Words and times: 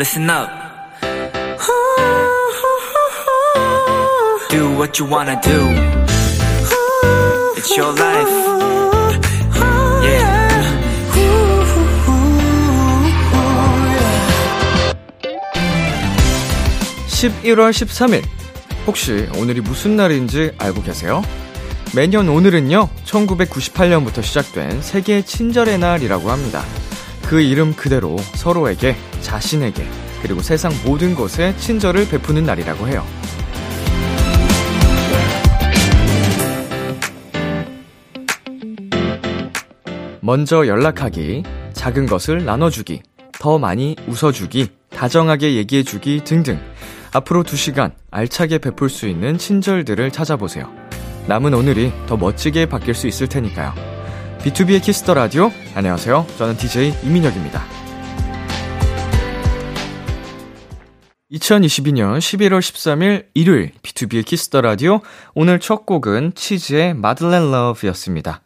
listen 0.00 0.30
up. 0.30 0.48
Do 4.48 4.70
what 4.78 4.98
you 4.98 5.04
wanna 5.04 5.38
do. 5.42 5.60
It's 7.54 7.76
your 7.76 7.92
life. 7.92 8.30
Yeah. 10.02 10.40
11월 17.08 17.70
13일. 17.70 18.24
혹시 18.86 19.28
오늘이 19.36 19.60
무슨 19.60 19.96
날인지 19.96 20.52
알고 20.56 20.82
계세요? 20.82 21.22
매년 21.94 22.30
오늘은요, 22.30 22.88
1998년부터 23.04 24.22
시작된 24.22 24.80
세계 24.80 25.20
친절의 25.20 25.78
날이라고 25.78 26.30
합니다. 26.30 26.64
그 27.30 27.40
이름 27.40 27.74
그대로 27.76 28.16
서로에게, 28.34 28.96
자신에게, 29.20 29.86
그리고 30.22 30.40
세상 30.40 30.72
모든 30.84 31.14
곳에 31.14 31.56
친절을 31.56 32.08
베푸는 32.08 32.44
날이라고 32.44 32.86
해요. 32.88 33.04
먼저 40.20 40.66
연락하기, 40.66 41.42
작은 41.72 42.06
것을 42.06 42.44
나눠주기, 42.44 43.02
더 43.32 43.58
많이 43.58 43.96
웃어주기, 44.06 44.68
다정하게 44.90 45.54
얘기해주기 45.56 46.22
등등. 46.24 46.60
앞으로 47.12 47.42
2시간 47.42 47.92
알차게 48.10 48.58
베풀 48.58 48.90
수 48.90 49.08
있는 49.08 49.38
친절들을 49.38 50.10
찾아보세요. 50.10 50.70
남은 51.26 51.54
오늘이 51.54 51.92
더 52.06 52.16
멋지게 52.16 52.66
바뀔 52.66 52.94
수 52.94 53.08
있을 53.08 53.28
테니까요. 53.28 53.74
B2B의 54.40 54.82
키스터 54.82 55.14
라디오. 55.14 55.50
안녕하세요. 55.74 56.26
저는 56.38 56.56
DJ 56.56 56.94
이민혁입니다. 57.02 57.79
2022년 61.32 62.18
11월 62.18 62.58
13일 62.58 63.26
일요일 63.34 63.72
B2B의 63.82 64.24
키스터 64.24 64.60
라디오. 64.62 65.00
오늘 65.34 65.60
첫 65.60 65.86
곡은 65.86 66.32
치즈의 66.34 66.94
Madeleine 66.94 67.52
Love였습니다. 67.52 68.42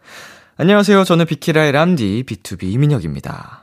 안녕하세요. 0.58 1.04
저는 1.04 1.24
비키라의 1.24 1.72
람디 1.72 2.24
BTOB 2.26 2.64
이민혁입니다. 2.64 3.62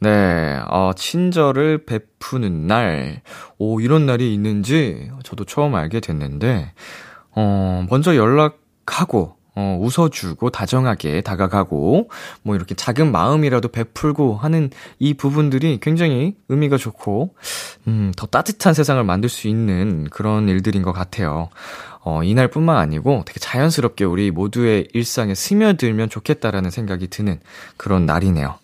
네, 0.00 0.60
어, 0.66 0.92
친절을 0.96 1.84
베푸는 1.84 2.66
날. 2.66 3.20
오, 3.58 3.80
이런 3.80 4.06
날이 4.06 4.32
있는지 4.32 5.10
저도 5.22 5.44
처음 5.44 5.74
알게 5.74 6.00
됐는데, 6.00 6.72
어, 7.32 7.86
먼저 7.90 8.16
연락하고, 8.16 9.36
어, 9.54 9.78
웃어주고, 9.80 10.50
다정하게 10.50 11.20
다가가고, 11.20 12.10
뭐 12.42 12.56
이렇게 12.56 12.74
작은 12.74 13.12
마음이라도 13.12 13.68
베풀고 13.68 14.36
하는 14.36 14.70
이 14.98 15.14
부분들이 15.14 15.78
굉장히 15.80 16.36
의미가 16.48 16.76
좋고, 16.76 17.34
음, 17.88 18.12
더 18.16 18.26
따뜻한 18.26 18.74
세상을 18.74 19.02
만들 19.04 19.28
수 19.28 19.48
있는 19.48 20.08
그런 20.10 20.48
일들인 20.48 20.82
것 20.82 20.92
같아요. 20.92 21.48
어, 22.04 22.22
이날뿐만 22.24 22.76
아니고 22.76 23.22
되게 23.26 23.38
자연스럽게 23.38 24.04
우리 24.04 24.30
모두의 24.30 24.88
일상에 24.92 25.34
스며들면 25.34 26.08
좋겠다라는 26.08 26.70
생각이 26.70 27.08
드는 27.08 27.40
그런 27.76 28.06
날이네요. 28.06 28.58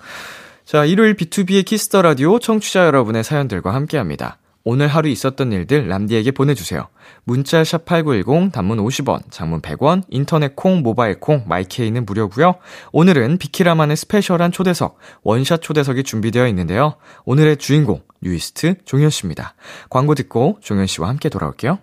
자, 0.65 0.85
일요일 0.85 1.15
B2B의 1.15 1.65
키스터 1.65 2.03
라디오 2.03 2.39
청취자 2.39 2.85
여러분의 2.87 3.25
사연들과 3.25 3.73
함께 3.73 3.97
합니다. 3.97 4.39
오늘 4.71 4.89
하루 4.89 5.09
있었던 5.09 5.51
일들 5.51 5.89
람디에게 5.89 6.33
보내주세요. 6.33 6.89
문자 7.25 7.63
샵8910 7.63 8.53
단문 8.53 8.77
50원, 8.77 9.31
장문 9.31 9.63
100원, 9.63 10.03
인터넷 10.11 10.55
콩, 10.57 10.83
모바일 10.83 11.21
콩, 11.21 11.43
마이케이는 11.47 12.05
무료고요 12.05 12.57
오늘은 12.93 13.39
비키라만의 13.39 13.97
special한 13.97 14.53
초대석, 14.53 14.99
원샷 15.23 15.63
초대석이 15.63 16.03
준비되어 16.03 16.47
있는데요. 16.49 16.97
오늘의 17.25 17.57
주인공, 17.57 18.03
뉴이스트 18.21 18.75
종현 18.85 19.09
씨입니다. 19.09 19.55
광고 19.89 20.15
듣고 20.15 20.59
종현 20.61 20.87
씨와 20.87 21.09
함께 21.09 21.31
돌아올게요. 21.31 21.79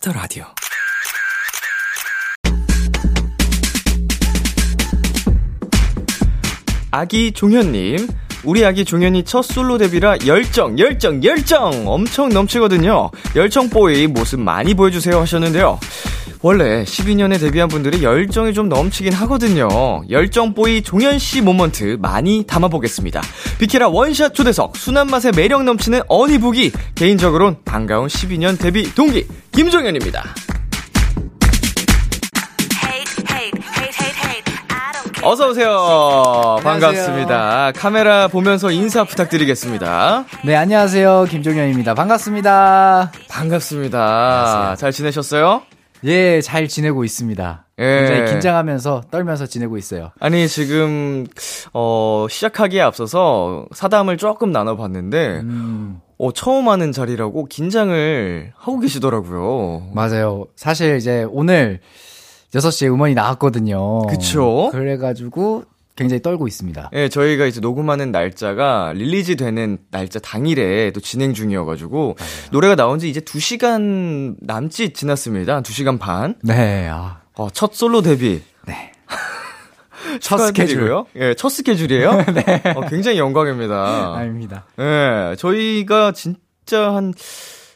Kiss 0.00 0.07
the 0.07 0.12
라디오. 0.12 0.44
아기 6.90 7.30
종현님, 7.32 8.08
우리 8.42 8.64
아기 8.64 8.84
종현이 8.84 9.24
첫 9.24 9.42
솔로 9.42 9.78
데뷔라 9.78 10.16
열정, 10.26 10.78
열정, 10.78 11.22
열정 11.22 11.86
엄청 11.86 12.30
넘치거든요. 12.30 13.10
열정boy 13.36 14.08
모습 14.08 14.40
많이 14.40 14.74
보여주세요 14.74 15.20
하셨는데요. 15.20 15.78
원래 16.42 16.84
12년에 16.84 17.38
데뷔한 17.38 17.68
분들이 17.68 18.02
열정이 18.02 18.54
좀 18.54 18.70
넘치긴 18.70 19.12
하거든요. 19.12 19.68
열정boy 20.08 20.82
종현씨 20.82 21.42
moment 21.42 21.98
많이 22.00 22.44
담아보겠습니다. 22.46 23.20
비키라 23.58 23.88
원샷 23.88 24.34
초대석, 24.34 24.76
순한 24.76 25.08
맛에 25.08 25.32
매력 25.32 25.64
넘치는 25.64 26.00
어니부기, 26.08 26.72
개인적으론 26.94 27.58
반가운 27.64 28.08
12년 28.08 28.58
데뷔 28.58 28.94
동기, 28.94 29.26
김종현입니다. 29.52 30.24
어서 35.22 35.50
오세요. 35.50 36.58
반갑습니다. 36.62 37.72
카메라 37.76 38.28
보면서 38.28 38.70
인사 38.70 39.04
부탁드리겠습니다. 39.04 40.24
네, 40.46 40.56
안녕하세요. 40.56 41.26
김종현입니다. 41.28 41.92
반갑습니다. 41.92 43.12
반갑습니다. 43.28 43.98
안녕하세요. 43.98 44.76
잘 44.76 44.92
지내셨어요? 44.92 45.69
예, 46.04 46.40
잘 46.40 46.68
지내고 46.68 47.04
있습니다. 47.04 47.66
예. 47.78 47.98
굉장히 47.98 48.30
긴장하면서 48.30 49.04
떨면서 49.10 49.46
지내고 49.46 49.76
있어요. 49.76 50.10
아니, 50.20 50.48
지금, 50.48 51.26
어, 51.72 52.26
시작하기에 52.28 52.80
앞서서 52.80 53.66
사담을 53.72 54.16
조금 54.16 54.52
나눠봤는데, 54.52 55.40
음, 55.40 56.00
어, 56.18 56.32
처음 56.32 56.68
하는 56.68 56.92
자리라고 56.92 57.46
긴장을 57.46 58.52
하고 58.54 58.78
계시더라고요. 58.78 59.90
맞아요. 59.94 60.46
사실 60.56 60.96
이제 60.96 61.26
오늘 61.30 61.80
6시에 62.54 62.92
음원이 62.92 63.14
나왔거든요. 63.14 64.06
그쵸? 64.06 64.68
그래가지고 64.72 65.64
굉장히 66.00 66.22
떨고 66.22 66.48
있습니다. 66.48 66.90
예, 66.94 67.10
저희가 67.10 67.44
이제 67.44 67.60
녹음하는 67.60 68.10
날짜가 68.10 68.94
release 68.94 69.36
되는 69.36 69.76
날짜 69.90 70.18
당일에 70.18 70.92
또 70.92 71.00
진행 71.00 71.34
중이어가지고, 71.34 72.16
노래가 72.52 72.74
나온 72.74 72.98
지 72.98 73.10
이제 73.10 73.20
2 73.20 73.38
시간 73.38 74.34
남짓 74.40 74.94
지났습니다. 74.94 75.60
2시간 75.60 75.98
반. 75.98 76.36
네, 76.42 76.88
아, 76.88 77.20
어, 77.36 77.50
첫 77.50 77.74
솔로 77.74 78.00
데뷔. 78.00 78.40
네. 78.66 78.92
첫 80.22 80.38
스케줄. 80.38 80.78
축하드리고요. 80.78 81.06
예, 81.16 81.34
첫 81.34 81.50
스케줄이에요? 81.50 82.12
네. 82.32 82.62
어, 82.74 82.80
굉장히 82.88 83.18
영광입니다. 83.18 84.14
아닙니다. 84.16 84.64
예, 84.78 85.36
저희가 85.36 86.12
진짜 86.12 86.94
한, 86.94 87.12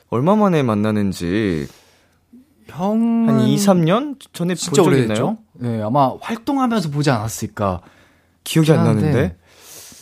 얼마 0.08 0.34
만에 0.34 0.62
만나는지, 0.62 1.66
형. 2.68 3.28
한 3.28 3.40
2, 3.40 3.56
3년 3.56 4.16
전에 4.32 4.54
진짜? 4.54 4.80
오래됐죠? 4.82 5.36
네, 5.52 5.82
아마 5.82 6.12
활동하면서 6.22 6.88
보지 6.90 7.10
않았을까. 7.10 7.82
기억이 8.44 8.72
안 8.72 8.80
하는데 8.80 9.06
나는데. 9.10 9.36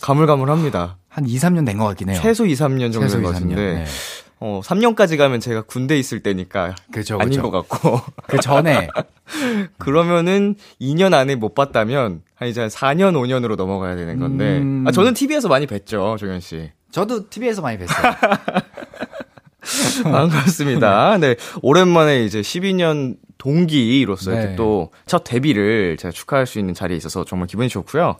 가물가물합니다. 0.01 0.97
한 1.09 1.25
2, 1.27 1.37
3년 1.37 1.65
된 1.65 1.77
것 1.77 1.85
같긴 1.85 2.09
해요. 2.09 2.19
최소 2.21 2.45
2, 2.45 2.53
3년 2.53 2.91
정도 2.91 3.01
최소 3.07 3.17
된 3.17 3.21
2, 3.21 3.23
것 3.23 3.29
3년. 3.29 3.33
같은데, 3.33 3.73
네. 3.75 3.85
어, 4.39 4.59
3년까지 4.63 5.17
가면 5.17 5.39
제가 5.39 5.61
군대 5.61 5.97
있을 5.97 6.21
때니까 6.21 6.75
그죠, 6.91 7.15
아닌 7.19 7.39
그죠. 7.41 7.49
것 7.49 7.67
같고, 7.69 8.01
그 8.27 8.37
전에. 8.39 8.87
그러면은 9.77 10.55
2년 10.81 11.13
안에 11.13 11.35
못 11.35 11.53
봤다면, 11.55 12.21
한 12.35 12.47
이제 12.49 12.59
한 12.61 12.69
4년, 12.69 13.13
5년으로 13.13 13.55
넘어가야 13.55 13.95
되는 13.95 14.19
건데, 14.19 14.57
음. 14.57 14.83
아, 14.87 14.91
저는 14.91 15.13
TV에서 15.13 15.47
많이 15.47 15.65
뵀죠, 15.67 16.17
종현 16.17 16.39
씨. 16.41 16.71
저도 16.91 17.29
TV에서 17.29 17.61
많이 17.61 17.77
뵀어요. 17.77 18.63
반갑습니다. 20.03 21.17
네. 21.17 21.35
오랜만에 21.61 22.23
이제 22.25 22.41
12년 22.41 23.17
동기로서 23.37 24.31
이렇게 24.31 24.47
네. 24.49 24.55
또첫 24.55 25.23
데뷔를 25.23 25.97
제가 25.97 26.11
축하할 26.11 26.45
수 26.45 26.59
있는 26.59 26.73
자리에 26.73 26.95
있어서 26.97 27.25
정말 27.25 27.47
기분이 27.47 27.69
좋고요. 27.69 28.17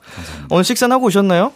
오늘 0.50 0.63
식사는 0.63 0.94
하고 0.94 1.06
오셨나요? 1.07 1.54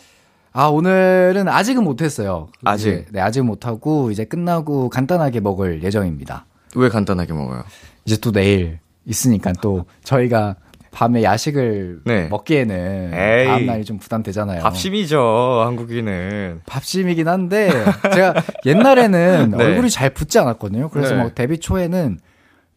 아, 0.53 0.67
오늘은 0.67 1.47
아직은 1.47 1.83
못했어요. 1.83 2.47
아직? 2.63 2.87
이제, 2.87 3.05
네, 3.11 3.21
아직 3.21 3.41
못하고, 3.41 4.09
이제 4.09 4.25
끝나고 4.25 4.89
간단하게 4.89 5.39
먹을 5.39 5.83
예정입니다. 5.83 6.45
왜 6.75 6.89
간단하게 6.89 7.33
먹어요? 7.33 7.63
이제 8.05 8.17
또 8.17 8.31
내일 8.31 8.79
있으니까 9.05 9.53
또 9.61 9.85
저희가 10.03 10.55
밤에 10.91 11.23
야식을 11.23 12.01
네. 12.05 12.27
먹기에는 12.29 13.11
에이. 13.13 13.45
다음 13.47 13.65
날이 13.65 13.85
좀 13.85 13.99
부담되잖아요. 13.99 14.61
밥심이죠, 14.63 15.19
한국인은. 15.65 16.61
밥심이긴 16.65 17.27
한데 17.27 17.69
제가 18.13 18.33
옛날에는 18.65 19.51
네. 19.57 19.63
얼굴이 19.63 19.89
잘 19.89 20.09
붓지 20.11 20.39
않았거든요. 20.39 20.89
그래서 20.89 21.15
네. 21.15 21.23
막 21.23 21.35
데뷔 21.35 21.59
초에는 21.59 22.19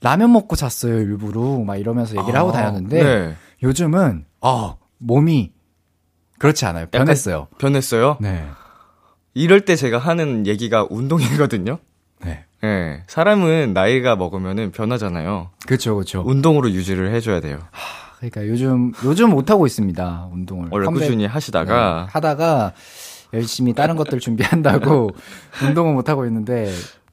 라면 0.03 0.33
먹고 0.33 0.57
잤어요 0.57 0.95
일부러 1.01 1.59
막 1.65 1.77
이러면서 1.77 2.17
얘기를 2.19 2.39
하고 2.39 2.51
아, 2.51 2.53
다녔는데 2.53 3.03
네. 3.05 3.35
요즘은 3.63 4.25
어 4.41 4.79
몸이 4.99 5.53
그렇지 6.39 6.65
않아요. 6.65 6.87
변했어요. 6.87 7.49
변했어요? 7.59 8.17
네. 8.21 8.47
이럴 9.35 9.61
때 9.61 9.77
제가 9.77 9.99
하는 9.99 10.47
얘기가 10.47 10.87
운동이거든요. 10.91 11.79
네. 12.63 12.69
예. 12.69 13.03
사람은 13.07 13.73
나이가 13.73 14.17
먹으면은 14.17 14.73
변하잖아요. 14.73 15.51
그렇죠, 15.67 15.95
그렇죠. 15.95 16.23
운동으로 16.27 16.71
유지를 16.71 17.15
해줘야 17.15 17.41
돼요. 17.41 17.59
그러니까 18.19 18.47
요즘 18.47 18.93
요즘 19.05 19.31
못 19.31 19.51
하고 19.51 19.67
있습니다 19.67 20.29
운동을. 20.33 20.69
원래 20.71 20.85
컴백, 20.85 21.01
꾸준히 21.03 21.27
하시다가. 21.27 22.07
네, 22.07 22.13
하다가 22.13 22.73
열심히 23.33 23.73
다른 23.73 23.97
것들 23.97 24.21
준비한다고 24.21 25.11
운동을 25.65 25.95
못 25.95 26.09
하고 26.09 26.27
있는데 26.27 26.71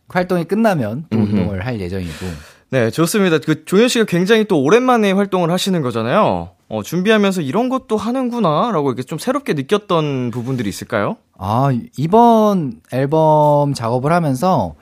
활동이 0.10 0.44
끝나면 0.44 1.06
또. 1.10 1.18
운동을 1.18 1.66
할 1.66 1.80
예정이고. 1.80 2.26
네, 2.70 2.90
좋습니다. 2.92 3.40
그 3.40 3.64
종현 3.64 3.88
씨가 3.88 4.06
굉장히 4.06 4.44
또 4.44 4.62
오랜만에 4.62 5.14
활동을 5.14 5.52
하시는 5.52 5.82
거잖아요. 5.82 6.50
어, 6.70 6.84
준비하면서 6.84 7.42
이런 7.42 7.70
것도 7.70 7.96
하는구나라고 7.96 8.90
이렇게 8.90 9.04
좀 9.04 9.18
새롭게 9.18 9.54
느꼈던 9.54 10.32
부분들이 10.32 10.68
있을까요? 10.68 11.16
아, 11.38 11.70
이번 11.98 12.82
앨범 12.92 13.74
작업을 13.74 14.12
하면서 14.12 14.76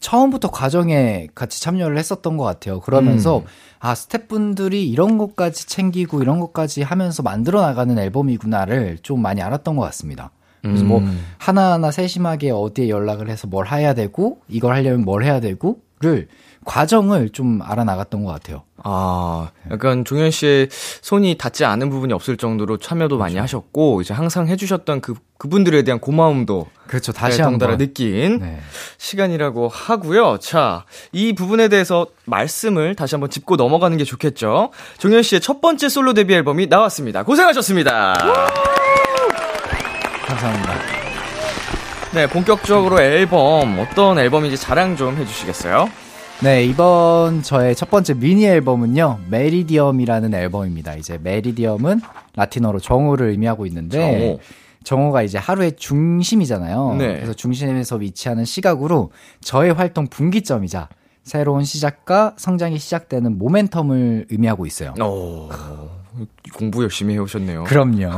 처음부터 0.00 0.50
과정에 0.50 1.28
같이 1.34 1.60
참여를 1.62 1.98
했었던 1.98 2.36
것 2.36 2.44
같아요. 2.44 2.80
그러면서 2.80 3.38
음. 3.38 3.44
아, 3.78 3.94
스태프분들이 3.94 4.88
이런 4.88 5.18
것까지 5.18 5.66
챙기고 5.66 6.22
이런 6.22 6.40
것까지 6.40 6.82
하면서 6.82 7.22
만들어 7.22 7.60
나가는 7.60 7.96
앨범이구나를 7.96 8.98
좀 9.02 9.20
많이 9.20 9.42
알았던 9.42 9.76
것 9.76 9.82
같습니다. 9.84 10.30
그래서 10.62 10.84
뭐 10.84 10.98
음. 10.98 11.24
하나하나 11.38 11.90
세심하게 11.90 12.50
어디에 12.50 12.90
연락을 12.90 13.30
해서 13.30 13.46
뭘 13.46 13.66
해야 13.68 13.94
되고 13.94 14.42
이걸 14.48 14.74
하려면 14.74 15.04
뭘 15.04 15.24
해야 15.24 15.40
되고를 15.40 16.28
과정을 16.64 17.30
좀 17.30 17.60
알아나갔던 17.62 18.24
것 18.24 18.32
같아요. 18.32 18.62
아, 18.82 19.50
약간 19.70 20.04
종현 20.04 20.30
씨의 20.30 20.68
손이 20.70 21.36
닿지 21.38 21.64
않은 21.64 21.88
부분이 21.88 22.12
없을 22.12 22.36
정도로 22.36 22.76
참여도 22.76 23.16
많이 23.16 23.34
그렇죠. 23.34 23.42
하셨고, 23.42 24.02
이제 24.02 24.12
항상 24.12 24.46
해주셨던 24.46 25.00
그, 25.00 25.14
그분들에 25.38 25.82
대한 25.82 26.00
고마움도 26.00 26.66
그렇죠. 26.90 27.12
다시 27.12 27.38
네, 27.38 27.44
덩달아 27.44 27.74
한번 27.74 27.86
느낀 27.86 28.40
네. 28.40 28.58
시간이라고 28.98 29.68
하고요. 29.68 30.38
자, 30.40 30.84
이 31.12 31.32
부분에 31.34 31.68
대해서 31.68 32.08
말씀을 32.24 32.96
다시 32.96 33.14
한번 33.14 33.30
짚고 33.30 33.54
넘어가는 33.54 33.96
게 33.96 34.02
좋겠죠. 34.02 34.72
종현 34.98 35.22
씨의 35.22 35.40
첫 35.40 35.60
번째 35.60 35.88
솔로 35.88 36.14
데뷔 36.14 36.34
앨범이 36.34 36.66
나왔습니다. 36.66 37.22
고생하셨습니다. 37.22 38.14
감사합니다. 40.26 40.74
네, 42.12 42.26
본격적으로 42.26 43.00
앨범 43.00 43.78
어떤 43.78 44.18
앨범인지 44.18 44.56
자랑 44.56 44.96
좀 44.96 45.16
해주시겠어요? 45.16 45.88
네, 46.40 46.64
이번 46.64 47.44
저의 47.44 47.76
첫 47.76 47.88
번째 47.88 48.14
미니 48.14 48.46
앨범은요, 48.46 49.20
Meridiem이라는 49.28 50.34
앨범입니다. 50.34 50.96
이제 50.96 51.20
Meridiem은 51.22 52.00
라틴어로 52.34 52.80
정오를 52.80 53.28
의미하고 53.28 53.64
있는데, 53.66 53.98
정오. 53.98 54.40
가 55.12 55.22
이제 55.22 55.38
하루의 55.38 55.76
중심이잖아요. 55.76 56.96
네. 56.98 57.14
그래서 57.14 57.32
중심에서 57.32 57.96
위치하는 57.96 58.44
시각으로 58.44 59.10
저의 59.40 59.72
활동 59.72 60.06
분기점이자 60.08 60.88
새로운 61.22 61.64
시작과 61.64 62.34
성장이 62.38 62.78
시작되는 62.78 63.38
모멘텀을 63.38 64.26
의미하고 64.30 64.66
있어요. 64.66 64.94
오, 65.00 65.48
공부 66.54 66.82
열심히 66.82 67.14
해오셨네요. 67.14 67.64
그럼요. 67.64 68.10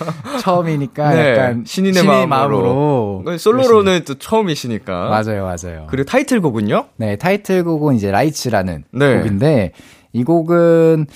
처음이니까 0.42 1.10
네, 1.14 1.30
약간 1.32 1.64
신인의 1.66 2.02
신인의 2.02 2.26
마음으로. 2.26 3.22
마음으로. 3.22 3.38
솔로로는 3.38 4.04
또 4.06 4.14
처음이시니까. 4.14 5.10
열심히. 5.10 5.10
맞아요, 5.10 5.44
맞아요. 5.44 5.86
그리고 5.88 6.06
타이틀곡은요? 6.06 6.86
네, 6.96 7.16
타이틀곡은 7.16 7.94
이제 7.94 8.10
라이츠라는 8.10 8.84
네. 8.92 9.18
곡인데 9.18 9.72
이 10.12 10.24
곡은 10.24 11.06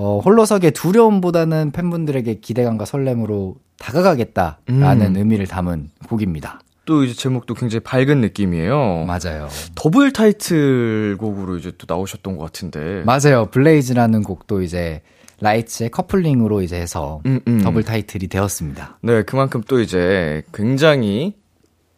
어, 0.00 0.20
홀로서기의 0.20 0.70
두려움보다는 0.70 1.72
팬분들에게 1.72 2.34
기대감과 2.34 2.84
설렘으로 2.84 3.56
다가가겠다라는 3.80 5.06
음. 5.06 5.16
의미를 5.16 5.48
담은 5.48 5.90
곡입니다. 6.08 6.60
또 6.84 7.02
이제 7.02 7.14
제목도 7.14 7.54
굉장히 7.54 7.80
밝은 7.80 8.20
느낌이에요. 8.20 9.06
맞아요. 9.08 9.48
더블 9.74 10.12
타이틀곡으로 10.12 11.56
이제 11.56 11.72
또 11.78 11.92
나오셨던 11.92 12.36
것 12.36 12.44
같은데. 12.44 13.02
맞아요. 13.06 13.46
Blaze라는 13.50 14.22
곡도 14.22 14.62
이제 14.62 15.02
Lights의 15.40 15.90
커플링으로 15.90 16.62
이제 16.62 16.76
해서 16.76 17.20
음, 17.26 17.40
음. 17.48 17.60
더블 17.64 17.82
타이틀이 17.82 18.28
되었습니다. 18.28 19.00
네, 19.02 19.24
그만큼 19.24 19.62
또 19.66 19.80
이제 19.80 20.42
굉장히 20.54 21.34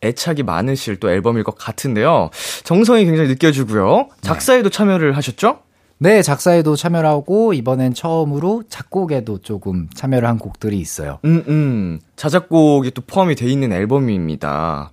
애착이 0.02 0.42
많으실 0.42 0.96
또 1.00 1.10
앨범일 1.10 1.44
것 1.44 1.54
같은데요. 1.54 2.30
정성이 2.64 3.04
굉장히 3.04 3.28
느껴지고요. 3.28 4.08
작사에도 4.22 4.70
참여를 4.70 5.18
하셨죠? 5.18 5.60
네, 6.02 6.22
작사에도 6.22 6.76
참여를 6.76 7.06
하고 7.06 7.52
이번엔 7.52 7.92
처음으로 7.92 8.62
작곡에도 8.70 9.36
조금 9.42 9.86
참여를 9.94 10.26
한 10.26 10.38
곡들이 10.38 10.78
있어요. 10.78 11.18
음, 11.26 11.44
음. 11.46 12.00
자작곡이 12.16 12.92
또 12.92 13.02
포함이 13.06 13.34
돼 13.34 13.46
있는 13.46 13.70
앨범입니다. 13.70 14.92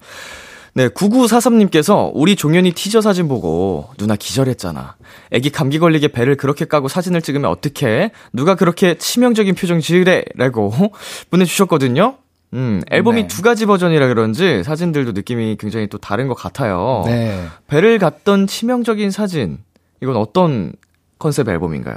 네, 0.73 0.89
9943님께서 0.89 2.11
우리 2.13 2.35
종현이 2.35 2.73
티저 2.73 2.99
사진 2.99 3.29
보고 3.29 3.87
누나 3.97 4.17
기절했잖아. 4.17 4.97
애기 5.31 5.49
감기 5.49 5.79
걸리게 5.79 6.09
배를 6.09 6.35
그렇게 6.35 6.65
까고 6.65 6.89
사진을 6.89 7.21
찍으면 7.21 7.49
어떡해? 7.51 8.11
누가 8.33 8.55
그렇게 8.55 8.97
치명적인 8.97 9.55
표정 9.55 9.79
지으래? 9.79 10.25
라고 10.35 10.73
보내주셨거든요. 11.31 12.17
음, 12.53 12.81
앨범이 12.91 13.21
네. 13.21 13.27
두 13.27 13.41
가지 13.41 13.65
버전이라 13.65 14.09
그런지 14.09 14.61
사진들도 14.61 15.13
느낌이 15.13 15.55
굉장히 15.57 15.87
또 15.87 15.97
다른 15.97 16.27
것 16.27 16.33
같아요. 16.33 17.03
네. 17.05 17.45
배를 17.67 17.97
갔던 17.97 18.47
치명적인 18.47 19.09
사진. 19.09 19.59
이건 20.01 20.17
어떤 20.17 20.73
컨셉 21.19 21.49
앨범인가요? 21.49 21.95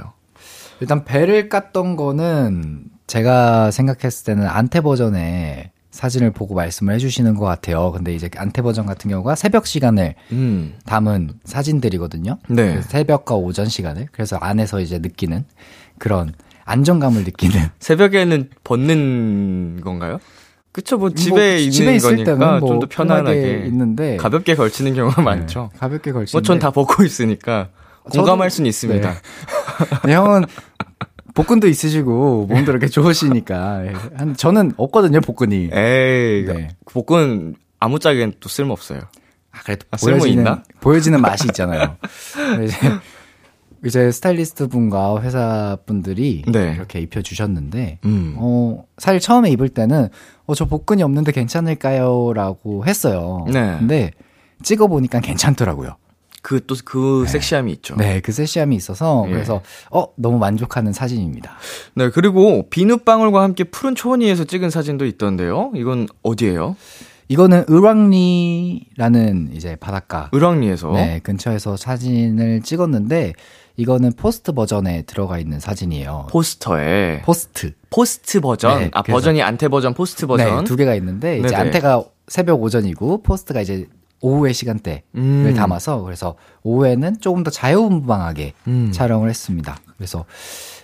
일단 0.79 1.05
배를 1.05 1.49
깠던 1.49 1.95
거는 1.95 2.83
제가 3.07 3.71
생각했을 3.71 4.25
때는 4.25 4.47
안테 4.47 4.81
버전의 4.81 5.71
사진을 5.91 6.31
보고 6.31 6.55
말씀을 6.55 6.93
해주시는 6.95 7.35
것 7.35 7.45
같아요. 7.45 7.91
근데 7.91 8.15
이제 8.15 8.29
안테 8.35 8.61
버전 8.61 8.85
같은 8.85 9.11
경우가 9.11 9.35
새벽 9.35 9.67
시간을 9.67 10.15
음, 10.31 10.73
담은 10.85 11.31
사진들이거든요. 11.43 12.37
네. 12.47 12.81
새벽과 12.81 13.35
오전 13.35 13.67
시간을 13.67 14.07
그래서 14.11 14.37
안에서 14.37 14.79
이제 14.79 14.99
느끼는 14.99 15.43
그런 15.99 16.33
안정감을 16.65 17.25
느끼는 17.25 17.67
새벽에는 17.79 18.49
벗는 18.63 19.81
건가요? 19.83 20.19
그쵸, 20.71 20.97
뭐 20.97 21.09
집에 21.09 21.35
뭐 21.35 21.41
있는 21.41 21.71
집에 21.71 21.95
있을 21.95 22.23
거니까 22.23 22.59
뭐 22.59 22.69
좀더 22.69 22.87
편안하게 22.89 23.65
있는데 23.67 24.15
가볍게 24.15 24.55
걸치는 24.55 24.93
경우가 24.95 25.17
네, 25.17 25.21
많죠. 25.25 25.69
가볍게 25.77 26.13
걸치는. 26.13 26.39
뭐전 26.39 26.59
다 26.59 26.71
벗고 26.71 27.03
있으니까 27.03 27.67
공감할 28.03 28.49
수는 28.49 28.67
있습니다. 28.69 29.13
네, 30.05 30.13
형은 30.13 30.45
복근도 31.33 31.67
있으시고 31.67 32.47
몸도 32.47 32.71
이렇게 32.71 32.87
좋으시니까 32.87 33.83
한 34.15 34.35
저는 34.35 34.73
없거든요 34.77 35.21
복근이. 35.21 35.69
에이, 35.71 36.45
네. 36.45 36.69
복근 36.85 37.55
아무짝엔 37.79 38.33
또 38.39 38.49
쓸모 38.49 38.73
없어요. 38.73 39.01
아, 39.51 39.59
그래도 39.63 39.85
아, 39.91 39.97
쓸모 39.97 40.19
보여지는 40.19 40.37
있나? 40.43 40.63
보여지는 40.81 41.21
맛이 41.21 41.45
있잖아요. 41.47 41.97
이제 42.63 42.75
이제 43.83 44.11
스타일리스트 44.11 44.67
분과 44.67 45.21
회사 45.21 45.77
분들이 45.85 46.43
네. 46.47 46.73
이렇게 46.75 46.99
입혀 46.99 47.21
주셨는데 47.21 47.99
음. 48.05 48.35
어 48.37 48.83
사실 48.97 49.19
처음에 49.19 49.49
입을 49.51 49.69
때는 49.69 50.09
어 50.45 50.53
저 50.53 50.65
복근이 50.65 51.01
없는데 51.01 51.31
괜찮을까요라고 51.31 52.85
했어요. 52.85 53.45
네. 53.51 53.77
근데 53.79 54.11
찍어 54.63 54.87
보니까 54.87 55.19
괜찮더라고요. 55.21 55.95
그 56.41 56.65
또 56.65 56.95
그 56.95 57.25
섹시함이 57.27 57.71
있죠. 57.73 57.95
네, 57.95 58.19
그 58.19 58.31
섹시함이 58.31 58.75
있어서 58.75 59.25
예. 59.27 59.31
그래서 59.31 59.61
어 59.91 60.07
너무 60.15 60.39
만족하는 60.39 60.91
사진입니다. 60.93 61.53
네, 61.95 62.09
그리고 62.09 62.67
비눗방울과 62.69 63.41
함께 63.41 63.63
푸른 63.63 63.95
초원위에서 63.95 64.45
찍은 64.45 64.69
사진도 64.69 65.05
있던데요. 65.05 65.71
이건 65.75 66.07
어디예요? 66.23 66.75
이거는 67.27 67.63
을왕리라는 67.69 69.51
이제 69.53 69.77
바닷가 69.77 70.29
을왕리에서. 70.33 70.91
네, 70.91 71.19
근처에서 71.23 71.77
사진을 71.77 72.61
찍었는데 72.61 73.33
이거는 73.77 74.11
post 74.17 74.51
버전에 74.51 75.03
들어가 75.03 75.39
있는 75.39 75.59
사진이에요. 75.59 76.27
포스터에 76.29 77.21
post. 77.23 77.71
post 77.89 78.41
버전, 78.41 78.79
네, 78.79 78.89
아 78.93 79.01
버전이 79.01 79.41
ante 79.41 79.69
버전, 79.69 79.93
post 79.93 80.27
버전. 80.27 80.57
네, 80.57 80.63
두 80.65 80.75
개가 80.75 80.93
있는데 80.95 81.37
이제 81.37 81.47
네네. 81.47 81.55
ante가 81.55 82.03
새벽 82.27 82.61
오전이고 82.61 83.23
포스트가 83.23 83.61
이제 83.61 83.87
오후의 84.21 84.53
시간대를 84.53 85.01
음. 85.15 85.53
담아서 85.55 86.01
그래서 86.01 86.35
오후에는 86.63 87.19
조금 87.19 87.43
더 87.43 87.51
자유분방하게 87.51 88.53
음. 88.67 88.91
촬영을 88.93 89.29
했습니다. 89.29 89.77
그래서 89.97 90.25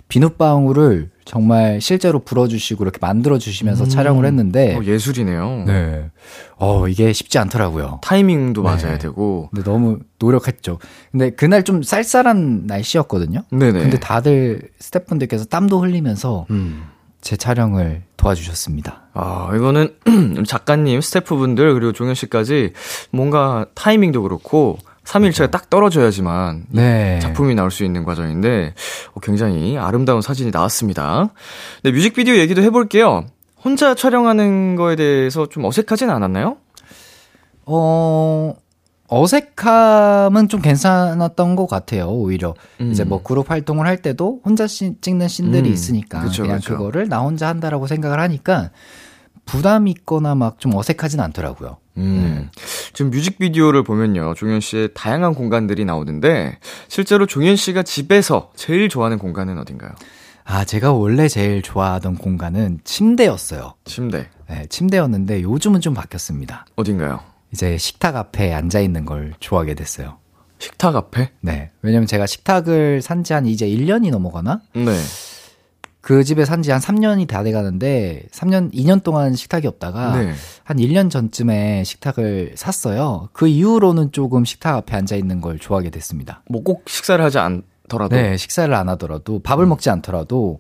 비눗방울을 0.10 1.10
정말 1.26 1.82
실제로 1.82 2.20
불어주시고 2.20 2.84
이렇게 2.84 2.98
만들어주시면서 3.02 3.86
음. 3.86 3.90
촬영을 3.90 4.26
했는데. 4.26 4.76
어, 4.76 4.84
예술이네요. 4.84 5.64
네. 5.68 6.10
어, 6.56 6.88
이게 6.88 7.12
쉽지 7.12 7.38
않더라고요. 7.40 8.00
타이밍도 8.02 8.64
네. 8.64 8.70
맞아야 8.70 8.98
되고. 8.98 9.50
근데 9.52 9.70
너무 9.70 10.00
노력했죠. 10.20 10.80
근데 11.12 11.32
그날 11.32 11.64
좀 11.64 11.84
쌀쌀한 11.84 12.68
날씨였거든요. 12.68 13.42
네네. 13.52 13.82
근데 13.82 14.00
다들 14.00 14.70
스태프분들께서 14.80 15.46
땀도 15.46 15.82
흘리면서 15.82 16.46
음. 16.52 16.86
제 17.28 17.36
촬영을 17.36 18.04
도와주셨습니다. 18.16 19.10
아, 19.14 19.52
이거는 19.54 19.94
작가님, 20.48 21.02
스태프분들, 21.02 21.74
그리고 21.74 21.92
종현 21.92 22.16
씨까지 22.16 22.72
뭔가 23.12 23.66
타이밍도 23.76 24.22
그렇고, 24.22 24.78
3일차가 25.04 25.52
딱 25.52 25.70
떨어져야지만 25.70 26.68
네. 26.70 27.20
작품이 27.20 27.54
나올 27.54 27.70
수 27.70 27.84
있는 27.84 28.06
과정인데 28.06 28.74
어, 29.14 29.20
굉장히 29.20 29.78
아름다운 29.78 30.22
사진이 30.22 30.52
나왔습니다. 30.52 31.34
네, 31.84 31.92
뮤직비디오 31.92 32.36
얘기도 32.36 32.62
해볼게요. 32.62 33.26
혼자 33.62 33.94
촬영하는 33.94 34.78
거에 34.78 34.96
대해서 34.96 35.50
좀 35.50 35.66
어색하진 35.66 36.10
않았나요? 36.10 36.56
어, 37.66 38.56
어색함은 39.08 40.48
좀 40.50 40.62
괜찮았던 40.62 41.56
것 41.56 41.68
같아요, 41.68 42.08
오히려. 42.10 42.54
음. 42.82 42.92
이제 42.92 43.04
뭐 43.04 43.24
그룹 43.24 43.50
활동을 43.50 43.86
할 43.88 43.98
때도 44.02 44.42
혼자 44.46 44.68
시, 44.68 44.96
찍는 45.02 45.28
씬들이 45.28 45.70
음. 45.70 45.74
있으니까. 45.74 46.22
그쵸, 46.24 46.44
그냥 46.44 46.58
그쵸. 46.58 46.78
그거를 46.78 47.08
나 47.08 47.20
혼자 47.20 47.48
한다라고 47.48 47.88
생각을 47.88 48.20
하니까 48.20 48.72
부담 49.46 49.88
있거나 49.88 50.36
막 50.36 50.58
좀 50.60 50.76
어색하진 50.76 51.20
않더라고요. 51.22 51.78
음. 51.98 52.50
네. 52.54 52.62
지금 52.94 53.12
뮤직비디오를 53.12 53.84
보면요. 53.84 54.34
종현 54.36 54.60
씨의 54.60 54.90
다양한 54.94 55.34
공간들이 55.36 55.86
나오는데 55.86 56.58
실제로 56.90 57.26
종현 57.26 57.56
씨가 57.56 57.84
집에서 57.84 58.52
제일 58.56 58.90
좋아하는 58.90 59.18
공간은 59.18 59.58
어딘가요? 59.58 59.92
아, 60.44 60.64
제가 60.64 60.94
원래 60.94 61.28
제일 61.28 61.62
좋아하던 61.62 62.16
공간은 62.16 62.80
침대였어요. 62.84 63.74
침대. 63.86 64.28
네, 64.50 64.66
침대였는데 64.70 65.42
요즘은 65.44 65.82
좀 65.82 65.94
바뀌었습니다. 65.94 66.66
어딘가요? 66.76 67.20
이제 67.54 67.78
식탁 67.78 68.16
앞에 68.16 68.54
앉아 68.54 68.80
있는 68.80 69.06
걸 69.06 69.34
좋아하게 69.40 69.74
됐어요. 69.76 70.18
식탁 70.60 70.96
앞에? 70.96 71.32
네. 71.42 71.72
왜냐면 71.82 72.08
제가 72.08 72.26
식탁을 72.26 73.02
산 73.02 73.24
지 73.24 73.34
한 73.34 73.46
이제 73.46 73.68
1년이 73.68 74.10
넘어가나? 74.12 74.62
네. 74.74 74.92
그 76.02 76.24
집에 76.24 76.46
산 76.46 76.62
지 76.64 76.72
한 76.72 76.80
3년이 76.80 77.28
다 77.28 77.44
돼 77.44 77.52
가는데 77.52 78.24
3년 78.32 78.74
2년 78.74 79.04
동안 79.04 79.36
식탁이 79.36 79.68
없다가 79.68 80.18
네. 80.22 80.34
한 80.64 80.78
1년 80.78 81.10
전쯤에 81.10 81.84
식탁을 81.84 82.54
샀어요. 82.56 83.30
그 83.34 83.48
이후로는 83.48 84.12
조금 84.14 84.46
식탁 84.46 84.76
앞에 84.76 84.96
앉아 84.96 85.16
있는 85.16 85.42
걸 85.42 85.60
좋아하게 85.60 85.90
됐습니다. 85.90 86.44
뭐 86.50 86.64
꼭 86.64 86.84
식사를 86.88 87.24
하지 87.24 87.38
않더라도 87.40 88.16
네, 88.16 88.38
식사를 88.38 88.74
안 88.74 88.90
하더라도 88.90 89.40
밥을 89.40 89.66
음. 89.66 89.70
먹지 89.70 89.90
않더라도 89.90 90.60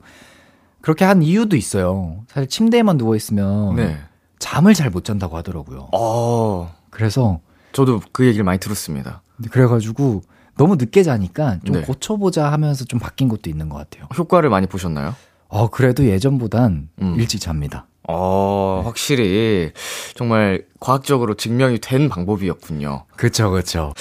그렇게 0.81 1.05
한 1.05 1.21
이유도 1.23 1.55
있어요. 1.55 2.23
사실 2.29 2.47
침대에만 2.49 2.97
누워 2.97 3.15
있으면 3.15 3.75
네. 3.75 3.97
잠을 4.39 4.73
잘 4.73 4.89
못 4.89 5.03
잔다고 5.03 5.35
하더라고요. 5.37 5.89
어. 5.93 6.73
그래서 6.89 7.39
저도 7.73 8.01
그 8.11 8.25
얘기를 8.25 8.43
많이 8.43 8.59
들었습니다. 8.59 9.21
그래가지고 9.51 10.21
너무 10.57 10.75
늦게 10.75 11.03
자니까 11.03 11.59
좀 11.65 11.75
네. 11.75 11.81
고쳐보자 11.81 12.51
하면서 12.51 12.85
좀 12.85 12.99
바뀐 12.99 13.27
것도 13.27 13.49
있는 13.49 13.69
것 13.69 13.77
같아요. 13.77 14.07
효과를 14.17 14.49
많이 14.49 14.65
보셨나요? 14.67 15.13
어, 15.49 15.69
그래도 15.69 16.05
예전보단 16.05 16.89
음. 17.01 17.15
일찍 17.17 17.39
잡니다. 17.39 17.85
어, 18.07 18.79
네. 18.81 18.85
확실히 18.87 19.71
정말 20.15 20.63
과학적으로 20.79 21.35
증명이 21.35 21.79
된 21.79 22.09
방법이었군요. 22.09 23.05
그쵸, 23.15 23.51
그쵸. 23.51 23.93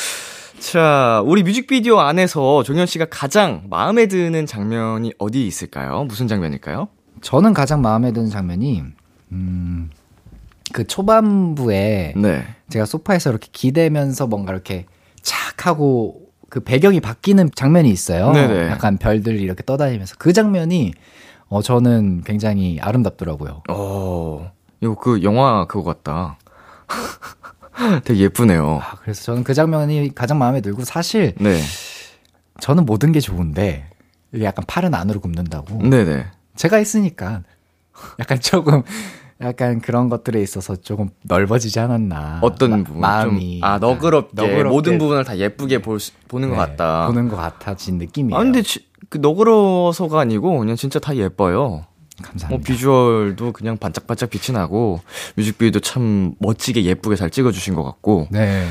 자, 0.59 1.23
우리 1.27 1.43
뮤직비디오 1.43 2.01
안에서 2.01 2.63
종현 2.63 2.87
씨가 2.87 3.07
가장 3.11 3.65
마음에 3.69 4.07
드는 4.07 4.47
장면이 4.47 5.13
어디 5.19 5.47
있을까요? 5.47 6.05
무슨 6.05 6.29
장면일까요? 6.29 6.89
저는 7.21 7.53
가장 7.53 7.83
마음에 7.83 8.13
드는 8.13 8.31
장면이, 8.31 8.83
음, 9.33 9.91
그 10.77 10.87
초반부에 10.87 12.13
네. 12.17 12.45
제가 12.69 12.85
소파에서 12.85 13.31
이렇게 13.31 13.49
기대면서 13.51 14.27
뭔가 14.27 14.53
이렇게 14.53 14.85
착 15.23 15.67
하고 15.67 16.21
그 16.51 16.61
배경이 16.61 17.01
바뀌는 17.01 17.49
장면이 17.55 17.89
있어요. 17.89 18.31
네네. 18.33 18.69
약간 18.69 18.99
별들이 18.99 19.41
이렇게 19.41 19.63
떠다니면서 19.65 20.17
그 20.19 20.35
장면이 20.35 20.93
어, 21.49 21.63
저는 21.63 22.25
굉장히 22.27 22.79
아름답더라고요. 22.79 23.63
어, 23.71 24.53
이거 24.83 24.95
그 24.97 25.23
영화 25.23 25.65
그거 25.67 25.83
같다. 25.83 26.37
되게 28.05 28.25
예쁘네요. 28.25 28.81
아, 28.83 28.97
그래서 29.01 29.23
저는 29.23 29.45
그 29.45 29.55
장면이 29.55 30.15
가장 30.15 30.39
마음에 30.39 30.61
들고 30.61 30.85
사실 30.85 31.33
네. 31.41 31.59
저는 32.61 32.85
모든 32.85 33.13
게 33.13 33.21
좋은데 33.21 33.89
이게 34.31 34.45
약간 34.45 34.63
팔은 34.69 34.95
안으로 34.95 35.21
굽는다고. 35.21 35.89
네네. 35.89 36.27
제가 36.55 36.79
있으니까 36.81 37.45
약간 38.21 38.39
조금 38.45 38.83
약간 39.41 39.81
그런 39.81 40.09
것들에 40.09 40.41
있어서 40.41 40.77
조금 40.77 41.11
넓어지지 41.23 41.79
않았나. 41.79 42.39
어떤 42.43 42.71
마, 42.71 42.77
부분? 42.79 43.01
마음이. 43.01 43.61
좀, 43.61 43.69
아, 43.69 43.79
너그럽게, 43.79 44.31
너그럽게, 44.35 44.69
모든 44.69 44.99
부분을 44.99 45.25
다 45.25 45.37
예쁘게 45.37 45.83
볼 45.83 46.01
수, 46.01 46.13
보는 46.29 46.51
네, 46.51 46.57
것 46.57 46.61
같다. 46.61 47.07
보는 47.07 47.29
것 47.29 47.37
같아진 47.37 47.99
느낌이에요. 47.99 48.37
아, 48.37 48.43
근데 48.43 48.63
지, 48.63 48.87
그 49.11 49.19
너그러워서가 49.19 50.21
아니고 50.21 50.59
그냥 50.59 50.77
진짜 50.77 50.99
다 50.99 51.15
예뻐요. 51.17 51.85
감사합니다. 52.23 52.49
뭐 52.49 52.59
비주얼도 52.65 53.53
그냥 53.53 53.77
반짝반짝 53.77 54.31
빛이 54.31 54.57
나고 54.57 55.01
뮤직비디오도 55.37 55.81
참 55.81 56.35
멋지게 56.39 56.85
예쁘게 56.85 57.17
잘 57.17 57.29
찍어주신 57.29 57.75
것 57.75 57.83
같고. 57.83 58.29
네. 58.31 58.67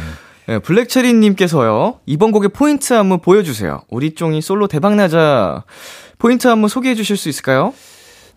네, 0.48 0.60
블랙체리님께서요, 0.60 2.00
이번 2.05 2.31
곡의 2.31 2.50
포인트 2.50 2.93
안무 2.93 3.19
보여주세요. 3.19 3.81
우리 3.89 4.13
쫑이 4.13 4.41
솔로 4.41 4.67
대박나자. 4.67 5.63
포인트 6.17 6.48
안무 6.48 6.69
소개해 6.69 6.95
주실 6.95 7.17
수 7.17 7.29
있을까요? 7.29 7.74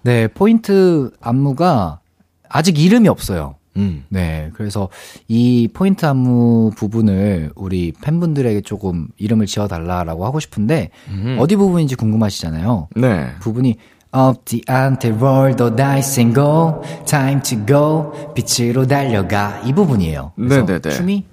네, 0.03 0.27
포인트 0.29 1.11
안무가 1.21 2.01
아직 2.49 2.79
이름이 2.79 3.09
없어요. 3.09 3.57
음. 3.77 4.05
네. 4.09 4.51
그래서 4.55 4.89
이 5.29 5.69
포인트 5.73 6.05
안무 6.05 6.73
부분을 6.77 7.53
우리 7.55 7.93
팬분들에게 8.03 8.61
조금 8.63 9.09
이름을 9.19 9.47
지어달라라고 9.47 10.27
하고 10.27 10.41
싶은데, 10.41 10.91
음. 11.09 11.37
어디 11.39 11.57
부분인지 11.57 11.95
궁금하시잖아요. 11.95 12.89
네. 12.97 13.29
부분이 13.41 13.77
Up 14.17 14.43
the 14.47 14.63
ante, 14.67 15.11
roll 15.11 15.55
the 15.55 15.71
dice 15.77 16.23
and 16.23 16.35
go. 16.35 16.83
Time 17.05 17.43
to 17.43 17.67
go. 17.67 18.33
빛으로 18.35 18.87
달려가. 18.87 19.61
이 19.65 19.73
부분이에요. 19.75 20.33
네네네. 20.37 20.81
춤이 20.81 21.25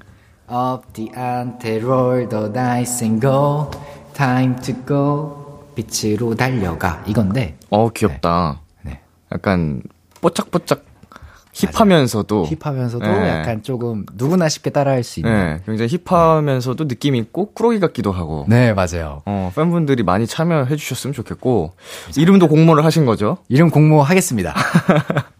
Up 0.51 0.83
the 0.93 1.09
ante, 1.15 1.77
roll 1.77 2.27
the 2.27 2.51
dice 2.51 3.07
and 3.07 3.21
go. 3.21 3.71
Time 4.13 4.55
to 4.61 4.75
go. 4.85 5.45
빛으로 5.73 6.35
달려가. 6.35 7.01
이건데. 7.07 7.55
어, 7.69 7.89
귀엽다. 7.89 8.59
네. 8.83 8.91
네. 8.91 8.99
약간 9.31 9.81
뽀짝뽀짝 10.19 10.83
힙하면서도 11.55 12.47
힙하면서도 12.61 13.05
네. 13.05 13.29
약간 13.29 13.63
조금 13.63 14.05
누구나 14.15 14.49
쉽게 14.49 14.69
따라할 14.69 15.03
수 15.03 15.21
있는 15.21 15.31
네, 15.31 15.61
굉장히 15.65 15.97
힙하면서도 16.05 16.83
네. 16.83 16.87
느낌 16.87 17.15
있고 17.15 17.53
꾸러기 17.53 17.79
같기도 17.79 18.11
하고 18.11 18.45
네 18.49 18.73
맞아요 18.73 19.21
어, 19.25 19.51
팬분들이 19.55 20.03
많이 20.03 20.27
참여해 20.27 20.75
주셨으면 20.75 21.13
좋겠고 21.13 21.73
감사합니다. 21.77 22.21
이름도 22.21 22.47
공모를 22.49 22.83
하신 22.83 23.05
거죠? 23.05 23.37
이름 23.47 23.69
공모하겠습니다 23.69 24.53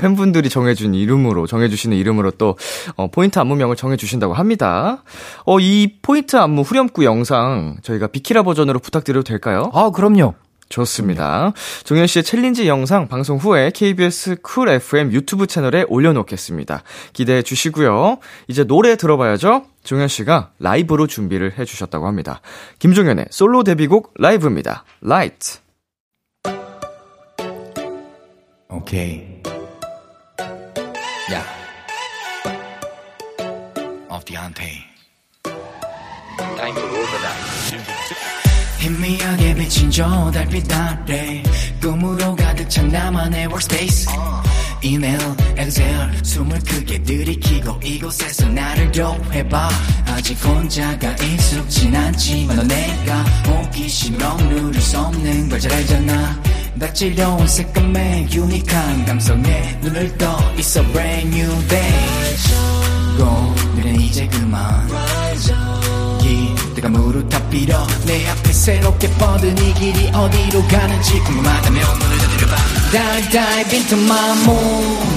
팬분들이 0.00 0.48
정해준 0.48 0.94
이름으로 0.94 1.46
정해주시는 1.46 1.96
이름으로 1.96 2.30
또 2.32 2.56
어, 2.96 3.08
포인트 3.08 3.38
안무명을 3.38 3.76
정해주신다고 3.76 4.32
합니다. 4.32 5.02
어, 5.44 5.60
이 5.60 5.98
포인트 6.00 6.36
안무 6.36 6.62
후렴구 6.62 7.04
영상 7.04 7.76
저희가 7.82 8.06
비키라 8.06 8.42
버전으로 8.44 8.78
부탁드려도 8.78 9.24
될까요? 9.24 9.70
아 9.74 9.90
그럼요. 9.90 10.34
좋습니다. 10.68 11.52
종현 11.84 12.06
씨의 12.06 12.22
챌린지 12.22 12.68
영상 12.68 13.08
방송 13.08 13.38
후에 13.38 13.70
KBS 13.70 14.36
Cool 14.42 14.68
FM 14.68 15.12
유튜브 15.12 15.46
채널에 15.46 15.84
올려놓겠습니다. 15.88 16.82
기대해 17.12 17.42
주시고요. 17.42 18.18
이제 18.48 18.64
노래 18.64 18.96
들어봐야죠. 18.96 19.64
종현 19.84 20.08
씨가 20.08 20.50
라이브로 20.58 21.06
준비를 21.06 21.58
해 21.58 21.64
주셨다고 21.64 22.06
합니다. 22.06 22.40
김종현의 22.78 23.26
솔로 23.30 23.64
데뷔곡 23.64 24.14
라이브입니다. 24.18 24.84
Light. 25.02 25.60
오케이. 28.70 29.42
야. 31.32 31.44
어디한테? 34.08 34.64
라이브로 36.56 36.86
올라다. 36.86 37.57
희미하게 38.78 39.54
비친 39.54 39.90
저 39.90 40.30
달빛 40.32 40.72
아래 40.72 41.42
꿈으로 41.80 42.34
가득 42.36 42.68
찬 42.70 42.88
나만의 42.88 43.46
workspace. 43.46 44.06
이메일, 44.80 45.18
엑셀 45.56 46.12
숨을 46.22 46.58
크게 46.60 47.02
들이키고 47.02 47.80
이곳에서 47.82 48.48
나를 48.48 48.92
도해봐. 48.92 49.68
아직 50.06 50.34
혼자가 50.44 51.10
익숙진 51.14 51.94
않지만 51.96 52.56
너 52.56 52.62
내가 52.62 53.22
호기심으로 53.46 54.36
누를 54.36 54.80
수 54.80 54.98
없는 54.98 55.48
걸 55.48 55.58
잘 55.60 55.72
알잖아. 55.72 56.40
다채로운 56.78 57.48
색감에 57.48 58.28
유니크한 58.32 59.04
감성에 59.04 59.78
눈을 59.82 60.16
떠 60.16 60.38
있어 60.56 60.80
brand 60.92 61.36
new 61.36 61.68
day. 61.68 62.08
오늘은 63.18 64.00
이제 64.00 64.28
그만 64.28 64.86
내가 66.78 66.88
무릎 66.90 67.28
다 67.28 67.42
빌어 67.48 67.86
내 68.06 68.28
앞에 68.28 68.52
새롭게 68.52 69.10
뻗은 69.14 69.58
이 69.58 69.74
길이 69.74 70.08
어디로 70.10 70.62
가는지 70.68 71.18
궁금하다면 71.20 71.98
문을 71.98 72.18
두드려봐 72.18 72.56
Dive 72.92 73.30
dive 73.30 73.78
into 73.78 73.98
my 73.98 74.30
moon 74.42 75.08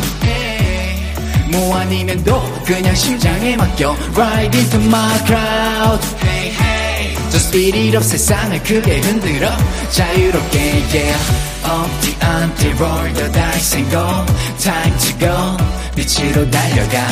뭐 1.52 1.76
아니면 1.78 2.24
도 2.24 2.42
그냥 2.66 2.96
심장에 2.96 3.56
맡겨 3.58 3.96
Ride 4.16 4.60
into 4.60 4.80
my 4.86 5.18
crowd 5.26 6.04
Hey 6.24 6.50
hey 6.50 7.16
Just 7.30 7.50
speed 7.50 7.78
it 7.78 7.96
up 7.96 8.04
세상을 8.08 8.64
크게 8.64 9.00
흔들어 9.02 9.50
자유롭게 9.92 10.60
yeah 10.94 11.18
어디한테 11.64 12.72
roll 12.72 13.14
the 13.14 13.32
dice 13.32 13.78
and 13.78 13.92
go 13.92 14.26
Time 14.58 14.98
to 14.98 15.20
go 15.20 15.81
빛으로 15.96 16.50
달려가 16.50 17.08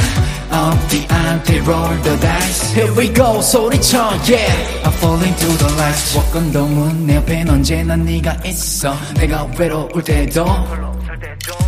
어디한테 0.51 1.59
roll 1.59 2.01
the 2.01 2.19
dice 2.19 2.74
Here 2.74 2.93
we 2.98 3.13
go 3.13 3.41
소리쳐 3.41 3.98
yeah 4.27 4.83
I'm 4.83 4.93
falling 4.93 5.36
to 5.36 5.57
the 5.57 5.74
lights 5.75 6.17
walkon동은 6.17 7.05
내 7.05 7.15
옆엔 7.17 7.50
언제나 7.50 7.95
네가 7.95 8.38
있어 8.45 8.95
내가 9.15 9.48
외로울 9.57 10.03
때도 10.03 10.45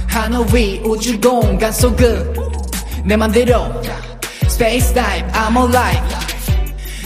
하늘 0.07 0.45
위 0.53 0.81
우주 0.83 1.19
공간 1.19 1.71
속은 1.71 2.33
내 3.05 3.15
맘대로 3.15 3.81
Space 4.45 4.93
dive 4.93 5.31
I'm 5.31 5.57
alive 5.57 6.21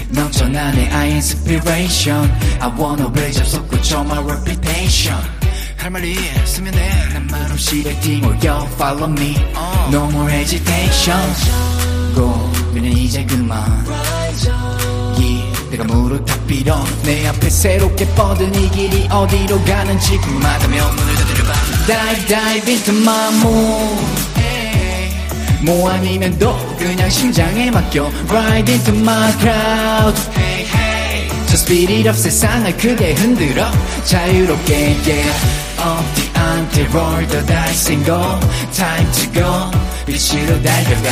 넘쳐나 0.09 0.71
내 0.71 0.87
I 0.89 1.09
inspiration 1.11 2.29
I 2.61 2.71
wanna 2.79 3.07
raise 3.17 3.39
up 3.39 3.49
솟구쳐 3.49 4.01
my 4.01 4.19
reputation 4.19 5.44
할 5.85 5.91
말이 5.91 6.17
있으면 6.43 6.73
해난 6.73 7.27
말없이 7.27 7.83
yo 8.43 8.67
follow 8.73 9.07
me 9.07 9.35
No 9.93 10.09
more 10.09 10.33
hesitation 10.33 11.21
고민은 12.15 12.91
이제 12.91 13.23
그만 13.23 13.85
yeah, 15.15 15.69
내가 15.69 15.83
무릎 15.83 16.25
다 16.25 16.35
빌어 16.47 16.83
내 17.03 17.27
앞에 17.27 17.51
새롭게 17.51 18.07
뻗은 18.15 18.55
이 18.55 18.71
길이 18.71 19.07
어디로 19.11 19.63
가는지 19.63 20.17
궁금하다면 20.17 20.95
문을 20.95 21.15
두드려봐 21.17 21.53
Dive 21.85 22.25
dive 22.25 22.73
into 22.73 22.95
my 22.95 23.35
moon 23.35 24.25
뭐 25.61 25.91
아니면 25.91 26.35
도 26.39 26.57
그냥 26.79 27.07
심장에 27.11 27.69
맡겨 27.69 28.11
Ride 28.27 28.73
into 28.73 28.95
my 28.95 29.31
crowd 29.37 30.19
Hey 30.35 30.65
hey 30.65 31.29
Just 31.45 31.69
speed 31.71 31.93
it 31.93 32.09
up 32.09 32.17
세상을 32.17 32.75
크게 32.75 33.13
흔들어 33.13 33.69
자유롭게 34.05 34.73
yeah 35.05 35.65
of 35.85 36.05
the 36.17 36.25
until 36.35 36.87
roll 36.93 37.21
the 37.29 37.41
dice 37.45 37.89
and 37.89 38.03
go 38.05 38.39
time 38.73 39.07
to 39.13 39.25
go 39.31 39.71
빛으로 40.05 40.61
달려가 40.61 41.09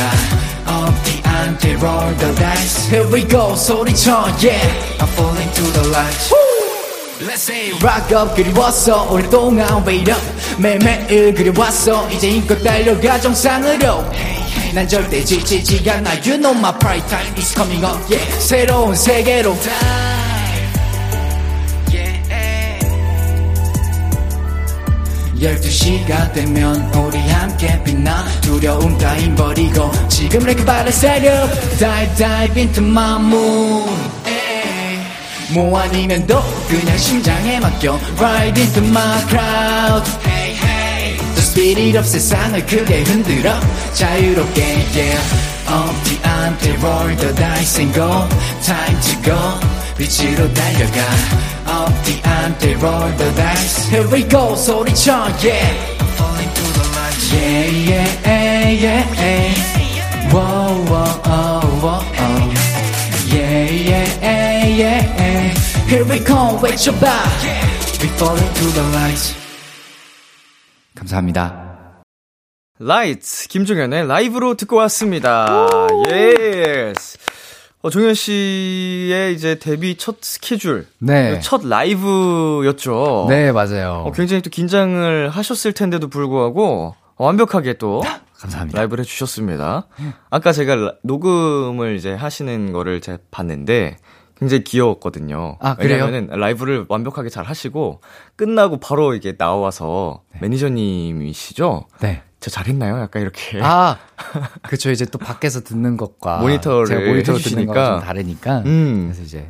of 0.66 0.94
the 1.04 1.16
until 1.24 1.78
roll 1.78 2.10
the 2.18 2.34
dice 2.34 2.88
here 2.90 3.06
we 3.12 3.22
go 3.22 3.54
소리쳐 3.54 4.26
yeah 4.42 4.58
I'm 4.98 5.06
falling 5.14 5.50
to 5.54 5.64
the 5.78 5.84
light 5.94 6.30
Woo! 6.30 7.26
Let's 7.26 7.42
say 7.42 7.70
rock 7.80 8.10
up 8.12 8.34
그리웠어 8.34 9.08
오랫동안 9.10 9.86
wait 9.86 10.10
up 10.10 10.22
매일매일 10.58 11.34
그리웠어 11.34 12.10
이제 12.10 12.30
힘껏 12.30 12.60
달려가 12.62 13.20
정상으로 13.20 14.04
hey, 14.12 14.72
난 14.74 14.88
절대 14.88 15.24
지치지가 15.24 16.00
나 16.00 16.10
You 16.26 16.36
know 16.36 16.52
my 16.52 16.72
pride 16.78 17.06
time 17.08 17.32
is 17.38 17.54
coming 17.54 17.84
up 17.84 18.00
yeah 18.10 18.40
새로운 18.40 18.96
세계로 18.96 19.54
다 19.60 20.23
12시가 25.40 26.32
되면 26.32 26.92
우리 26.94 27.18
함께 27.18 27.82
빛나 27.82 28.24
두려움 28.40 28.96
따윈 28.98 29.34
버리고 29.34 29.90
지금 30.08 30.42
like 30.42 30.64
발을 30.64 30.92
세려 30.92 31.46
Dive 31.78 32.14
dive 32.16 32.62
into 32.62 32.84
my 32.84 33.20
moon 33.20 34.24
뭐 35.52 35.78
아니면 35.78 36.26
너 36.26 36.42
그냥 36.68 36.96
심장에 36.96 37.60
맡겨 37.60 37.98
Ride 38.18 38.62
into 38.62 38.82
my 38.84 39.24
crowd 39.26 40.08
hey, 40.26 40.54
hey. 40.54 41.16
The 41.16 41.42
spirit 41.42 41.98
of 41.98 42.08
세상을 42.08 42.66
크게 42.66 43.02
흔들어 43.02 43.60
자유롭게 43.92 44.62
yeah. 44.94 45.44
엄티한테 45.68 46.70
roll 46.80 47.16
the 47.16 47.34
dice 47.34 47.80
and 47.80 47.94
go 47.94 48.28
Time 48.62 49.00
to 49.00 49.22
go 49.22 49.83
빛으로 49.96 50.52
달려가 50.52 50.98
어디한테 51.66 52.74
roll 52.74 53.16
the 53.16 53.30
dice 53.34 53.88
Here 53.90 54.08
we 54.10 54.28
go 54.28 54.54
소리쳐 54.56 55.12
yeah 55.42 55.70
I'm 55.98 56.08
falling 56.18 56.52
to 56.54 56.64
the 56.74 56.86
light 56.94 57.18
yeah 57.32 57.68
yeah 57.90 58.08
yeah 58.84 59.04
yeah 59.20 59.54
Whoa 60.32 60.82
whoa 60.90 61.06
oh 61.26 61.62
whoa 61.80 62.02
oh 62.02 62.40
yeah 63.32 63.70
yeah 63.70 64.66
yeah 64.66 65.54
Here 65.88 66.04
we 66.04 66.18
come 66.24 66.58
외쳐봐 66.60 67.06
We 68.00 68.08
falling 68.18 68.52
to 68.54 68.66
the 68.72 68.84
lights 68.96 69.34
감사합니다 70.96 71.64
Lights 72.80 73.46
김종현의 73.48 74.08
라이브로 74.08 74.54
듣고 74.56 74.76
왔습니다. 74.76 75.46
예스. 76.10 77.18
어, 77.84 77.90
종현 77.90 78.14
씨의 78.14 79.34
이제 79.34 79.58
데뷔 79.58 79.96
첫 79.96 80.16
스케줄, 80.22 80.86
네. 81.00 81.38
첫 81.40 81.66
라이브였죠. 81.66 83.26
네, 83.28 83.52
맞아요. 83.52 84.04
어, 84.06 84.12
굉장히 84.12 84.40
또 84.40 84.48
긴장을 84.48 85.28
하셨을 85.28 85.74
텐데도 85.74 86.08
불구하고 86.08 86.94
어, 87.16 87.24
완벽하게 87.26 87.74
또 87.74 88.02
감사합니다. 88.38 88.78
라이브를 88.78 89.04
해주셨습니다. 89.04 89.86
아까 90.30 90.52
제가 90.52 90.74
라, 90.76 90.94
녹음을 91.02 91.96
이제 91.96 92.14
하시는 92.14 92.72
거를 92.72 93.02
제가 93.02 93.18
봤는데 93.30 93.98
굉장히 94.38 94.64
귀여웠거든요. 94.64 95.58
아, 95.60 95.74
그래요? 95.74 96.06
왜냐면은 96.06 96.40
라이브를 96.40 96.86
완벽하게 96.88 97.28
잘 97.28 97.44
하시고 97.44 98.00
끝나고 98.36 98.80
바로 98.80 99.12
이게 99.14 99.36
나와서 99.36 100.22
매니저님이시죠? 100.40 101.84
네. 102.00 102.22
저 102.44 102.50
잘했나요? 102.50 103.00
약간 103.00 103.22
이렇게. 103.22 103.58
아, 103.62 103.96
그쵸. 104.68 104.90
이제 104.90 105.06
또 105.06 105.16
밖에서 105.18 105.62
듣는 105.62 105.96
것과 105.96 106.40
모니터를 106.40 106.86
제가 106.86 107.00
모니터로 107.00 107.38
듣는 107.38 107.62
해주시니까. 107.62 107.72
거가 107.72 107.86
좀 107.96 108.00
다르니까. 108.06 108.58
음. 108.66 109.04
그래서 109.06 109.22
이제 109.22 109.48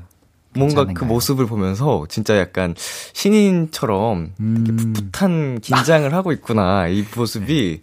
뭔가 0.56 0.82
그 0.82 0.86
괜찮은가요? 0.86 1.08
모습을 1.08 1.46
보면서 1.46 2.06
진짜 2.08 2.38
약간 2.38 2.76
신인처럼 2.78 4.34
음. 4.38 4.92
풋풋한 5.10 5.58
긴장을 5.60 6.14
하고 6.14 6.30
있구나. 6.30 6.86
이 6.86 7.04
모습이 7.16 7.80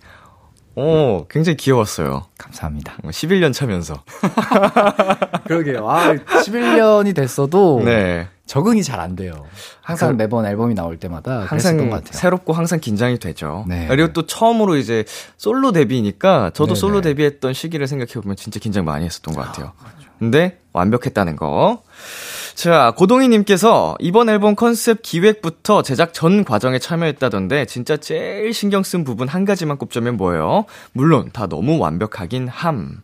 어, 0.77 1.25
굉장히 1.29 1.57
귀여웠어요. 1.57 2.27
감사합니다. 2.37 2.95
11년 3.03 3.51
차면서. 3.53 4.01
그러게요. 5.43 5.89
아, 5.89 6.13
11년이 6.13 7.13
됐어도 7.13 7.81
네. 7.83 8.29
적응이 8.51 8.83
잘 8.83 8.99
안 8.99 9.15
돼요. 9.15 9.45
항상 9.81 10.09
그- 10.11 10.15
매번 10.17 10.45
앨범이 10.45 10.75
나올 10.75 10.97
때마다 10.97 11.45
항상. 11.47 12.01
새롭고 12.03 12.51
항상 12.51 12.81
긴장이 12.81 13.17
되죠. 13.17 13.63
네. 13.65 13.87
그리고 13.87 14.11
또 14.11 14.25
처음으로 14.27 14.75
이제 14.75 15.05
솔로 15.37 15.71
데뷔니까 15.71 16.49
저도 16.53 16.73
네네. 16.73 16.79
솔로 16.79 16.99
데뷔했던 16.99 17.53
시기를 17.53 17.87
생각해 17.87 18.11
보면 18.15 18.35
진짜 18.35 18.59
긴장 18.59 18.83
많이 18.83 19.05
했었던 19.05 19.33
것 19.33 19.41
같아요. 19.45 19.71
그렇죠. 19.79 20.09
근데 20.19 20.59
완벽했다는 20.73 21.37
거. 21.37 21.81
자, 22.53 22.93
고동희님께서 22.97 23.95
이번 23.99 24.27
앨범 24.27 24.55
컨셉 24.55 25.01
기획부터 25.01 25.81
제작 25.81 26.13
전 26.13 26.43
과정에 26.43 26.77
참여했다던데 26.77 27.65
진짜 27.67 27.95
제일 27.95 28.53
신경 28.53 28.83
쓴 28.83 29.05
부분 29.05 29.29
한 29.29 29.45
가지만 29.45 29.77
꼽자면 29.77 30.17
뭐예요? 30.17 30.65
물론 30.91 31.29
다 31.31 31.47
너무 31.47 31.79
완벽하긴 31.79 32.49
함. 32.49 33.01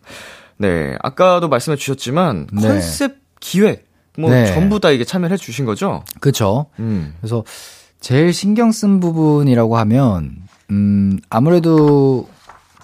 네, 0.57 0.97
아까도 1.01 1.47
말씀해 1.47 1.77
주셨지만 1.77 2.47
네. 2.51 2.61
컨셉 2.67 3.19
기획 3.39 3.86
뭐 4.17 4.31
네. 4.31 4.47
전부 4.47 4.79
다 4.79 4.89
이게 4.89 5.03
참여를 5.03 5.33
해 5.33 5.37
주신 5.37 5.65
거죠? 5.65 6.03
그쵸. 6.19 6.65
음. 6.79 7.13
그래서 7.19 7.43
제일 7.99 8.33
신경 8.33 8.71
쓴 8.71 8.99
부분이라고 8.99 9.77
하면, 9.77 10.37
음, 10.71 11.19
아무래도 11.29 12.27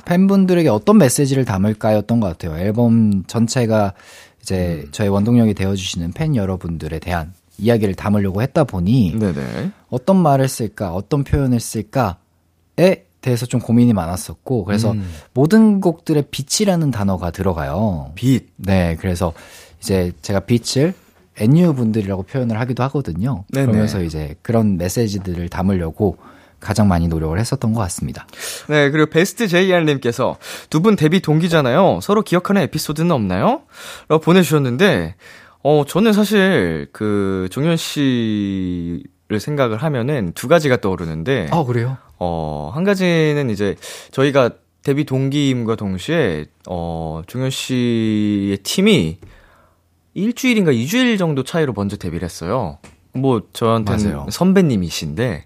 팬분들에게 0.06 0.70
어떤 0.70 0.98
메시지를 0.98 1.46
담을까였던 1.46 2.20
것 2.20 2.28
같아요. 2.28 2.58
앨범 2.58 3.24
전체가 3.26 3.94
이제 4.42 4.88
저의 4.92 5.10
원동력이 5.10 5.54
되어주시는 5.54 6.12
팬 6.12 6.36
여러분들에 6.36 7.00
대한 7.00 7.34
이야기를 7.58 7.96
담으려고 7.96 8.42
했다 8.42 8.64
보니, 8.64 9.18
네네. 9.18 9.72
어떤 9.90 10.18
말을 10.18 10.48
쓸까, 10.48 10.94
어떤 10.94 11.24
표현을 11.24 11.60
쓸까에 11.60 12.16
대해서 13.22 13.46
좀 13.46 13.60
고민이 13.60 13.94
많았었고, 13.94 14.66
그래서 14.66 14.92
음. 14.92 15.08
모든 15.34 15.80
곡들의 15.80 16.26
빛이라는 16.30 16.92
단어가 16.92 17.32
들어가요. 17.32 18.12
빛. 18.16 18.50
네, 18.58 18.98
그래서 19.00 19.34
이제 19.80 20.12
제가 20.22 20.42
빛을 20.42 20.94
NU 21.38 21.74
분들이라고 21.74 22.24
표현을 22.24 22.60
하기도 22.60 22.84
하거든요. 22.84 23.44
네네. 23.50 23.66
그러면서 23.68 24.02
이제 24.04 24.36
그런 24.42 24.78
메시지들을 24.78 25.50
담으려고 25.50 26.18
가장 26.60 26.88
많이 26.88 27.08
노력을 27.10 27.38
했었던 27.38 27.74
것 27.74 27.82
같습니다. 27.82 28.26
네, 28.70 28.90
그리고 28.90 29.10
베스트 29.10 29.48
JR님께서 29.48 30.38
두 30.70 30.80
분 30.82 30.96
데뷔 30.96 31.20
동기잖아요. 31.22 32.00
서로 32.02 32.22
기억하는 32.22 32.62
에피소드는 32.64 33.12
없나요? 33.12 33.64
라고 34.08 34.22
보내주셨는데, 34.22 35.16
어, 35.64 35.84
저는 35.86 36.14
사실 36.14 36.88
그 36.94 37.48
종현 37.52 37.76
씨를 37.78 39.40
생각을 39.40 39.78
하면은 39.78 40.32
두 40.36 40.48
가지가 40.48 40.78
떠오르는데, 40.78 41.50
아, 41.52 41.64
그래요? 41.66 41.98
어, 42.20 42.72
한 42.74 42.84
가지는 42.84 43.50
이제 43.50 43.76
저희가 44.12 44.52
데뷔 44.84 45.04
동기임과 45.06 45.76
동시에, 45.76 46.46
어, 46.70 47.22
종현 47.28 47.50
씨의 47.50 48.58
팀이 48.64 49.18
일주일인가 50.14 50.72
2주일 50.72 51.18
정도 51.18 51.44
차이로 51.44 51.74
먼저 51.74 51.98
데뷔를 51.98 52.26
했어요. 52.26 52.78
뭐 53.14 53.42
저한테는 53.54 54.14
맞아요. 54.14 54.28
선배님이신데 54.30 55.46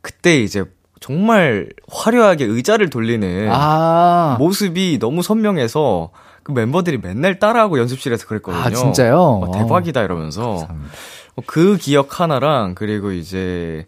그때 0.00 0.40
이제 0.42 0.64
정말 1.00 1.68
화려하게 1.90 2.44
의자를 2.44 2.90
돌리는 2.90 3.48
아~ 3.50 4.36
모습이 4.38 4.98
너무 4.98 5.22
선명해서 5.22 6.10
그 6.42 6.52
멤버들이 6.52 6.98
맨날 6.98 7.38
따라하고 7.38 7.78
연습실에서 7.78 8.26
그랬거든요. 8.26 8.62
아, 8.62 8.70
진짜요? 8.70 9.20
어, 9.20 9.50
대박이다 9.52 10.02
이러면서 10.02 10.68
어, 11.36 11.42
그 11.44 11.76
기억 11.76 12.20
하나랑 12.20 12.74
그리고 12.74 13.12
이제 13.12 13.86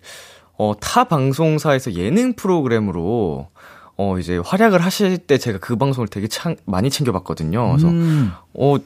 어, 0.59 0.75
타 0.81 1.05
방송사에서 1.05 1.95
예능 1.95 2.35
프로그램으로 2.35 3.49
어, 3.97 4.19
이제 4.19 4.38
활약을 4.38 4.81
하실 4.81 5.19
때 5.19 5.38
제가 5.38 5.59
그 5.59 5.77
방송을 5.77 6.09
되게 6.09 6.29
창, 6.29 6.57
많이 6.67 6.88
챙겨봤거든요. 6.88 7.69
그래서, 7.69 7.88
음. 7.88 8.33
어, 8.55 8.77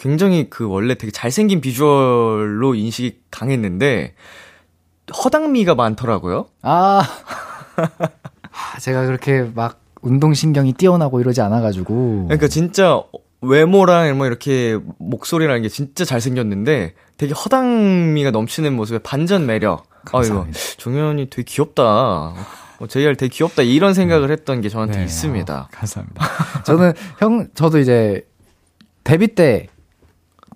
굉장히 0.00 0.48
그 0.48 0.66
원래 0.66 0.94
되게 0.94 1.10
잘생긴 1.10 1.60
비주얼로 1.60 2.74
인식이 2.74 3.18
강했는데, 3.30 4.14
허당미가 5.12 5.74
많더라고요. 5.74 6.46
아. 6.62 7.02
제가 8.80 9.04
그렇게 9.04 9.42
막 9.54 9.80
운동신경이 10.00 10.72
뛰어나고 10.72 11.20
이러지 11.20 11.42
않아가지고. 11.42 12.24
그러니까 12.28 12.48
진짜 12.48 13.02
외모랑 13.42 14.16
뭐 14.16 14.26
이렇게 14.26 14.78
목소리라는 14.98 15.60
게 15.60 15.68
진짜 15.68 16.06
잘생겼는데 16.06 16.94
되게 17.18 17.34
허당미가 17.34 18.30
넘치는 18.30 18.74
모습에 18.74 18.98
반전 19.00 19.44
매력. 19.44 19.84
아이고, 20.12 20.46
종현이 20.78 21.28
되게 21.28 21.42
귀엽다. 21.42 21.82
어, 21.84 22.86
JR 22.88 23.16
되게 23.16 23.28
귀엽다. 23.28 23.62
이런 23.62 23.92
생각을 23.92 24.30
했던 24.30 24.62
게 24.62 24.70
저한테 24.70 25.00
네, 25.00 25.04
있습니다. 25.04 25.60
어, 25.60 25.68
감사합니다. 25.70 26.26
저는 26.64 26.94
형, 27.18 27.48
저도 27.54 27.78
이제 27.78 28.26
데뷔 29.04 29.28
때 29.28 29.68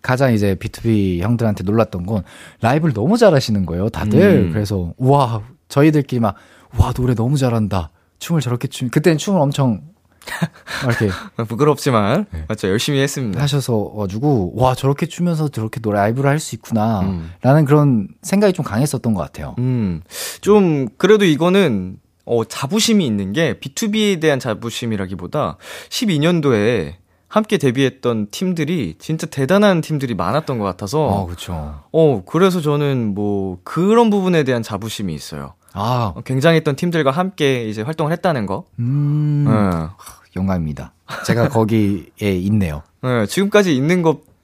가장 0.04 0.34
이제 0.34 0.54
B2B 0.54 1.20
형들한테 1.20 1.64
놀랐던 1.64 2.04
건 2.04 2.22
라이브를 2.60 2.92
너무 2.92 3.16
잘하시는 3.16 3.64
거예요, 3.64 3.88
다들. 3.88 4.20
음. 4.48 4.52
그래서, 4.52 4.92
와, 4.98 5.40
저희들끼리 5.68 6.20
막, 6.20 6.34
와, 6.76 6.92
노래 6.92 7.14
너무 7.14 7.38
잘한다. 7.38 7.90
춤을 8.18 8.42
저렇게 8.42 8.68
추, 8.68 8.88
그때는 8.90 9.16
춤을 9.16 9.40
엄청 9.40 9.80
이렇게 10.84 11.10
부끄럽지만 11.48 12.26
네. 12.32 12.44
맞죠 12.48 12.68
열심히 12.68 12.98
했습니다. 13.00 13.40
하셔서 13.42 13.92
가지고 13.98 14.52
와 14.56 14.74
저렇게 14.74 15.04
추면서 15.06 15.48
저렇게 15.48 15.80
노래 15.80 15.98
라이브를 15.98 16.30
할 16.30 16.38
수 16.38 16.54
있구나라는 16.54 17.12
음. 17.42 17.64
그런 17.66 18.08
생각이 18.22 18.54
좀 18.54 18.64
강했었던 18.64 19.12
것 19.12 19.20
같아요. 19.20 19.54
음, 19.58 20.00
좀 20.40 20.88
그래도 20.96 21.26
이거는 21.26 21.98
어 22.24 22.42
자부심이 22.44 23.04
있는 23.04 23.34
게 23.34 23.58
B2B에 23.60 24.18
대한 24.20 24.38
자부심이라기보다 24.40 25.58
12년도에 25.90 26.94
함께 27.34 27.58
데뷔했던 27.58 28.28
팀들이 28.30 28.96
진짜 28.98 29.26
대단한 29.26 29.80
팀들이 29.80 30.14
많았던 30.14 30.58
것 30.58 30.64
같아서. 30.64 31.04
어, 31.04 31.26
그렇죠. 31.26 31.80
어, 31.92 32.22
그래서 32.24 32.60
저는 32.60 33.14
뭐 33.14 33.58
그런 33.64 34.10
부분에 34.10 34.44
대한 34.44 34.62
자부심이 34.62 35.12
있어요. 35.14 35.54
아, 35.72 36.12
어, 36.14 36.20
굉장했던 36.20 36.76
팀들과 36.76 37.10
함께 37.10 37.68
이제 37.68 37.82
활동을 37.82 38.12
했다는 38.12 38.46
거. 38.46 38.64
음. 38.78 39.46
네. 39.48 39.88
영광입니다. 40.36 40.92
제가 41.26 41.48
거기에 41.50 42.04
있네요. 42.20 42.82
네, 43.02 43.26
지금까지 43.26 43.74
있는 43.74 44.02
것 44.02 44.34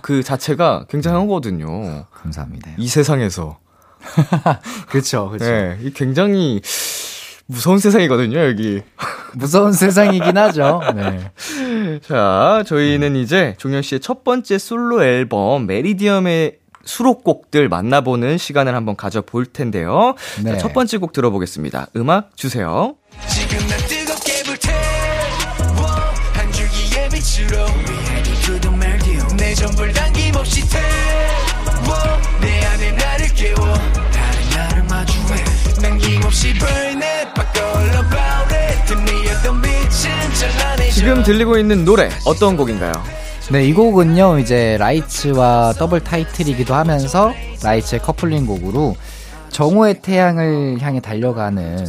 그 0.00 0.22
자체가 0.22 0.86
굉장한 0.88 1.26
거거든요. 1.26 2.06
감사합니다. 2.12 2.72
이 2.78 2.88
세상에서. 2.88 3.58
그렇죠, 4.88 5.28
그렇죠. 5.28 5.44
네, 5.44 5.78
굉장히 5.94 6.60
무서운 7.46 7.78
세상이거든요, 7.78 8.38
여기. 8.38 8.82
무서운 9.34 9.72
세상이긴 9.72 10.36
하죠. 10.36 10.80
네. 10.94 11.30
자, 12.02 12.62
저희는 12.66 13.16
이제 13.16 13.54
종현 13.58 13.82
씨의 13.82 14.00
첫 14.00 14.24
번째 14.24 14.58
솔로 14.58 15.02
앨범 15.02 15.66
메리디엄의 15.66 16.58
수록곡들 16.84 17.68
만나보는 17.68 18.38
시간을 18.38 18.74
한번 18.74 18.96
가져볼 18.96 19.46
텐데요. 19.46 20.14
네. 20.42 20.52
자, 20.52 20.58
첫 20.58 20.72
번째 20.72 20.98
곡 20.98 21.12
들어보겠습니다. 21.12 21.88
음악 21.96 22.36
주세요. 22.36 22.96
지금 41.02 41.24
들리고 41.24 41.58
있는 41.58 41.84
노래 41.84 42.08
어떤 42.24 42.56
곡인가요? 42.56 42.92
네, 43.50 43.64
이 43.64 43.72
곡은요, 43.72 44.38
이제 44.38 44.76
Lights와 44.78 45.72
더블 45.76 45.98
타이틀이기도 45.98 46.76
하면서 46.76 47.32
Lights의 47.60 48.02
커플링 48.02 48.46
곡으로 48.46 48.94
정오의 49.48 50.00
태양을 50.00 50.80
향해 50.80 51.00
달려가는 51.00 51.84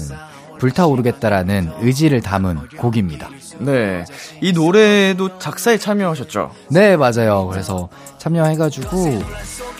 불타오르겠다라는 0.57 1.73
의지를 1.81 2.21
담은 2.21 2.69
곡입니다. 2.75 3.29
네. 3.59 4.03
이 4.41 4.51
노래도 4.51 5.37
작사에 5.37 5.77
참여하셨죠? 5.77 6.49
네, 6.71 6.97
맞아요. 6.97 7.45
그래서 7.45 7.89
참여해가지고 8.17 9.21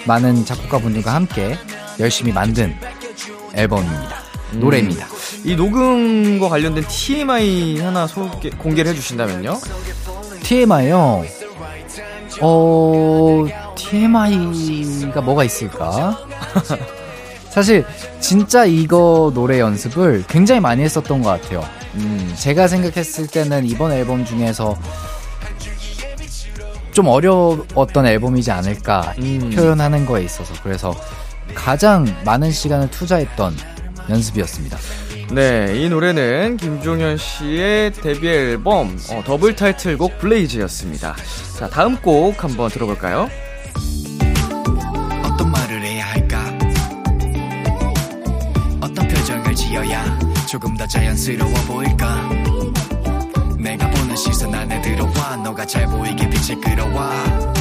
많은 0.06 0.46
작곡가 0.46 0.78
분들과 0.78 1.12
함께 1.12 1.58
열심히 2.00 2.32
만든 2.32 2.76
앨범입니다. 3.56 4.23
음. 4.54 4.60
노래입니다. 4.60 5.08
이 5.44 5.56
녹음과 5.56 6.50
관련된 6.50 6.86
TMI 6.88 7.80
하나 7.80 8.08
소개, 8.08 8.50
공개를 8.50 8.92
해주신다면요? 8.92 9.60
TMI요? 10.44 11.26
어, 12.42 13.46
TMI가 13.76 15.22
뭐가 15.22 15.44
있을까? 15.44 16.18
사실 17.50 17.86
진짜 18.20 18.66
이거 18.66 19.32
노래 19.34 19.60
연습을 19.60 20.24
굉장히 20.28 20.60
많이 20.60 20.82
했었던 20.82 21.22
것 21.22 21.30
같아요. 21.30 21.64
음, 21.96 22.34
제가 22.36 22.68
생각했을 22.68 23.28
때는 23.28 23.66
이번 23.66 23.92
앨범 23.92 24.26
중에서 24.26 24.76
좀 26.92 27.08
어려웠던 27.08 28.06
앨범이지 28.06 28.52
않을까 28.52 29.14
음. 29.20 29.52
표현하는 29.54 30.06
거에 30.06 30.24
있어서 30.24 30.54
그래서 30.64 30.96
가장 31.54 32.06
많은 32.26 32.52
시간을 32.52 32.90
투자했던 32.90 33.56
연습이었습니다. 34.10 34.78
네, 35.32 35.74
이 35.78 35.90
노래는 35.90 36.58
김종현 36.58 37.18
씨의 37.18 37.94
데뷔 37.94 38.28
앨범 38.28 38.98
어, 39.10 39.24
더블 39.26 39.56
타이틀곡 39.56 40.20
블레이즈였습니다. 40.20 41.16
자, 41.58 41.70
다음 41.70 41.98
곡 41.98 42.44
한번 42.44 42.70
들어볼까요? 42.70 43.30
어떤 45.24 45.52
말을 45.52 45.82
해야 45.82 46.06
할까? 46.06 46.58
어떤 48.82 49.08
표정을 49.08 49.56
지어야 49.56 50.20
조금 50.48 50.76
더 50.78 50.86
자연스러워 50.86 51.54
보일까? 51.68 52.30
내가 53.58 53.90
보는 53.90 54.16
시선 54.16 54.54
안에 54.54 54.82
들어와 54.82 55.38
너가 55.38 55.66
잘 55.66 55.88
보이게 55.88 56.30
빛을 56.30 56.60
끌어와 56.60 57.54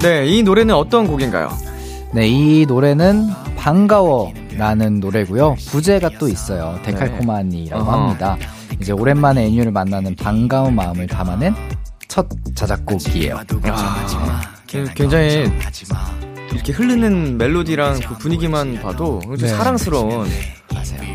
네, 0.00 0.26
이 0.26 0.42
노래는 0.42 0.74
어떤 0.74 1.06
곡인가요? 1.06 1.50
네, 2.12 2.26
이 2.26 2.64
노래는 2.66 3.28
반가워 3.58 4.32
라는 4.56 5.00
노래고요. 5.00 5.56
부제가 5.68 6.10
또 6.18 6.28
있어요. 6.28 6.78
데칼코마니라고 6.84 7.84
네. 7.84 7.90
합니다. 7.90 8.36
이제 8.80 8.92
오랜만에 8.92 9.46
애뉴를 9.46 9.72
만나는 9.72 10.14
반가운 10.14 10.74
마음을 10.76 11.06
담아낸 11.08 11.54
첫 12.06 12.26
자작곡이에요. 12.54 13.36
아, 13.36 14.40
굉장히 14.66 15.50
이렇게 16.52 16.72
흐르는 16.72 17.36
멜로디랑 17.36 18.00
그 18.00 18.16
분위기만 18.18 18.80
봐도 18.80 19.20
네. 19.38 19.48
사랑스러운 19.48 20.28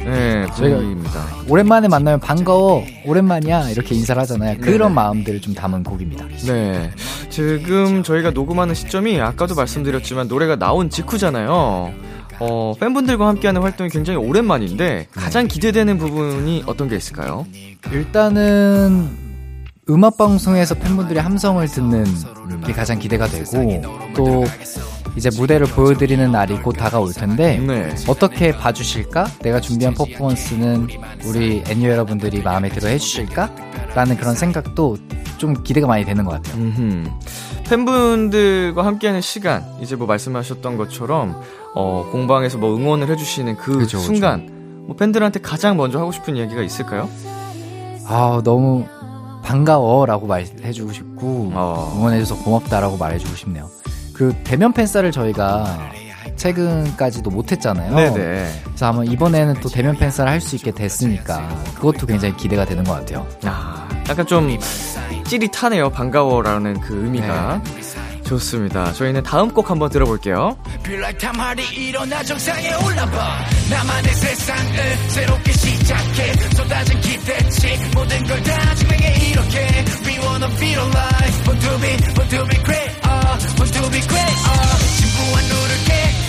네, 0.06 0.45
분위기입니다. 0.53 1.25
오랜만에 1.47 1.88
만나면 1.88 2.19
반가워, 2.19 2.84
오랜만이야 3.06 3.69
이렇게 3.69 3.95
인사를 3.95 4.21
하잖아요. 4.21 4.58
그런 4.60 4.89
네 4.89 4.95
마음들을 4.95 5.39
좀 5.39 5.53
담은 5.53 5.84
곡입니다. 5.84 6.27
네, 6.45 6.91
지금 7.29 8.03
저희가 8.03 8.32
녹음하는 8.32 8.75
시점이 8.75 9.21
아까도 9.21 9.56
말씀드렸지만 9.56 10.27
노래가 10.27 10.58
나온 10.58 10.89
직후잖아요. 10.89 11.93
어, 12.45 12.73
팬분들과 12.77 13.27
함께하는 13.27 13.62
활동이 13.62 13.89
굉장히 13.89 14.19
오랜만인데 14.19 15.08
가장 15.13 15.47
기대되는 15.47 15.97
부분이 15.97 16.63
어떤 16.65 16.89
게 16.89 16.97
있을까요? 16.97 17.45
일단은 17.91 19.10
음악 19.89 20.17
방송에서 20.17 20.75
팬분들이 20.75 21.19
함성을 21.19 21.65
듣는 21.67 22.06
게 22.65 22.73
가장 22.73 22.99
기대가 22.99 23.27
되고 23.27 23.82
또 24.15 24.43
이제 25.15 25.30
무대를 25.30 25.67
보여드리는 25.67 26.32
날이 26.32 26.58
곧 26.62 26.73
다가올 26.73 27.13
텐데 27.13 27.58
네. 27.60 27.95
어떻게 28.08 28.52
봐주실까? 28.52 29.28
내가 29.41 29.60
준비한 29.62 29.93
퍼포먼스는 29.93 30.88
우리 31.26 31.63
애니 31.67 31.86
여러분들이 31.86 32.41
마음에 32.41 32.69
들어 32.69 32.88
해주실까? 32.88 33.49
라는 33.93 34.17
그런 34.17 34.36
생각도 34.36 34.97
좀 35.38 35.62
기대가 35.63 35.88
많이 35.88 36.04
되는 36.04 36.23
것 36.26 36.32
같아요. 36.32 36.62
음흠. 36.62 37.10
팬분들과 37.69 38.86
함께하는 38.86 39.21
시간 39.21 39.63
이제 39.82 39.95
뭐 39.95 40.08
말씀하셨던 40.08 40.78
것처럼 40.78 41.39
어, 41.76 42.08
공방에서 42.12 42.58
뭐 42.58 42.76
응원을 42.76 43.10
해주시는 43.10 43.58
그 43.58 43.80
그쵸, 43.80 43.99
순간 43.99 44.45
그쵸. 44.45 44.54
뭐 44.88 44.95
팬들한테 44.95 45.41
가장 45.41 45.78
먼저 45.78 45.99
하고 45.99 46.12
싶은 46.12 46.36
이야기가 46.36 46.62
있을까요? 46.62 47.10
아 48.06 48.41
너무 48.43 48.86
반가워라고 49.43 50.28
말해주고 50.28 50.91
싶고 50.91 51.52
어. 51.54 51.93
응원해줘서 51.97 52.43
고맙다라고 52.43 52.97
말해주고 52.97 53.36
싶네요. 53.36 53.69
그 54.23 54.33
대면 54.45 54.71
팬사를 54.71 55.12
저희가 55.12 55.91
최근까지도 56.38 57.29
못했잖아요. 57.29 57.93
네네. 57.93 58.62
그래서 58.63 58.86
아마 58.86 59.03
이번에는 59.03 59.55
또 59.55 59.67
대면 59.67 59.97
팬사를 59.97 60.31
할 60.31 60.39
수 60.39 60.55
있게 60.55 60.71
됐으니까 60.71 61.49
그것도 61.75 62.07
굉장히 62.07 62.36
기대가 62.38 62.63
되는 62.63 62.86
것 62.86 62.93
같아요. 62.93 63.27
아, 63.43 63.88
약간 64.07 64.25
좀 64.25 64.57
찌릿하네요. 65.25 65.89
반가워라는 65.89 66.79
그 66.79 67.03
의미가. 67.03 67.62
네. 67.65 67.71
좋습니다. 68.23 68.93
저희는 68.93 69.23
다음 69.23 69.51
곡 69.53 69.69
한번 69.69 69.89
들어볼게요. 69.89 70.57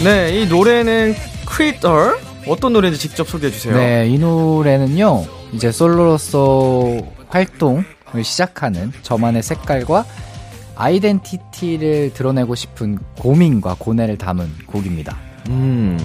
네, 0.02 0.40
이 0.40 0.46
노래는 0.46 1.14
Creator 1.48 2.18
어떤 2.46 2.72
노래인지 2.72 2.98
직접 2.98 3.28
소개해 3.28 3.50
주세요. 3.52 3.74
네, 3.74 4.08
이 4.08 4.18
노래는요. 4.18 5.24
이제 5.52 5.72
솔로로서 5.72 6.98
활동을 7.28 7.84
시작하는 8.22 8.92
저만의 9.02 9.42
색깔과 9.42 10.04
아이덴티티를 10.76 12.12
드러내고 12.14 12.54
싶은 12.54 12.98
고민과 13.18 13.76
고뇌를 13.78 14.18
담은 14.18 14.50
곡입니다. 14.66 15.16
음, 15.48 15.98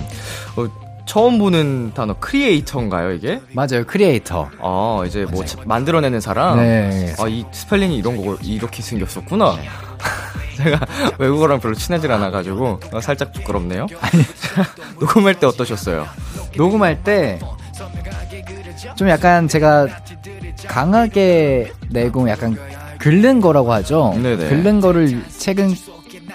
어, 0.55 0.67
처음 1.09 1.39
보는 1.39 1.93
단어 1.95 2.13
creator인가요 2.19 3.13
이게? 3.13 3.41
맞아요 3.53 3.83
크리에이터. 3.87 4.47
아 4.61 5.03
이제 5.07 5.25
뭐 5.31 5.41
맞아요. 5.41 5.65
만들어내는 5.65 6.21
사람. 6.21 6.57
네. 6.57 7.15
아이 7.19 7.43
스펠링이 7.51 7.97
이런 7.97 8.15
거 8.23 8.37
이렇게 8.43 8.83
생겼었구나. 8.83 9.55
네. 9.55 9.67
제가 10.63 10.79
외국어랑 11.17 11.59
별로 11.61 11.73
친하질 11.73 12.11
않아가지고 12.11 12.79
어, 12.93 13.01
살짝 13.01 13.33
부끄럽네요. 13.33 13.87
아니 14.01 14.23
녹음할 15.01 15.39
때 15.39 15.47
어떠셨어요? 15.47 16.05
녹음할 16.55 17.03
때 17.03 17.39
좀 18.95 19.09
약간 19.09 19.47
제가 19.47 19.87
강하게 20.67 21.71
내고 21.89 22.29
약간 22.29 22.55
긁는 22.99 23.41
거라고 23.41 23.73
하죠. 23.73 24.13
네네. 24.21 24.47
긁는 24.49 24.81
거를 24.81 25.23
최근 25.37 25.73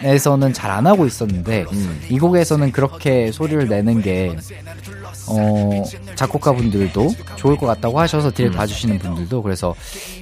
에서는 0.02 0.52
잘 0.52 0.70
안 0.74 0.86
하고 0.86 1.06
있었는데 1.06 1.66
음. 1.72 2.00
이 2.08 2.18
곡에서는 2.18 2.72
그렇게 2.72 3.30
소리를 3.30 3.68
내는 3.68 4.02
게 4.02 4.34
어, 5.28 5.84
작곡가분들도 6.16 7.14
좋을 7.36 7.56
것 7.56 7.66
같다고 7.66 8.00
하셔서 8.00 8.30
딜 8.32 8.46
음. 8.46 8.52
봐주시는 8.52 8.98
분들도 8.98 9.42
그래서 9.42 9.74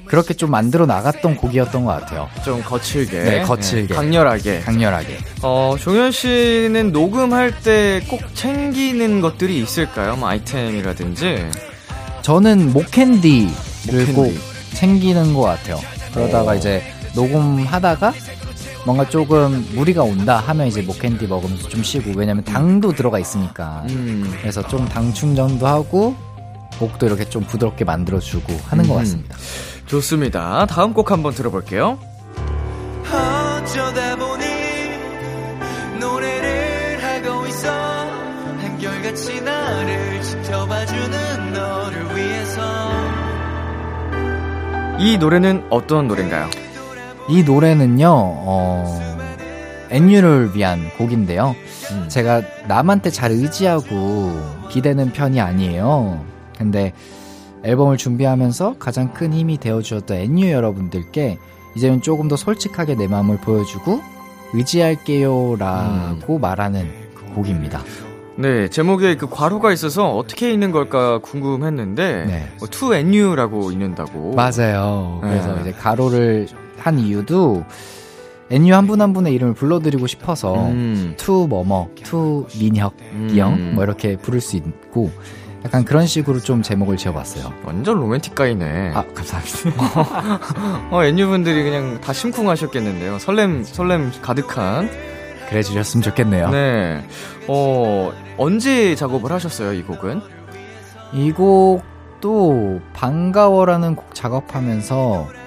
그렇게 0.05 0.35
좀 0.35 0.51
만들어 0.51 0.85
나갔던 0.85 1.37
곡이었던 1.37 1.85
것 1.85 1.93
같아요. 2.01 2.29
좀 2.45 2.63
거칠게. 2.63 3.23
네, 3.23 3.43
거칠게. 3.43 3.89
네, 3.89 3.95
강렬하게. 3.95 4.61
강렬하게. 4.61 5.19
어, 5.43 5.75
종현 5.81 6.13
씨는 6.13 6.93
녹음할 6.93 7.61
때 7.63 8.01
꼭 8.09 8.21
챙기는 8.35 9.21
것들이 9.21 9.59
있을까요? 9.63 10.17
뭐 10.17 10.29
아이템이라든지. 10.29 11.47
저는 12.23 12.73
목캔디를 12.73 13.53
목캔디. 13.87 14.13
꼭 14.13 14.33
챙기는 14.75 15.35
것 15.35 15.41
같아요. 15.43 15.79
그러다가 16.13 16.53
오. 16.53 16.55
이제 16.57 16.83
녹음하다가 17.15 18.13
뭔가 18.85 19.09
조금 19.09 19.64
무리가 19.75 20.03
온다 20.03 20.42
하면 20.47 20.66
이제 20.66 20.83
목캔디 20.83 21.27
먹으면서 21.29 21.68
좀 21.68 21.83
쉬고 21.83 22.12
왜냐면 22.16 22.42
당도 22.45 22.92
들어가 22.92 23.18
있으니까 23.18 23.85
음. 23.90 24.33
그래서 24.40 24.66
좀 24.66 24.87
당 24.88 25.12
충전도 25.14 25.66
하고 25.66 26.16
목도 26.81 27.07
이렇게 27.07 27.25
좀 27.29 27.45
부드럽게 27.45 27.85
만들어주고 27.85 28.53
하는 28.66 28.85
음. 28.85 28.88
것 28.88 28.95
같습니다. 28.97 29.37
좋습니다. 29.87 30.66
다음 30.66 30.92
곡 30.95 31.11
한번 31.12 31.33
들어볼게요. 31.33 31.99
이 44.99 45.18
노래는 45.18 45.66
어떤 45.71 46.09
노래인가요? 46.09 46.49
이 47.33 47.45
노래는요, 47.45 48.09
어, 48.11 49.01
엔유를 49.88 50.51
위한 50.55 50.90
곡인데요. 50.99 51.57
음. 51.90 52.09
제가 52.09 52.42
남한테 52.68 53.09
잘 53.09 53.31
의지하고 53.31 54.38
기대는 54.68 55.12
편이 55.12 55.40
아니에요. 55.40 56.23
근데 56.59 56.92
앨범을 57.64 57.97
준비하면서 57.97 58.77
가장 58.79 59.14
큰 59.14 59.33
힘이 59.33 59.57
되어주었던 59.57 60.14
엔유 60.14 60.51
여러분들께 60.51 61.38
이제는 61.75 62.03
조금 62.03 62.29
더 62.29 62.37
솔직하게 62.37 62.97
내 62.97 63.07
마음을 63.07 63.38
보여주고 63.38 64.03
의지할게요 64.53 65.57
라고 65.59 66.37
음. 66.37 66.40
말하는 66.42 66.87
곡입니다. 67.35 67.81
네, 68.37 68.68
제목에 68.68 69.16
그 69.16 69.27
괄호가 69.27 69.73
있어서 69.73 70.14
어떻게 70.14 70.53
읽는 70.53 70.71
걸까 70.71 71.18
궁금했는데 71.21 72.25
네. 72.27 72.53
뭐, 72.59 72.68
to 72.68 72.92
and 72.92 73.18
you라고 73.18 73.71
읽는다고. 73.71 74.35
맞아요. 74.35 75.21
그래서 75.23 75.55
네. 75.55 75.61
이제 75.62 75.73
가로를 75.73 76.47
한 76.83 76.99
이유도 76.99 77.64
NU 78.51 78.75
한분 78.75 79.01
한 79.01 79.12
분의 79.12 79.33
이름을 79.35 79.55
불러드리고 79.55 80.07
싶어서 80.07 80.66
음. 80.68 81.14
to 81.16 81.47
뭐뭐, 81.47 81.90
to 82.05 82.47
민혁, 82.59 82.95
음. 83.12 83.73
뭐 83.75 83.85
이렇게 83.85 84.16
부를 84.16 84.40
수 84.40 84.57
있고 84.57 85.11
약간 85.64 85.85
그런 85.85 86.07
식으로 86.07 86.40
좀 86.40 86.61
제목을 86.61 86.97
지어봤어요. 86.97 87.53
완전 87.64 87.99
로맨틱 87.99 88.35
가이네. 88.35 88.92
아, 88.95 89.05
감사합니다. 89.14 90.88
어, 90.90 91.05
NU 91.05 91.29
분들이 91.29 91.62
그냥 91.62 92.01
다 92.01 92.12
심쿵하셨겠는데요. 92.12 93.18
설렘, 93.21 93.62
설렘 93.62 94.11
가득한. 94.21 94.90
그래 95.49 95.62
주셨으면 95.62 96.03
좋겠네요. 96.03 96.51
네. 96.51 97.05
어, 97.47 98.12
언제 98.38 98.95
작업을 98.97 99.31
하셨어요, 99.31 99.73
이 99.73 99.83
곡은? 99.83 100.21
이 101.12 101.31
곡도 101.31 102.81
반가워라는 102.92 103.95
곡 103.95 104.14
작업하면서 104.14 105.41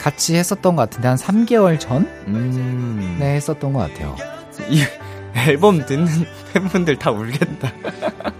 같이 0.00 0.34
했었던 0.34 0.76
것 0.76 0.88
같은데 0.88 1.08
한 1.08 1.16
3개월 1.18 1.78
전? 1.78 2.08
음. 2.26 3.16
네, 3.20 3.34
했었던 3.34 3.74
것 3.74 3.80
같아요. 3.80 4.16
이 4.70 4.82
앨범 5.36 5.84
듣는 5.84 6.06
팬분들 6.54 6.96
다 6.98 7.10
울겠다. 7.10 7.70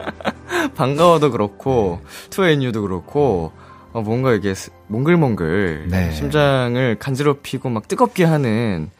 반가워도 0.74 1.30
그렇고, 1.30 2.00
투앤유도 2.30 2.80
그렇고, 2.80 3.52
어, 3.92 4.00
뭔가 4.00 4.32
이게 4.32 4.54
몽글몽글 4.86 5.88
네. 5.90 6.12
심장을 6.12 6.98
간지럽히고 6.98 7.68
막 7.68 7.88
뜨겁게 7.88 8.24
하는 8.24 8.90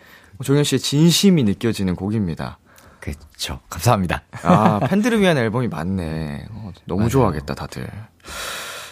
종현 0.43 0.65
씨의 0.65 0.81
진심이 0.81 1.43
느껴지는 1.45 1.97
곡입니다. 1.97 2.59
그렇죠. 3.01 3.61
감사합니다. 3.71 4.23
아, 4.43 4.81
팬들을 4.81 5.19
위한 5.21 5.39
앨범이 5.39 5.69
많네. 5.69 6.45
어, 6.51 6.73
너무 6.85 7.01
맞아요. 7.01 7.09
좋아하겠다, 7.09 7.55
다들. 7.55 7.89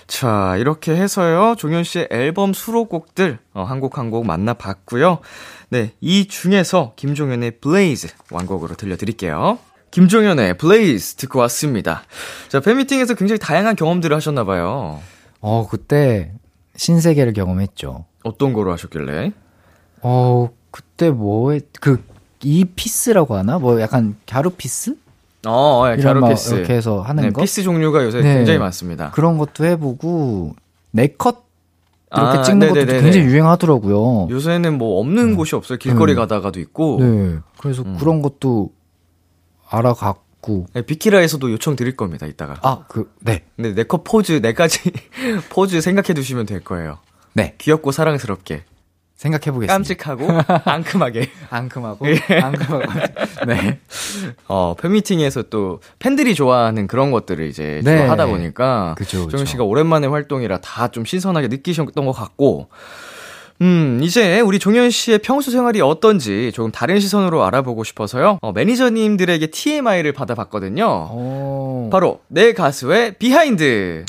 자, 0.09 0.57
이렇게 0.57 0.97
해서요. 0.97 1.55
종현 1.57 1.85
씨의 1.85 2.09
앨범 2.11 2.53
수록곡들 2.55 3.39
어, 3.55 3.63
한곡 3.63 3.99
한 3.99 4.11
곡 4.11 4.27
만나봤고요. 4.27 5.19
네, 5.69 5.93
이 6.01 6.27
중에서 6.27 6.95
김종현의 6.97 7.61
BLAZE 7.61 8.09
완곡으로 8.31 8.75
들려드릴게요. 8.75 9.59
김종현의 9.91 10.57
BLAZE 10.57 11.17
듣고 11.17 11.39
왔습니다. 11.41 12.03
자, 12.49 12.61
팬미팅에서 12.61 13.15
굉장히 13.15 13.39
다양한 13.39 13.77
경험들을 13.77 14.17
하셨나봐요. 14.17 15.01
어, 15.41 15.69
그때 15.71 16.33
신세계를 16.77 17.35
경험했죠. 17.35 18.07
어떤 18.25 18.53
거로 18.55 18.73
하셨길래? 18.73 19.33
어, 20.03 20.49
그때 20.71 21.11
뭐, 21.11 21.57
그, 21.81 22.03
이 22.43 22.65
peace라고 22.65 23.37
하나? 23.37 23.59
뭐 23.59 23.79
약간 23.81 24.17
갸루 24.27 24.51
peace? 24.51 24.97
어, 25.47 25.83
어 25.83 25.93
예, 25.93 25.97
갸루 25.97 26.29
peace. 26.29 26.55
이렇게 26.55 26.75
해서 26.75 27.01
하는 27.01 27.25
네, 27.25 27.31
거. 27.31 27.41
peace 27.41 27.63
종류가 27.63 28.05
요새 28.05 28.21
네, 28.21 28.35
굉장히 28.35 28.59
많습니다. 28.59 29.11
그런 29.13 29.39
것도 29.39 29.65
해보고, 29.65 30.55
네컷 30.91 31.49
이렇게 32.15 32.39
아, 32.39 32.43
찍는 32.43 32.69
네네네네. 32.69 32.87
것도 32.87 33.03
굉장히 33.03 33.27
유행하더라고요. 33.27 34.29
요새는 34.31 34.79
뭐 34.79 34.99
없는 35.01 35.31
네. 35.31 35.37
곳이 35.37 35.55
없어요. 35.55 35.79
길거리 35.79 36.15
네. 36.15 36.21
가다가도 36.21 36.59
있고. 36.61 36.99
네. 37.01 37.39
그래서 37.59 37.83
음. 37.83 37.97
그런 37.99 38.23
것도 38.23 38.71
알아갔고. 39.69 40.67
네, 40.73 40.83
비키라에서도 40.83 41.53
요청 41.53 41.77
드릴 41.77 41.97
겁니다, 41.97 42.27
이따가. 42.27 42.55
아, 42.63 42.85
그, 42.89 43.13
네. 43.21 43.45
네, 43.57 43.75
네컷 43.75 44.05
포즈, 44.05 44.41
네 44.41 44.55
가지 44.55 44.91
포즈 45.51 45.81
생각해 45.81 46.15
두시면 46.15 46.47
될 46.47 46.61
거예요. 46.65 46.99
네. 47.35 47.55
귀엽고 47.59 47.93
사랑스럽게. 47.93 48.65
생각해 49.19 49.51
보겠습니다. 49.53 49.75
깜찍하고 49.75 50.29
앙큼하게. 50.65 51.29
앙큼하고. 51.51 52.07
예. 52.09 52.39
앙큼하고. 52.41 52.85
네. 53.49 53.81
어, 54.47 54.75
팬미팅에서 54.81 55.43
또 55.51 55.81
팬들이 55.99 56.35
좋아하는 56.37 56.87
그런 56.87 57.11
것들을 57.11 57.45
이제 57.49 57.81
네. 57.83 58.07
하다 58.07 58.27
보니까. 58.27 58.95
그죠. 58.97 59.27
종현 59.29 59.45
씨가 59.45 59.65
오랜만에 59.65 60.07
활동이라 60.07 60.59
다 60.61 60.89
좀 60.89 61.05
신선하게 61.05 61.49
느끼셨던 61.49 62.07
것 62.07 62.13
같고. 62.13 62.69
음, 63.61 63.99
이제 64.05 64.39
우리 64.39 64.61
종현 64.61 64.91
씨의 64.91 65.19
평소 65.19 65.51
생활이 65.51 65.81
어떤지 65.81 66.53
조금 66.55 66.71
다른 66.71 67.01
시선으로 67.01 67.45
알아보고 67.45 67.83
싶어서요. 67.83 68.39
어, 68.41 68.53
매니저님들에게 68.53 69.49
TMI를 69.49 70.13
받아봤거든요. 70.13 70.87
오. 70.87 71.89
바로 71.91 72.21
내 72.29 72.53
가수의 72.53 73.17
behind. 73.19 74.05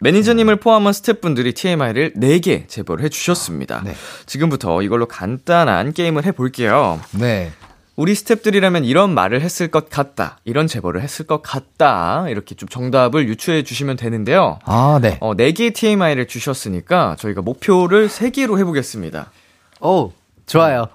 매니저님을 0.00 0.56
포함한 0.56 0.92
스태프분들이 0.92 1.54
TMI를 1.54 2.14
4개 2.14 2.68
제보를 2.68 3.04
해주셨습니다. 3.04 3.82
네. 3.84 3.94
지금부터 4.26 4.82
이걸로 4.82 5.06
간단한 5.06 5.92
게임을 5.92 6.24
해볼게요. 6.24 7.00
네. 7.12 7.50
우리 7.96 8.12
스탭들이라면 8.12 8.84
이런 8.84 9.12
말을 9.12 9.40
했을 9.40 9.68
것 9.72 9.90
같다. 9.90 10.38
이런 10.44 10.68
제보를 10.68 11.02
했을 11.02 11.26
것 11.26 11.42
같다. 11.42 12.26
이렇게 12.28 12.54
좀 12.54 12.68
정답을 12.68 13.28
유추해 13.28 13.64
주시면 13.64 13.96
되는데요. 13.96 14.60
아, 14.64 15.00
네. 15.02 15.18
어, 15.20 15.34
4개의 15.34 15.74
TMI를 15.74 16.28
주셨으니까 16.28 17.16
저희가 17.18 17.42
목표를 17.42 18.08
3개로 18.08 18.56
해보겠습니다. 18.60 19.32
오, 19.80 20.12
좋아요. 20.46 20.86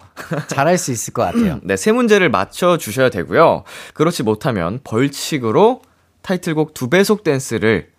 잘할 0.47 0.77
수 0.77 0.93
있을 0.93 1.13
것 1.13 1.23
같아요. 1.23 1.59
네, 1.63 1.75
세 1.75 1.91
문제를 1.91 2.29
맞춰 2.29 2.77
주셔야 2.77 3.09
되고요. 3.09 3.65
그렇지 3.93 4.23
못하면 4.23 4.79
벌칙으로 4.85 5.81
타이틀곡 6.21 6.73
두 6.73 6.89
배속 6.89 7.23
댄스를 7.23 7.89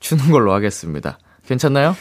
주는 0.00 0.30
걸로 0.30 0.52
하겠습니다. 0.52 1.18
괜찮나요? 1.46 1.94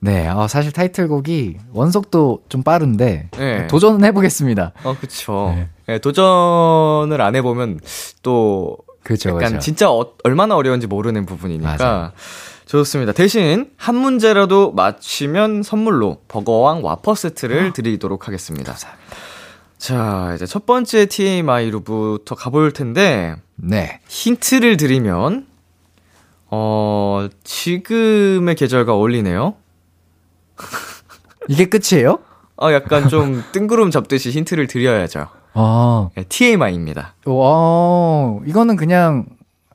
네, 0.00 0.28
어, 0.28 0.46
사실 0.46 0.70
타이틀곡이 0.70 1.56
원속도 1.72 2.44
좀 2.48 2.62
빠른데 2.62 3.30
네. 3.32 3.66
도전은 3.66 4.04
해보겠습니다. 4.04 4.72
어, 4.84 4.96
그렇죠. 4.96 5.52
네. 5.56 5.68
네, 5.86 5.98
도전을 5.98 7.20
안 7.20 7.34
해보면 7.34 7.80
또 8.22 8.76
그렇죠, 9.02 9.30
약간 9.30 9.40
그렇죠. 9.40 9.58
진짜 9.58 9.90
어, 9.90 10.12
얼마나 10.22 10.54
어려운지 10.54 10.86
모르는 10.86 11.26
부분이니까 11.26 11.70
맞아. 11.70 12.12
좋습니다. 12.66 13.12
대신 13.12 13.70
한 13.76 13.96
문제라도 13.96 14.72
맞히면 14.72 15.62
선물로 15.62 16.18
버거왕 16.28 16.84
와퍼 16.84 17.14
세트를 17.14 17.68
어. 17.68 17.72
드리도록 17.72 18.28
하겠습니다. 18.28 18.72
감사합니다. 18.72 19.16
자, 19.78 20.32
이제 20.34 20.44
첫 20.44 20.66
번째 20.66 21.06
TMI로부터 21.06 22.34
가볼 22.34 22.72
텐데, 22.72 23.36
네. 23.54 24.00
힌트를 24.08 24.76
드리면, 24.76 25.46
어, 26.50 27.28
지금의 27.44 28.54
계절과 28.54 28.94
어울리네요. 28.94 29.54
이게 31.48 31.66
끝이에요? 31.66 32.18
어, 32.60 32.72
약간 32.72 33.08
좀 33.08 33.42
뜬구름 33.52 33.90
잡듯이 33.90 34.30
힌트를 34.30 34.66
드려야죠. 34.66 35.28
아. 35.54 36.10
네, 36.14 36.24
TMI입니다. 36.28 37.14
와, 37.26 38.38
이거는 38.46 38.76
그냥 38.76 39.26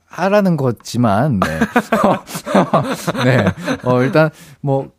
하라는 0.05 0.57
거지만, 0.57 1.39
네. 1.39 1.59
네. 3.23 3.45
어, 3.83 4.01
일단, 4.03 4.29
뭐, 4.61 4.91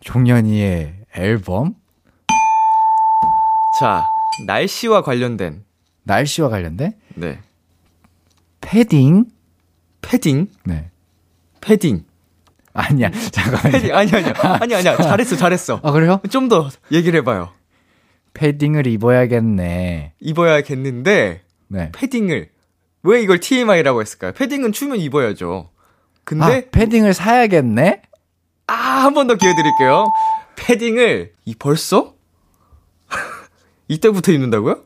종현이의 0.00 0.94
앨범? 1.14 1.74
자, 3.78 4.06
날씨와 4.46 5.02
관련된. 5.02 5.64
날씨와 6.04 6.48
관련된? 6.48 6.92
네. 7.16 7.40
패딩? 8.60 9.26
패딩? 10.00 10.48
네. 10.64 10.91
패딩. 11.62 12.04
아니야. 12.74 13.10
잠깐만. 13.30 13.72
패딩, 13.72 13.94
아니, 13.94 14.10
아니야. 14.12 14.34
아니, 14.60 14.74
아니야. 14.74 14.96
잘했어, 14.98 15.36
잘했어. 15.36 15.80
아, 15.82 15.92
그래요? 15.92 16.20
좀 16.30 16.48
더 16.50 16.68
얘기를 16.90 17.20
해 17.20 17.24
봐요. 17.24 17.50
패딩을 18.34 18.86
입어야겠네. 18.86 20.14
입어야겠는데, 20.20 21.42
네. 21.68 21.90
패딩을, 21.92 22.48
왜 23.04 23.22
이걸 23.22 23.40
TMI라고 23.40 24.00
했을까요? 24.00 24.32
패딩은 24.32 24.72
추면 24.72 24.98
입어야죠. 24.98 25.70
근데. 26.24 26.44
아, 26.44 26.62
패딩을 26.70 27.14
사야겠네? 27.14 28.02
아, 28.68 28.72
한 28.74 29.14
번 29.14 29.26
더 29.26 29.34
기회 29.34 29.54
드릴게요. 29.54 30.06
패딩을, 30.56 31.32
이 31.44 31.54
벌써? 31.54 32.14
이때부터 33.88 34.32
입는다고요? 34.32 34.82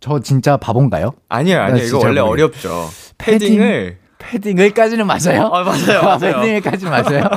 저 0.00 0.20
진짜 0.20 0.56
바본가요? 0.56 1.12
아니요, 1.28 1.60
아니요. 1.60 1.84
이거 1.84 1.98
원래 1.98 2.20
모르겠... 2.22 2.44
어렵죠. 2.44 2.88
패딩을. 3.18 3.98
패딩을까지는 4.28 5.06
맞아요? 5.06 5.46
아, 5.52 5.62
맞아요, 5.64 6.02
맞아요. 6.02 6.40
패딩을까지 6.40 6.84
맞아요? 6.90 7.28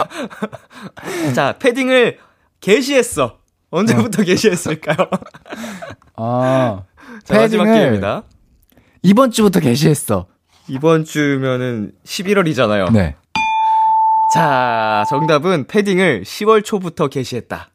자, 1.33 1.55
패딩을 1.57 2.17
게시했어. 2.59 3.37
언제부터 3.69 4.21
어. 4.21 4.25
게시했을까요? 4.25 4.97
아, 6.17 6.83
자, 7.23 7.35
마지막 7.35 7.65
기회입니다. 7.65 8.23
이번 9.03 9.31
주부터 9.31 9.59
게시했어. 9.61 10.27
이번 10.67 11.05
주면은 11.05 11.93
11월이잖아요. 12.05 12.91
네. 12.91 13.15
자, 14.33 15.05
정답은 15.09 15.67
패딩을 15.67 16.23
10월 16.23 16.63
초부터 16.63 17.07
게시했다. 17.07 17.69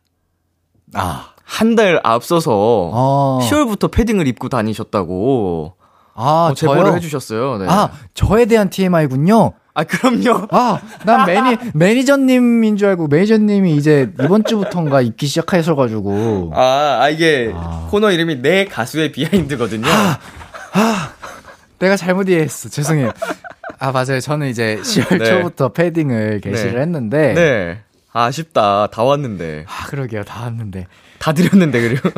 아. 0.94 1.30
한 1.48 1.76
달 1.76 2.00
앞서서 2.02 2.90
아. 2.92 3.38
10월부터 3.48 3.90
패딩을 3.90 4.26
입고 4.26 4.48
다니셨다고. 4.48 5.75
아, 6.16 6.48
어, 6.50 6.54
제보를 6.54 6.94
해주셨어요. 6.94 7.58
네. 7.58 7.66
아, 7.68 7.90
저에 8.14 8.46
대한 8.46 8.70
TMI군요. 8.70 9.52
아, 9.74 9.84
그럼요. 9.84 10.48
아, 10.50 10.80
난 11.04 11.26
매니, 11.26 11.58
매니저님인 11.74 12.78
줄 12.78 12.88
알고 12.88 13.08
매니저님이 13.08 13.76
이제 13.76 14.10
이번 14.22 14.42
주부터인가 14.42 15.02
입기 15.02 15.26
시작하셔가지고. 15.26 16.52
아, 16.54 16.98
아 17.02 17.08
이게 17.10 17.52
아. 17.54 17.86
코너 17.90 18.10
이름이 18.10 18.36
내 18.40 18.64
가수의 18.64 19.12
비하인드거든요. 19.12 19.86
아, 19.86 20.18
아, 20.72 21.12
내가 21.78 21.96
잘못 21.96 22.30
이해했어. 22.30 22.70
죄송해요. 22.70 23.12
아, 23.78 23.92
맞아요. 23.92 24.20
저는 24.20 24.48
이제 24.48 24.78
10월 24.80 25.18
네. 25.18 25.24
초부터 25.26 25.68
패딩을 25.68 26.40
게시를 26.40 26.74
네. 26.76 26.80
했는데. 26.80 27.34
네. 27.34 27.80
아, 28.14 28.30
쉽다 28.30 28.86
다 28.86 29.02
왔는데. 29.02 29.66
아, 29.68 29.86
그러게요. 29.88 30.24
다 30.24 30.44
왔는데. 30.44 30.86
다 31.26 31.32
드렸는데, 31.32 31.80
그리고. 31.80 32.08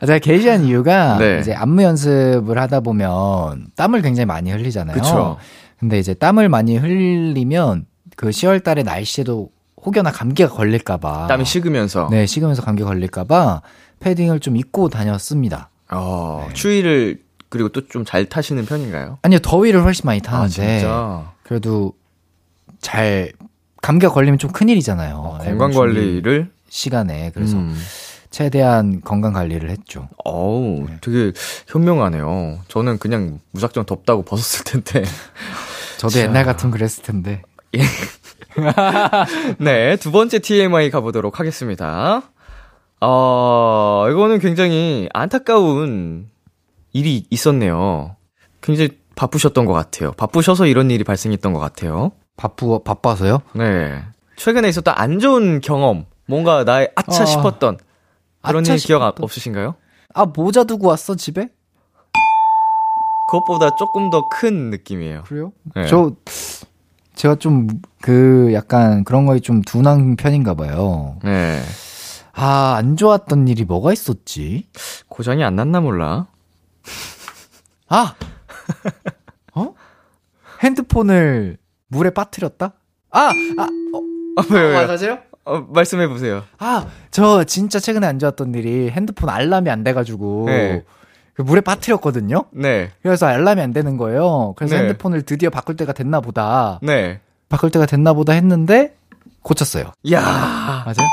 아, 0.00 0.04
제가 0.06 0.18
게시한 0.18 0.64
이유가. 0.64 1.16
네. 1.18 1.38
이제 1.40 1.54
안무 1.54 1.82
연습을 1.82 2.58
하다 2.58 2.80
보면 2.80 3.68
땀을 3.74 4.02
굉장히 4.02 4.26
많이 4.26 4.50
흘리잖아요. 4.52 4.94
그쵸. 4.94 5.38
근데 5.80 5.98
이제 5.98 6.12
땀을 6.12 6.50
많이 6.50 6.76
흘리면 6.76 7.86
그 8.16 8.28
10월 8.28 8.62
달에 8.62 8.82
날씨에도 8.82 9.48
혹여나 9.86 10.10
감기가 10.12 10.50
걸릴까 10.50 10.98
봐. 10.98 11.26
땀이 11.26 11.46
식으면서. 11.46 12.08
네, 12.10 12.26
식으면서 12.26 12.60
감기 12.62 12.82
걸릴까 12.82 13.24
봐 13.24 13.62
패딩을 14.00 14.40
좀 14.40 14.56
입고 14.58 14.90
다녔습니다. 14.90 15.70
어, 15.90 16.44
네. 16.48 16.54
추위를 16.54 17.22
그리고 17.48 17.70
또 17.70 17.80
좀 17.88 18.04
잘 18.04 18.26
타시는 18.26 18.66
편인가요? 18.66 19.20
아니요, 19.22 19.38
더위를 19.38 19.82
훨씬 19.84 20.02
많이 20.04 20.20
타는데. 20.20 20.82
아, 20.84 21.32
그래도 21.44 21.94
잘 22.82 23.32
감기가 23.80 24.12
걸리면 24.12 24.38
좀 24.38 24.50
큰일이잖아요. 24.50 25.14
어, 25.16 25.38
건강 25.42 25.70
관리를 25.72 26.50
시간에 26.68 27.30
그래서 27.32 27.56
음. 27.56 27.74
최대한 28.30 29.00
건강 29.00 29.32
관리를 29.32 29.70
했죠. 29.70 30.08
어우, 30.24 30.86
네. 30.88 30.98
되게 31.00 31.32
현명하네요. 31.66 32.60
저는 32.68 32.98
그냥 32.98 33.40
무작정 33.52 33.86
덥다고 33.86 34.22
벗었을 34.22 34.64
텐데. 34.64 35.04
저도 35.98 36.14
자. 36.14 36.20
옛날 36.20 36.44
같은 36.44 36.70
그랬을 36.70 37.02
텐데. 37.02 37.42
예. 37.74 37.80
네, 39.58 39.96
두 39.96 40.12
번째 40.12 40.38
TMI 40.38 40.90
가보도록 40.90 41.40
하겠습니다. 41.40 42.22
어, 43.00 44.06
이거는 44.10 44.38
굉장히 44.40 45.08
안타까운 45.12 46.28
일이 46.92 47.24
있었네요. 47.30 48.16
굉장히 48.60 48.98
바쁘셨던 49.14 49.66
것 49.66 49.72
같아요. 49.72 50.12
바쁘셔서 50.12 50.66
이런 50.66 50.90
일이 50.90 51.04
발생했던 51.04 51.52
것 51.52 51.60
같아요. 51.60 52.12
바쁘, 52.36 52.82
바빠서요? 52.84 53.42
네. 53.54 54.02
최근에 54.36 54.68
있었던 54.68 54.94
안 54.96 55.18
좋은 55.18 55.60
경험, 55.60 56.06
뭔가 56.26 56.64
나의 56.64 56.90
아차 56.94 57.24
어... 57.24 57.26
싶었던 57.26 57.78
그런 58.42 58.64
일 58.64 58.76
기억 58.76 59.00
싶었던... 59.00 59.22
없으신가요? 59.24 59.74
아, 60.14 60.24
모자 60.26 60.64
두고 60.64 60.88
왔어, 60.88 61.14
집에? 61.14 61.48
그것보다 63.30 63.76
조금 63.76 64.08
더 64.10 64.28
큰 64.30 64.70
느낌이에요. 64.70 65.22
그래요? 65.24 65.52
네. 65.74 65.86
저, 65.86 66.12
제가 67.14 67.34
좀, 67.36 67.66
그, 68.00 68.50
약간 68.54 69.04
그런 69.04 69.26
거에 69.26 69.40
좀 69.40 69.60
둔한 69.62 70.16
편인가 70.16 70.54
봐요. 70.54 71.18
네. 71.22 71.60
아, 72.32 72.74
안 72.76 72.96
좋았던 72.96 73.48
일이 73.48 73.64
뭐가 73.64 73.92
있었지? 73.92 74.68
고장이 75.08 75.44
안 75.44 75.56
났나 75.56 75.80
몰라. 75.80 76.28
아! 77.88 78.14
어? 79.54 79.74
핸드폰을 80.62 81.58
물에 81.88 82.10
빠뜨렸다? 82.10 82.72
아! 83.10 83.20
아! 83.20 83.30
어, 83.32 84.02
아, 84.36 84.44
왜요? 84.54 84.78
아, 84.78 84.86
맞아요? 84.86 85.18
어, 85.48 85.66
말씀해 85.70 86.08
보세요. 86.08 86.44
아, 86.58 86.86
저 87.10 87.44
진짜 87.44 87.80
최근에 87.80 88.06
안 88.06 88.18
좋았던 88.18 88.54
일이 88.54 88.90
핸드폰 88.90 89.30
알람이 89.30 89.70
안 89.70 89.82
돼가지고 89.82 90.44
네. 90.46 90.84
그 91.34 91.42
물에 91.42 91.60
빠뜨렸거든요. 91.60 92.44
네. 92.50 92.90
그래서 93.02 93.26
알람이 93.26 93.60
안 93.60 93.72
되는 93.72 93.96
거예요. 93.96 94.54
그래서 94.56 94.74
네. 94.74 94.82
핸드폰을 94.82 95.22
드디어 95.22 95.50
바꿀 95.50 95.76
때가 95.76 95.92
됐나 95.92 96.20
보다. 96.20 96.78
네. 96.82 97.20
바꿀 97.48 97.70
때가 97.70 97.86
됐나 97.86 98.12
보다 98.12 98.34
했는데 98.34 98.94
고쳤어요. 99.42 99.92
야 100.12 100.20
맞아요? 100.20 101.08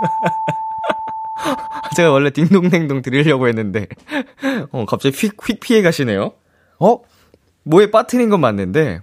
제가 1.96 2.12
원래 2.12 2.30
딩동댕동 2.30 3.02
드리려고 3.02 3.48
했는데 3.48 3.86
어, 4.72 4.84
갑자기 4.84 5.16
휙, 5.16 5.36
휙 5.48 5.60
피해 5.60 5.80
가시네요. 5.82 6.32
어? 6.78 6.98
뭐에 7.64 7.90
빠뜨린 7.90 8.28
건 8.30 8.40
맞는데 8.40 8.84
네. 8.84 9.00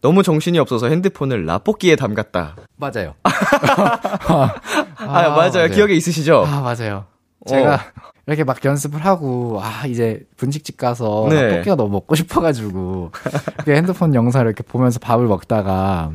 너무 0.00 0.22
정신이 0.22 0.58
없어서 0.58 0.88
핸드폰을 0.88 1.44
라볶이에 1.46 1.96
담갔다. 1.96 2.56
맞아요. 2.76 3.14
아, 3.22 4.54
아, 4.96 5.06
맞아요. 5.06 5.34
맞아요. 5.34 5.68
기억에 5.68 5.94
있으시죠? 5.94 6.44
아, 6.46 6.60
맞아요. 6.60 7.06
제가 7.46 7.74
어. 7.74 7.78
이렇게 8.26 8.42
막 8.42 8.64
연습을 8.64 9.04
하고, 9.04 9.60
아, 9.62 9.86
이제 9.86 10.24
분식집 10.36 10.76
가서 10.76 11.26
네. 11.30 11.42
라볶이가 11.42 11.76
너무 11.76 11.90
먹고 11.90 12.16
싶어가지고, 12.16 13.12
핸드폰 13.68 14.14
영상을 14.14 14.46
이렇게 14.46 14.64
보면서 14.64 14.98
밥을 14.98 15.26
먹다가, 15.26 16.10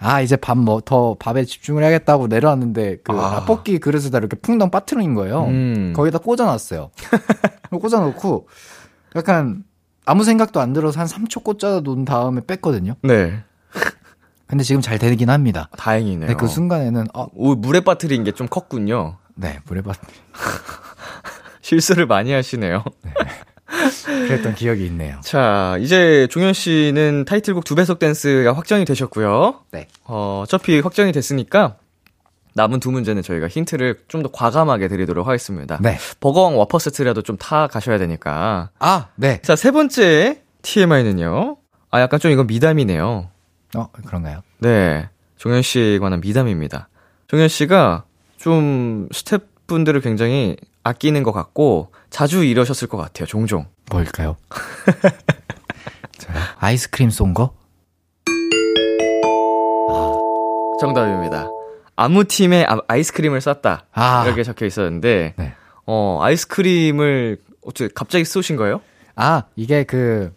아, 0.00 0.20
이제 0.22 0.36
밥 0.36 0.56
뭐, 0.56 0.80
더 0.80 1.14
밥에 1.18 1.44
집중을 1.44 1.82
해야겠다고 1.82 2.26
내려왔는데, 2.28 2.98
그, 3.04 3.12
아. 3.12 3.34
라볶이 3.34 3.78
그릇에다 3.78 4.18
이렇게 4.18 4.36
풍덩 4.36 4.70
빠트린 4.70 5.14
거예요. 5.14 5.44
음. 5.44 5.92
거기다 5.94 6.18
꽂아놨어요. 6.18 6.90
꽂아놓고, 7.70 8.48
약간, 9.14 9.64
아무 10.04 10.24
생각도 10.24 10.60
안 10.60 10.72
들어서 10.72 11.00
한 11.00 11.06
3초 11.06 11.42
꽂아 11.44 11.80
놓은 11.80 12.04
다음에 12.04 12.40
뺐거든요. 12.46 12.94
네. 13.02 13.42
근데 14.46 14.64
지금 14.64 14.80
잘 14.82 14.98
되긴 14.98 15.30
합니다. 15.30 15.68
다행이네요. 15.78 16.28
네, 16.28 16.34
그 16.34 16.46
순간에는, 16.46 17.06
어. 17.14 17.26
오, 17.34 17.54
물에 17.54 17.80
빠트린 17.80 18.22
게 18.24 18.32
좀 18.32 18.48
컸군요. 18.48 19.16
네, 19.34 19.60
물에 19.66 19.80
빠뜨린. 19.80 20.14
실수를 21.62 22.06
많이 22.06 22.32
하시네요. 22.32 22.84
네. 23.02 23.12
그랬던 24.06 24.54
기억이 24.54 24.84
있네요. 24.86 25.18
자, 25.22 25.78
이제 25.80 26.26
종현 26.30 26.52
씨는 26.52 27.24
타이틀곡 27.24 27.64
두 27.64 27.74
배속 27.74 27.98
댄스가 27.98 28.52
확정이 28.52 28.84
되셨고요. 28.84 29.60
네. 29.70 29.88
어, 30.04 30.42
어차피 30.44 30.80
확정이 30.80 31.12
됐으니까 31.12 31.76
남은 32.54 32.80
두 32.80 32.90
문제는 32.90 33.22
저희가 33.22 33.48
힌트를 33.48 34.00
좀 34.08 34.22
더 34.22 34.30
과감하게 34.30 34.88
드리도록 34.88 35.26
하겠습니다. 35.26 35.78
네. 35.80 35.96
버거왕 36.20 36.58
와퍼 36.58 36.78
세트라도 36.78 37.22
좀 37.22 37.36
타 37.38 37.66
가셔야 37.66 37.98
되니까. 37.98 38.70
아, 38.78 39.08
네. 39.16 39.40
자, 39.42 39.56
세 39.56 39.70
번째 39.70 40.42
TMI는요. 40.62 41.56
아, 41.90 42.00
약간 42.00 42.20
좀 42.20 42.30
이건 42.30 42.46
미담이네요. 42.46 43.28
어, 43.76 43.88
그런가요? 44.06 44.42
네. 44.60 45.08
종현 45.38 45.62
씨에 45.62 45.98
관한 45.98 46.20
미담입니다. 46.20 46.88
종현 47.26 47.48
씨가 47.48 48.04
좀 48.36 49.08
스태프분들을 49.12 50.00
굉장히 50.02 50.56
아끼는 50.84 51.22
것 51.22 51.32
같고 51.32 51.90
자주 52.10 52.44
이러셨을 52.44 52.86
것 52.88 52.96
같아요. 52.98 53.26
종종. 53.26 53.66
뭘까요? 53.90 54.36
아이스크림 56.58 57.10
쏜 57.10 57.34
거? 57.34 57.54
아. 59.90 60.12
정답입니다. 60.80 61.48
아무 61.96 62.24
팀에 62.24 62.64
아, 62.68 62.78
아이스크림을 62.88 63.40
쐈다. 63.40 63.86
아. 63.92 64.24
이렇게 64.26 64.42
적혀 64.42 64.66
있었는데, 64.66 65.34
네. 65.36 65.54
어, 65.86 66.18
아이스크림을, 66.22 67.38
어째 67.64 67.88
갑자기 67.94 68.24
쏘신 68.24 68.56
거예요? 68.56 68.80
아, 69.14 69.44
이게 69.56 69.84
그, 69.84 70.32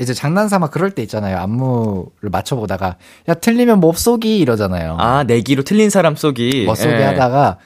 이제 0.00 0.14
장난삼아 0.14 0.70
그럴 0.70 0.90
때 0.90 1.02
있잖아요. 1.02 1.38
안무를 1.38 2.30
맞춰보다가, 2.30 2.96
야, 3.28 3.34
틀리면 3.34 3.80
뭐 3.80 3.92
쏘기 3.92 4.38
이러잖아요. 4.38 4.96
아, 4.98 5.24
내기로 5.24 5.62
틀린 5.62 5.90
사람 5.90 6.16
쏘기. 6.16 6.64
뭐 6.64 6.74
쏘기 6.74 6.94
예. 6.94 7.02
하다가, 7.04 7.58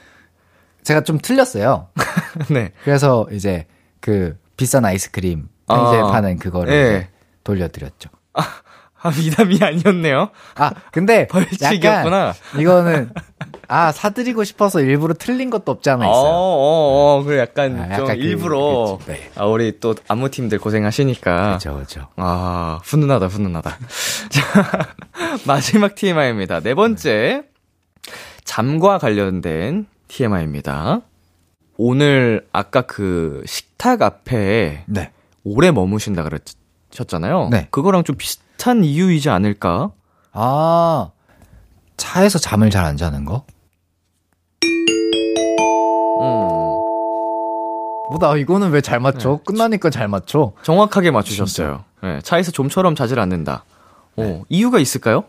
제가 0.83 1.01
좀 1.01 1.17
틀렸어요. 1.17 1.87
네. 2.51 2.71
그래서 2.83 3.25
이제 3.31 3.65
그 3.99 4.37
비싼 4.57 4.85
아이스크림 4.85 5.47
편의점에 5.67 6.01
아, 6.01 6.07
파는 6.07 6.37
그거를 6.37 6.71
네. 6.71 7.09
돌려드렸죠. 7.43 8.09
아, 8.33 8.43
아, 9.03 9.11
미담이 9.11 9.59
아니었네요. 9.61 10.29
아, 10.55 10.71
근데 10.91 11.27
벌칙이었구나. 11.29 12.33
이거는 12.57 13.11
아 13.67 13.91
사드리고 13.91 14.43
싶어서 14.45 14.79
일부러 14.79 15.13
틀린 15.13 15.49
것도 15.49 15.71
없지 15.71 15.89
않아 15.89 16.05
있어요. 16.05 16.31
어, 16.31 16.31
어, 16.31 17.19
어, 17.19 17.23
그 17.23 17.37
약간 17.37 17.79
아, 17.79 17.95
좀 17.97 18.05
약간 18.05 18.17
그, 18.17 18.23
일부러 18.23 18.97
그, 19.05 19.11
네. 19.11 19.29
아 19.35 19.45
우리 19.45 19.79
또 19.79 19.93
안무팀들 20.07 20.59
고생하시니까. 20.59 21.35
그렇죠, 21.47 21.73
그렇죠. 21.73 22.07
아 22.15 22.79
훈훈하다, 22.83 23.27
훈훈하다. 23.27 23.77
자 24.29 24.95
마지막 25.45 25.95
TMI입니다. 25.95 26.61
네 26.61 26.73
번째 26.73 27.43
잠과 28.45 28.97
관련된 28.99 29.85
TMI입니다. 30.07 31.01
오늘 31.77 32.47
아까 32.53 32.83
그 32.83 33.41
식탁 33.45 34.01
앞에 34.01 34.83
네. 34.85 35.11
오래 35.43 35.71
머무신다 35.71 36.23
그러셨잖아요. 36.23 37.49
네. 37.51 37.67
그거랑 37.71 38.03
좀 38.03 38.15
비슷 38.15 38.42
한 38.61 38.83
이유이지 38.83 39.29
않을까? 39.29 39.91
아, 40.31 41.11
차에서 41.97 42.39
잠을 42.39 42.69
잘 42.69 42.85
안 42.85 42.95
자는 42.95 43.25
거? 43.25 43.45
음. 46.21 46.47
뭐다, 48.11 48.37
이거는 48.37 48.71
왜 48.71 48.79
잘 48.81 48.99
맞춰? 48.99 49.31
네. 49.37 49.39
끝나니까 49.45 49.89
잘 49.89 50.07
맞춰? 50.07 50.53
정확하게 50.63 51.11
맞추셨어요. 51.11 51.83
네, 52.03 52.19
차에서 52.21 52.51
좀처럼 52.51 52.95
자질 52.95 53.19
않는다. 53.19 53.65
네. 54.15 54.23
오, 54.39 54.45
이유가 54.49 54.79
있을까요? 54.79 55.25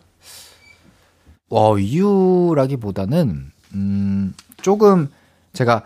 어, 1.50 1.78
이유라기보다는, 1.78 3.50
음, 3.74 4.34
조금 4.62 5.10
제가 5.52 5.82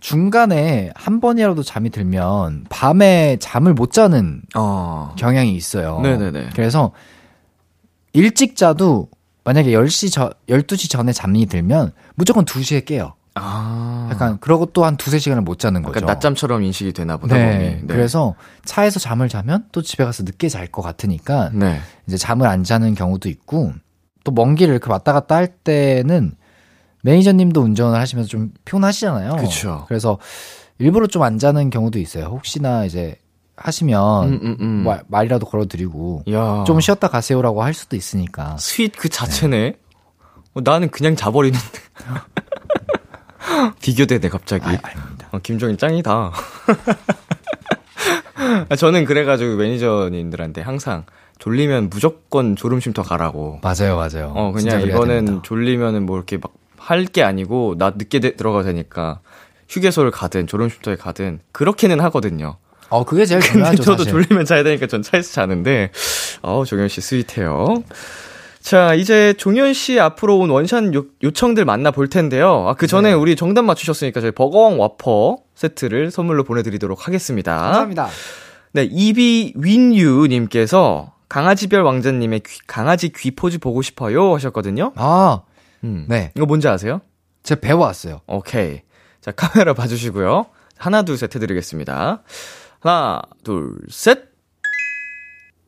중간에 0.00 0.90
한 0.94 1.20
번이라도 1.20 1.62
잠이 1.62 1.90
들면 1.90 2.66
밤에 2.68 3.36
잠을 3.40 3.74
못 3.74 3.90
자는 3.92 4.42
어. 4.56 5.14
경향이 5.18 5.54
있어요. 5.54 6.00
네네네. 6.00 6.50
그래서 6.54 6.92
일찍 8.12 8.56
자도 8.56 9.08
만약에 9.44 9.70
10시 9.72 10.12
저, 10.12 10.30
12시 10.48 10.90
전에 10.90 11.12
잠이 11.12 11.46
들면 11.46 11.92
무조건 12.14 12.44
2시에 12.44 12.84
깨요. 12.84 13.14
아. 13.34 14.08
약간 14.12 14.38
그러고 14.40 14.66
또 14.66 14.84
한 14.84 14.96
두세 14.96 15.18
시간을 15.18 15.42
못 15.42 15.58
자는 15.58 15.82
거죠. 15.82 16.04
낮잠처럼 16.04 16.62
인식이 16.64 16.92
되나 16.92 17.16
보다. 17.16 17.36
네. 17.36 17.80
네. 17.80 17.82
그래서 17.86 18.34
차에서 18.64 18.98
잠을 19.00 19.28
자면 19.28 19.64
또 19.72 19.80
집에 19.82 20.04
가서 20.04 20.24
늦게 20.24 20.48
잘 20.48 20.66
것 20.68 20.82
같으니까 20.82 21.50
네. 21.54 21.80
이제 22.06 22.16
잠을 22.16 22.46
안 22.46 22.64
자는 22.64 22.94
경우도 22.94 23.28
있고 23.28 23.72
또 24.24 24.32
먼 24.32 24.54
길을 24.56 24.74
이렇게 24.74 24.90
왔다 24.90 25.12
갔다 25.12 25.36
할 25.36 25.46
때는 25.48 26.32
매니저님도 27.08 27.62
운전을 27.62 27.98
하시면서 27.98 28.28
좀 28.28 28.50
피곤하시잖아요. 28.66 29.36
그렇죠. 29.36 29.86
그래서 29.88 30.18
일부러 30.78 31.06
좀 31.06 31.22
안 31.22 31.38
자는 31.38 31.70
경우도 31.70 31.98
있어요. 31.98 32.26
혹시나 32.26 32.84
이제 32.84 33.16
하시면 33.56 34.28
음, 34.28 34.38
음, 34.42 34.56
음. 34.60 34.66
말, 34.84 35.02
말이라도 35.08 35.46
걸어드리고 35.46 36.24
야. 36.30 36.64
좀 36.66 36.80
쉬었다 36.80 37.08
가세요라고 37.08 37.62
할 37.62 37.72
수도 37.72 37.96
있으니까. 37.96 38.58
sweet 38.58 38.92
그 38.96 39.08
자체네. 39.08 39.58
네. 39.58 39.76
어, 40.52 40.60
나는 40.62 40.90
그냥 40.90 41.16
자버리는데. 41.16 41.66
비교되네 43.80 44.28
갑자기. 44.28 44.68
아. 44.68 44.78
어, 45.32 45.38
김종현 45.42 45.78
짱이다. 45.78 46.32
아, 48.68 48.76
저는 48.76 49.06
그래가지고 49.06 49.56
매니저님들한테 49.56 50.60
항상 50.60 51.04
졸리면 51.38 51.88
무조건 51.88 52.54
졸음 52.54 52.80
쉼터 52.80 53.02
가라고. 53.02 53.60
맞아요, 53.62 53.96
맞아요. 53.96 54.34
어, 54.36 54.52
그냥 54.52 54.82
이거는 54.82 55.42
졸리면은 55.42 56.04
뭐 56.04 56.16
이렇게 56.16 56.36
막 56.36 56.52
할 56.90 57.06
게 57.06 57.22
아니고 57.22 57.76
나 57.78 57.90
늦게 57.96 58.20
되, 58.20 58.36
들어가도 58.36 58.64
되니까 58.66 59.20
휴게소를 59.68 60.10
가든 60.10 60.46
졸음쉼터에 60.46 60.96
가든 60.96 61.40
그렇게는 61.52 62.00
하거든요. 62.00 62.56
어, 62.90 63.04
그게 63.04 63.26
제일 63.26 63.42
중요하죠. 63.42 63.82
저도 63.82 64.04
사실. 64.04 64.12
졸리면 64.12 64.46
자야 64.46 64.62
되니까 64.62 64.86
전 64.86 65.02
차에서 65.02 65.30
자는데, 65.32 65.90
어, 66.40 66.64
종현 66.64 66.88
씨 66.88 67.02
스윗해요. 67.02 67.82
자, 68.62 68.94
이제 68.94 69.34
종현 69.34 69.74
씨 69.74 70.00
앞으로 70.00 70.38
온 70.38 70.48
원샷 70.48 70.94
요, 70.94 71.04
요청들 71.22 71.66
만나볼 71.66 72.08
텐데요. 72.08 72.66
아, 72.66 72.72
그 72.74 72.86
전에 72.86 73.10
네. 73.10 73.14
우리 73.14 73.36
정답 73.36 73.62
맞추셨으니까 73.66 74.22
저희 74.22 74.30
버거왕 74.30 74.80
와퍼 74.80 75.36
세트를 75.54 76.10
선물로 76.10 76.44
보내드리도록 76.44 77.06
하겠습니다. 77.06 77.54
감사합니다. 77.56 78.08
네, 78.72 78.88
이비 78.90 79.52
윈유님께서 79.56 81.12
강아지별 81.28 81.82
왕자님의 81.82 82.40
귀, 82.40 82.58
강아지 82.66 83.10
귀 83.10 83.30
포즈 83.32 83.58
보고 83.58 83.82
싶어요 83.82 84.34
하셨거든요. 84.34 84.92
아, 84.96 85.42
음. 85.84 86.06
네. 86.08 86.32
이거 86.36 86.46
뭔지 86.46 86.68
아세요? 86.68 87.00
제가 87.42 87.60
배워왔어요. 87.60 88.20
오케이. 88.26 88.82
자, 89.20 89.32
카메라 89.32 89.74
봐주시고요. 89.74 90.46
하나, 90.76 91.02
둘, 91.02 91.16
셋 91.16 91.34
해드리겠습니다. 91.34 92.22
하나, 92.80 93.22
둘, 93.42 93.74
셋. 93.90 94.28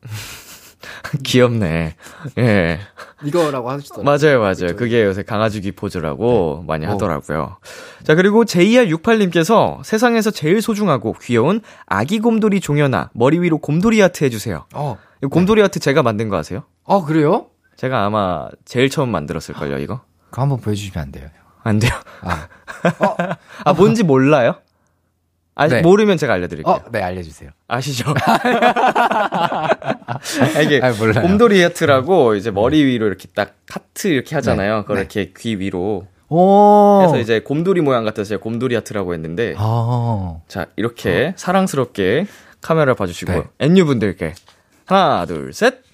귀엽네. 1.23 1.95
예. 2.37 2.79
이거라고 3.23 3.69
하시더라고요. 3.69 4.03
맞아요, 4.03 4.39
맞아요. 4.39 4.75
그게 4.75 5.03
요새 5.03 5.23
강아지 5.23 5.61
귀 5.61 5.71
포즈라고 5.71 6.59
네. 6.61 6.67
많이 6.67 6.85
오. 6.85 6.91
하더라고요. 6.91 7.57
자, 8.03 8.15
그리고 8.15 8.45
JR68님께서 8.45 9.83
세상에서 9.83 10.31
제일 10.31 10.61
소중하고 10.61 11.13
귀여운 11.21 11.61
아기 11.85 12.19
곰돌이 12.19 12.61
종현아, 12.61 13.11
머리 13.13 13.39
위로 13.39 13.57
곰돌이 13.59 14.01
아트 14.01 14.23
해주세요. 14.23 14.65
어. 14.73 14.97
곰돌이 15.29 15.61
아트 15.61 15.79
제가 15.79 16.01
만든 16.01 16.29
거 16.29 16.37
아세요? 16.37 16.63
어, 16.83 17.05
그래요? 17.05 17.50
제가 17.81 18.05
아마 18.05 18.47
제일 18.63 18.91
처음 18.91 19.09
만들었을걸요, 19.09 19.79
이거? 19.79 20.01
그거 20.29 20.43
한번 20.43 20.59
보여주시면 20.59 21.03
안 21.03 21.11
돼요? 21.11 21.27
안 21.63 21.79
돼요. 21.79 21.91
아, 22.21 22.47
어? 22.99 23.15
아 23.65 23.73
뭔지 23.73 24.03
몰라요? 24.03 24.57
아, 25.55 25.67
네. 25.67 25.81
모르면 25.81 26.17
제가 26.17 26.33
알려드릴게요. 26.33 26.71
어, 26.71 26.83
네, 26.91 27.01
알려주세요. 27.01 27.49
아시죠? 27.67 28.13
이게 30.63 30.79
아, 30.83 30.93
곰돌이 30.93 31.63
하트라고 31.63 32.35
이제 32.35 32.51
머리 32.51 32.85
위로 32.85 33.07
이렇게 33.07 33.27
딱 33.33 33.55
하트 33.67 34.09
이렇게 34.09 34.35
하잖아요. 34.35 34.75
네. 34.75 34.81
그걸 34.83 34.97
네. 34.97 35.01
이렇게 35.01 35.33
귀 35.35 35.55
위로. 35.55 36.05
오. 36.29 37.01
해서 37.03 37.17
이제 37.17 37.39
곰돌이 37.39 37.81
모양 37.81 38.05
같아서 38.05 38.29
제가 38.29 38.41
곰돌이 38.41 38.75
하트라고 38.75 39.15
했는데. 39.15 39.55
아. 39.57 40.37
자, 40.47 40.67
이렇게 40.75 41.29
어. 41.29 41.33
사랑스럽게 41.35 42.27
카메라 42.61 42.93
봐주시고, 42.93 43.33
네. 43.33 43.43
엔유 43.59 43.87
분들께 43.87 44.35
하나, 44.85 45.25
둘, 45.25 45.51
셋. 45.51 45.89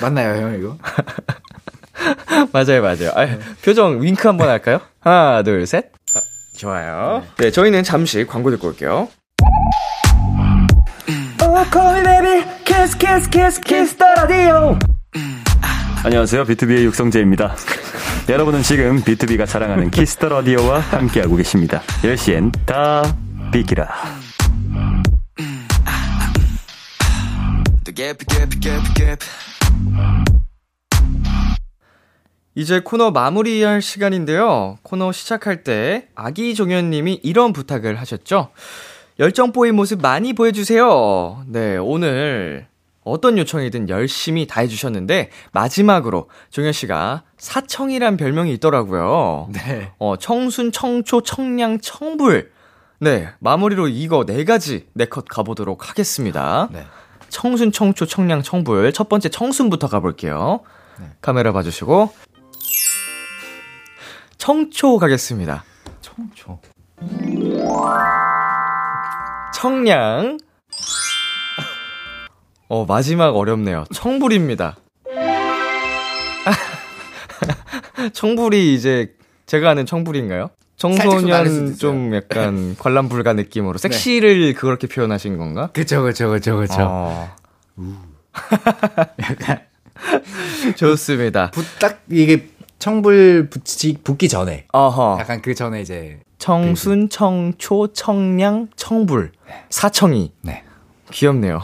맞나요, 0.00 0.42
형, 0.42 0.58
이거? 0.58 0.76
맞아요, 2.52 2.82
맞아요. 2.82 3.10
아, 3.14 3.38
표정 3.64 4.00
윙크 4.02 4.26
한번 4.28 4.48
할까요? 4.48 4.80
하나, 5.00 5.42
둘, 5.42 5.66
셋. 5.66 5.86
아, 6.14 6.20
좋아요. 6.58 7.22
네, 7.38 7.50
저희는 7.50 7.82
잠시 7.82 8.26
광고 8.26 8.50
듣고 8.50 8.68
올게요. 8.68 9.08
안녕하세요. 16.04 16.44
비투비의 16.44 16.84
육성재입니다. 16.84 17.56
여러분은 18.28 18.62
지금 18.62 19.02
비투비가 19.02 19.46
자랑하는 19.46 19.90
Kiss 19.90 20.12
the 20.12 20.28
Radio와 20.28 20.80
함께하고 20.80 21.36
계십니다. 21.36 21.80
10시엔 22.02 22.52
다 22.66 23.02
비키라. 23.52 23.88
이제 32.54 32.80
코너 32.80 33.10
마무리할 33.10 33.82
시간인데요. 33.82 34.78
코너 34.82 35.12
시작할 35.12 35.62
때 35.62 36.08
아까 36.14 36.54
종현님이 36.54 37.20
이런 37.22 37.52
부탁을 37.52 38.00
하셨죠. 38.00 38.50
열정보의 39.18 39.72
모습 39.72 40.00
많이 40.00 40.32
보여주세요. 40.32 41.44
네, 41.48 41.76
오늘 41.76 42.66
어떤 43.04 43.38
요청이든 43.38 43.88
열심히 43.88 44.46
다 44.46 44.62
해주셨는데, 44.62 45.30
마지막으로 45.52 46.28
종현 46.50 46.72
씨가 46.72 47.24
사청이란 47.36 48.16
별명이 48.16 48.52
있더라고요. 48.54 49.48
네. 49.52 49.92
어, 49.98 50.16
청순, 50.16 50.72
청초, 50.72 51.22
청량, 51.22 51.80
청불. 51.80 52.50
네, 52.98 53.28
마무리로 53.38 53.88
이거 53.88 54.24
네 54.24 54.44
가지 54.44 54.86
네컷 54.94 55.26
가보도록 55.28 55.90
하겠습니다. 55.90 56.68
네. 56.72 56.84
청순, 57.28 57.72
청초, 57.72 58.06
청량, 58.06 58.42
청불. 58.42 58.92
첫 58.92 59.08
번째 59.08 59.28
청순부터 59.28 59.88
가볼게요. 59.88 60.60
네. 60.98 61.06
카메라 61.20 61.52
봐주시고. 61.52 62.12
청초 64.38 64.98
가겠습니다. 64.98 65.64
청초. 66.00 66.60
청량. 69.54 70.38
어, 72.68 72.84
마지막 72.84 73.36
어렵네요. 73.36 73.84
청불입니다. 73.92 74.76
청불이 78.12 78.74
이제 78.74 79.14
제가 79.46 79.70
아는 79.70 79.86
청불인가요? 79.86 80.50
청소년 80.94 81.76
좀 81.76 82.14
약간 82.14 82.76
관람불가 82.78 83.32
느낌으로 83.32 83.78
섹시를 83.78 84.40
네. 84.40 84.52
그렇게 84.52 84.86
표현하신 84.86 85.38
건가? 85.38 85.70
그쵸, 85.72 86.02
그쵸, 86.02 86.30
그쵸, 86.30 86.56
그쵸. 86.58 86.76
어. 86.80 87.34
약간. 89.22 89.60
좋습니다. 90.76 91.50
딱 91.80 92.02
이게 92.10 92.48
청불 92.78 93.48
붙이, 93.50 93.96
붙기 94.02 94.28
전에. 94.28 94.66
어허. 94.72 95.18
약간 95.20 95.42
그 95.42 95.54
전에 95.54 95.80
이제. 95.80 96.20
청순, 96.38 97.08
청초, 97.08 97.92
청량, 97.94 98.68
청불. 98.76 99.32
사청이. 99.70 100.32
네. 100.42 100.62
귀엽네요. 101.10 101.62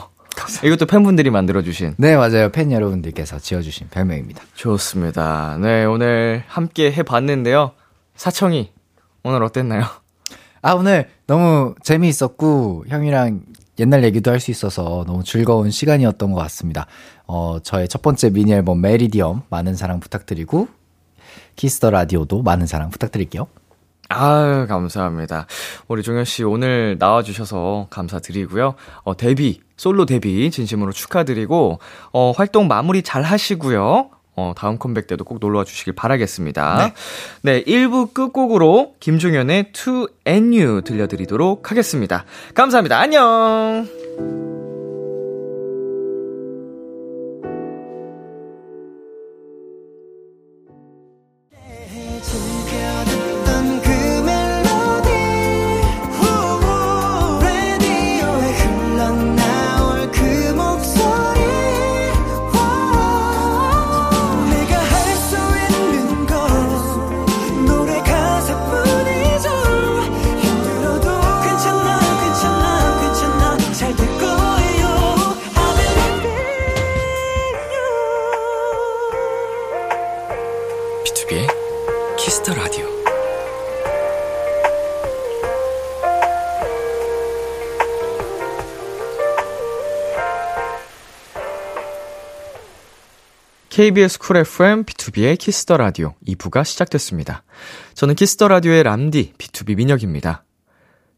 이것도 0.65 0.87
팬분들이 0.87 1.31
만들어주신. 1.31 1.95
네, 1.99 2.17
맞아요. 2.17 2.51
팬 2.51 2.73
여러분들께서 2.73 3.39
지어주신 3.39 3.89
별명입니다. 3.91 4.43
좋습니다. 4.55 5.59
네, 5.61 5.85
오늘 5.85 6.43
함께 6.47 6.91
해봤는데요. 6.91 7.73
사청이, 8.17 8.71
오늘 9.25 9.43
어땠나요? 9.43 9.85
아, 10.63 10.73
오늘 10.75 11.09
너무 11.27 11.75
재미있었고, 11.83 12.85
형이랑 12.89 13.43
옛날 13.79 14.05
얘기도 14.05 14.31
할 14.31 14.39
수 14.41 14.51
있어서 14.51 15.05
너무 15.07 15.25
즐거운 15.25 15.71
시간이었던 15.71 16.33
것 16.33 16.39
같습니다. 16.43 16.87
어, 17.27 17.59
저의 17.63 17.89
첫 17.89 18.03
번째 18.03 18.31
미니 18.31 18.53
앨범 18.53 18.81
MERIDIEM 18.81 19.43
많은 19.51 19.75
사랑 19.75 20.01
부탁드리고, 20.01 20.69
Kiss 21.57 21.76
the 21.76 21.91
Radio도 21.91 22.43
많은 22.43 22.67
사랑 22.67 22.91
부탁드릴게요. 22.91 23.47
아유, 24.09 24.67
감사합니다. 24.69 25.47
우리 25.89 26.03
종현 26.03 26.25
씨 26.27 26.45
오늘 26.45 26.97
나와주셔서 26.99 27.87
감사드리고요. 27.91 28.75
어, 29.05 29.17
데뷔, 29.17 29.61
솔로 29.77 30.05
데뷔 30.05 30.51
진심으로 30.51 30.93
축하드리고, 30.93 31.79
어, 32.13 32.33
활동 32.33 32.69
마무리 32.69 33.03
잘 33.03 33.23
하시고요. 33.23 34.11
어, 34.35 34.53
다음 34.57 34.79
컴백 34.79 35.07
때도 35.07 35.25
꼭 35.25 35.39
놀러와 35.41 35.65
주시길 35.65 35.95
바라겠습니다. 35.95 36.93
네. 37.43 37.61
네, 37.61 37.65
1부 37.65 38.15
끝곡으로 38.15 38.95
김종현의 39.01 39.73
To 39.73 40.09
and 40.27 40.59
You 40.59 40.83
들려드리도록 40.83 41.71
하겠습니다. 41.71 42.25
감사합니다. 42.55 42.99
안녕! 42.99 44.62
KBS 93.83 94.21
Cool 94.21 94.37
FM 94.37 94.85
B2B의 94.85 95.37
키스터 95.37 95.77
라디오 95.77 96.15
2부가 96.29 96.65
시작됐습니다. 96.65 97.43
저는 97.95 98.15
Kiss 98.15 98.33
the 98.33 98.47
Radio의 98.47 98.85
람디 98.85 99.33
BTOB 99.37 99.75
민혁입니다. 99.75 100.45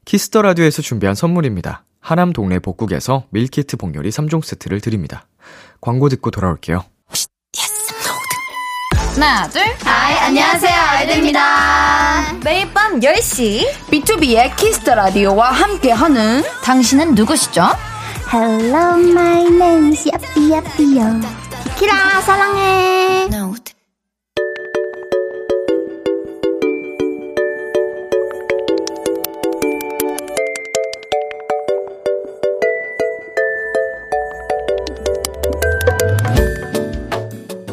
Kiss 0.06 0.26
the 0.26 0.40
Radio에서 0.40 0.80
준비한 0.80 1.14
선물입니다. 1.14 1.84
하남 2.00 2.32
동네 2.32 2.58
복국에서 2.58 3.26
밀키트 3.28 3.76
복요리 3.76 4.08
3종 4.08 4.42
세트를 4.42 4.80
드립니다. 4.80 5.26
광고 5.82 6.08
듣고 6.08 6.30
돌아올게요. 6.30 6.82
하나, 9.14 9.46
둘. 9.48 9.60
Hi, 9.84 10.14
안녕하세요. 10.20 10.74
아이들입니다. 10.74 12.38
매일 12.44 12.72
밤 12.72 12.98
10시 12.98 13.90
B2B의 13.90 14.56
키스터 14.56 14.94
라디오와 14.94 15.50
함께하는 15.50 16.42
당신은 16.62 17.14
누구시죠? 17.14 17.62
Hello, 18.32 18.98
my 18.98 19.42
name 19.42 19.90
is 19.90 20.08
야삐 20.08 20.50
야삐요. 20.50 21.43
키라 21.78 22.20
사랑해. 22.20 22.84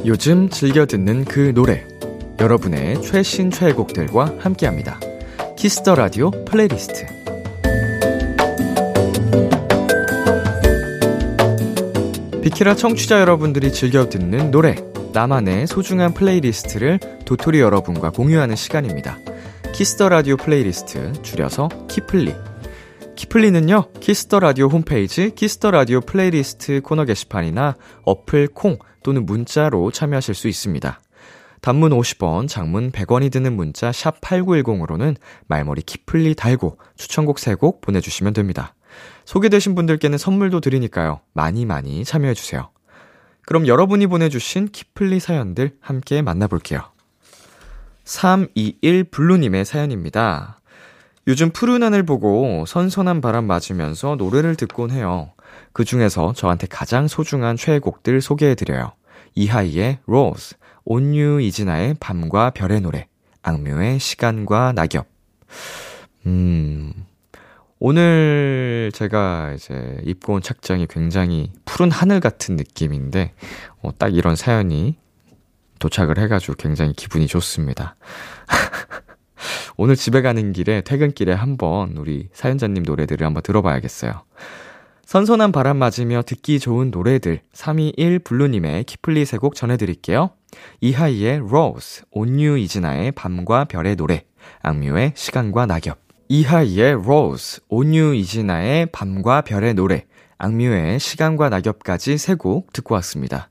요즘 0.03 0.49
즐겨 0.49 0.85
듣는 0.85 1.23
그 1.25 1.53
노래 1.53 1.85
여러분의 2.39 3.01
최신 3.01 3.49
최애곡들과 3.49 4.35
함께합니다. 4.39 4.99
Kiss 5.55 5.78
the 5.78 5.95
Radio 5.95 6.31
playlist 6.45 7.20
비키라 12.51 12.75
청취자 12.75 13.21
여러분들이 13.21 13.71
즐겨 13.71 14.09
듣는 14.09 14.51
노래, 14.51 14.75
나만의 15.13 15.67
소중한 15.67 16.13
playlist를 16.13 16.99
도토리 17.25 17.61
여러분과 17.61 18.09
공유하는 18.09 18.57
시간입니다. 18.57 19.17
Kiss 19.73 19.94
the 19.94 20.09
Radio 20.09 20.35
playlist, 20.35 21.13
줄여서 21.21 21.69
키플리. 21.87 22.35
키플리는요, 23.15 23.93
키스터 24.01 24.41
라디오 24.41 24.67
홈페이지 24.67 25.33
Kiss 25.33 25.55
the 25.55 25.71
Radio 25.71 26.01
playlist 26.01 26.81
코너 26.81 27.05
게시판이나 27.05 27.77
어플 28.03 28.49
콩 28.49 28.77
또는 29.01 29.25
문자로 29.25 29.89
참여하실 29.91 30.35
수 30.35 30.49
있습니다. 30.49 30.99
단문 31.61 31.91
50원, 31.93 32.49
장문 32.49 32.91
100원이 32.91 33.31
드는 33.31 33.55
문자 33.55 33.93
샵 33.93 34.19
8910으로는 34.19 35.15
말머리 35.47 35.83
키플리 35.83 36.35
달고 36.35 36.77
추천곡 36.97 37.37
3곡 37.37 37.79
보내주시면 37.79 38.33
됩니다. 38.33 38.75
소개되신 39.31 39.75
분들께는 39.75 40.17
선물도 40.17 40.59
드리니까요. 40.59 41.21
많이 41.31 41.65
많이 41.65 42.03
참여해주세요. 42.03 42.69
그럼 43.45 43.65
여러분이 43.65 44.07
보내주신 44.07 44.67
키플리 44.67 45.21
사연들 45.21 45.77
함께 45.79 46.21
만나볼게요. 46.21 46.81
321 48.03 49.05
블루님의 49.05 49.63
사연입니다. 49.63 50.59
요즘 51.27 51.49
푸른 51.51 51.81
하늘 51.81 52.03
보고 52.03 52.65
선선한 52.67 53.21
바람 53.21 53.45
맞으면서 53.45 54.17
노래를 54.17 54.57
듣곤 54.57 54.91
해요. 54.91 55.31
그 55.71 55.85
중에서 55.85 56.33
저한테 56.33 56.67
가장 56.67 57.07
소중한 57.07 57.55
최애곡들 57.55 58.19
소개해드려요. 58.19 58.91
이하이의 59.35 59.99
Rose, 60.09 60.57
온유 60.83 61.39
이진아의 61.39 61.95
밤과 62.01 62.49
별의 62.49 62.81
노래, 62.81 63.07
악묘의 63.43 63.99
시간과 64.01 64.73
낙엽. 64.73 65.07
음, 66.25 66.91
오늘 67.83 68.91
제가 68.93 69.53
이제 69.55 69.99
입고 70.05 70.33
온 70.33 70.41
착장이 70.43 70.85
굉장히 70.87 71.51
푸른 71.65 71.89
하늘 71.89 72.19
같은 72.19 72.55
느낌인데, 72.55 73.33
어, 73.81 73.89
딱 73.97 74.13
이런 74.13 74.35
사연이 74.35 74.99
도착을 75.79 76.19
해가지고 76.19 76.53
굉장히 76.59 76.93
기분이 76.93 77.25
좋습니다. 77.25 77.95
오늘 79.77 79.95
집에 79.95 80.21
가는 80.21 80.53
길에, 80.53 80.81
퇴근길에 80.81 81.33
한번 81.33 81.97
우리 81.97 82.29
사연자님 82.33 82.83
노래들을 82.83 83.25
한번 83.25 83.41
들어봐야겠어요. 83.41 84.11
선선한 85.07 85.51
바람 85.51 85.77
맞으며 85.77 86.21
듣기 86.21 86.59
좋은 86.59 86.91
노래들 86.91 87.41
321 87.51 88.19
블루님의 88.19 88.83
키플리 88.83 89.25
세 89.25 89.39
곡 89.39 89.55
전해드릴게요. 89.55 90.29
이하이의 90.81 91.37
Rose, 91.37 92.03
온유 92.11 92.59
이진아의 92.59 93.13
밤과 93.13 93.65
별의 93.65 93.95
노래, 93.95 94.23
악뮤의 94.61 95.13
시간과 95.15 95.65
낙엽. 95.65 96.10
이하이의 96.35 96.93
Rose, 96.93 97.59
온유 97.67 98.15
이진아의 98.15 98.85
밤과 98.93 99.41
별의 99.41 99.73
노래, 99.73 100.05
악뮤의 100.37 100.97
시간과 100.97 101.49
낙엽까지 101.49 102.17
세 102.17 102.35
곡 102.35 102.71
듣고 102.71 102.95
왔습니다. 102.95 103.49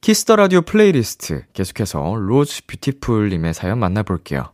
Kiss 0.00 0.21
the 0.21 0.36
Radio 0.36 0.62
playlist 0.62 1.42
계속해서 1.54 2.14
Rose 2.14 2.66
Beautiful님의 2.68 3.52
사연 3.52 3.80
만나볼게요. 3.80 4.52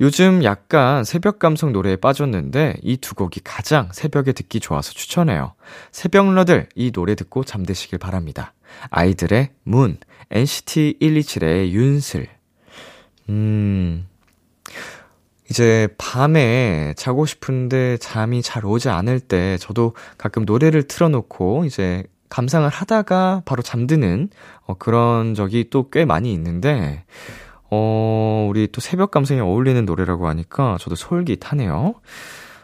요즘 0.00 0.42
약간 0.42 1.04
새벽 1.04 1.38
감성 1.38 1.70
노래에 1.72 1.96
빠졌는데 1.96 2.78
이 2.82 2.96
두 2.96 3.14
곡이 3.14 3.40
가장 3.44 3.90
새벽에 3.92 4.32
듣기 4.32 4.58
좋아서 4.60 4.92
추천해요. 4.92 5.52
새벽러들 5.92 6.70
이 6.76 6.92
노래 6.92 7.14
듣고 7.14 7.44
잠드시길 7.44 7.98
바랍니다. 7.98 8.54
아이들의 8.88 9.50
Moon, 9.64 9.98
NCT 10.30 10.96
127의 11.02 11.72
윤슬. 11.72 12.26
음, 13.28 14.06
이제 15.50 15.88
밤에 15.98 16.94
자고 16.96 17.24
싶은데 17.26 17.98
잠이 17.98 18.42
잘 18.42 18.64
오지 18.64 18.88
않을 18.88 19.20
때 19.20 19.56
저도 19.58 19.94
가끔 20.18 20.44
노래를 20.44 20.84
틀어놓고 20.84 21.64
이제 21.66 22.04
감상을 22.28 22.68
하다가 22.68 23.42
바로 23.44 23.62
잠드는 23.62 24.28
어, 24.66 24.74
그런 24.74 25.34
적이 25.34 25.70
또 25.70 25.88
꽤 25.90 26.04
많이 26.04 26.32
있는데, 26.32 27.04
어, 27.70 28.46
우리 28.50 28.66
또 28.72 28.80
새벽 28.80 29.12
감성에 29.12 29.40
어울리는 29.40 29.84
노래라고 29.84 30.26
하니까 30.28 30.76
저도 30.80 30.96
솔깃하네요. 30.96 31.94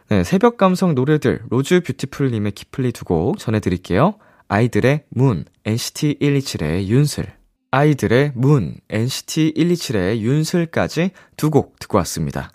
네, 0.09 0.25
새벽 0.25 0.57
감성 0.57 0.95
노래들, 0.97 1.43
Rose 1.51 1.81
Beautiful님의 1.81 2.53
키플리 2.53 2.91
두 2.93 3.05
곡 3.05 3.39
전해드릴게요. 3.39 4.15
아이들의 4.49 5.05
문, 5.11 5.45
NCT 5.65 6.19
127의 6.21 6.87
윤슬. 6.87 7.27
아이들의 7.71 8.33
문, 8.35 8.75
NCT 8.91 9.55
127의 9.57 10.19
윤슬까지 10.19 11.13
두 11.37 11.51
곡 11.51 11.79
듣고 11.79 11.99
왔습니다. 11.99 12.51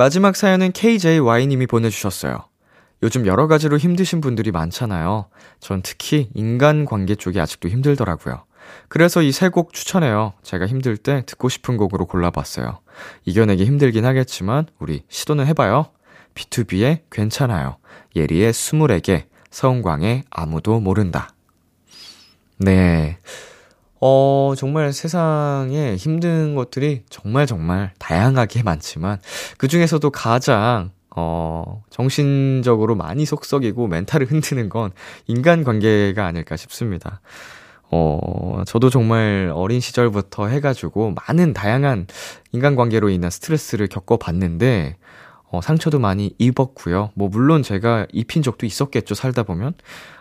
마지막 0.00 0.34
사연은 0.34 0.72
KJY님이 0.72 1.66
보내주셨어요. 1.66 2.46
요즘 3.02 3.26
여러 3.26 3.46
가지로 3.48 3.76
힘드신 3.76 4.22
분들이 4.22 4.50
많잖아요. 4.50 5.26
전 5.60 5.82
특히 5.82 6.30
인간관계 6.32 7.16
쪽이 7.16 7.38
아직도 7.38 7.68
힘들더라고요. 7.68 8.44
그래서 8.88 9.20
이 9.20 9.28
세 9.28 9.50
곡 9.50 9.74
추천해요. 9.74 10.32
제가 10.42 10.66
힘들 10.66 10.96
때 10.96 11.22
듣고 11.26 11.50
싶은 11.50 11.76
곡으로 11.76 12.06
골라봤어요. 12.06 12.78
이겨내기 13.26 13.66
힘들긴 13.66 14.06
하겠지만 14.06 14.68
우리 14.78 15.02
시도는 15.10 15.46
해봐요. 15.48 15.90
B2B의 16.34 17.00
괜찮아요. 17.10 17.76
예리의 18.16 18.54
스물에게, 18.54 19.26
서은광의 19.50 20.24
아무도 20.30 20.80
모른다. 20.80 21.34
네. 22.56 23.18
어, 24.00 24.54
정말 24.56 24.92
세상에 24.92 25.96
힘든 25.96 26.54
것들이 26.54 27.02
정말 27.10 27.46
정말 27.46 27.92
다양하게 27.98 28.62
많지만, 28.62 29.20
그 29.58 29.68
중에서도 29.68 30.08
가장, 30.10 30.90
어, 31.14 31.82
정신적으로 31.90 32.94
많이 32.94 33.24
속썩이고 33.24 33.88
멘탈을 33.88 34.30
흔드는 34.30 34.68
건 34.68 34.92
인간 35.26 35.64
관계가 35.64 36.24
아닐까 36.24 36.56
싶습니다. 36.56 37.20
어, 37.90 38.62
저도 38.66 38.88
정말 38.88 39.50
어린 39.52 39.80
시절부터 39.80 40.46
해가지고 40.46 41.14
많은 41.26 41.52
다양한 41.52 42.06
인간관계로 42.52 43.10
인한 43.10 43.30
스트레스를 43.30 43.88
겪어봤는데, 43.88 44.96
어, 45.50 45.60
상처도 45.60 45.98
많이 45.98 46.34
입었고요. 46.38 47.10
뭐, 47.14 47.28
물론 47.28 47.62
제가 47.62 48.06
입힌 48.12 48.42
적도 48.42 48.64
있었겠죠, 48.64 49.14
살다 49.14 49.42
보면. 49.42 49.74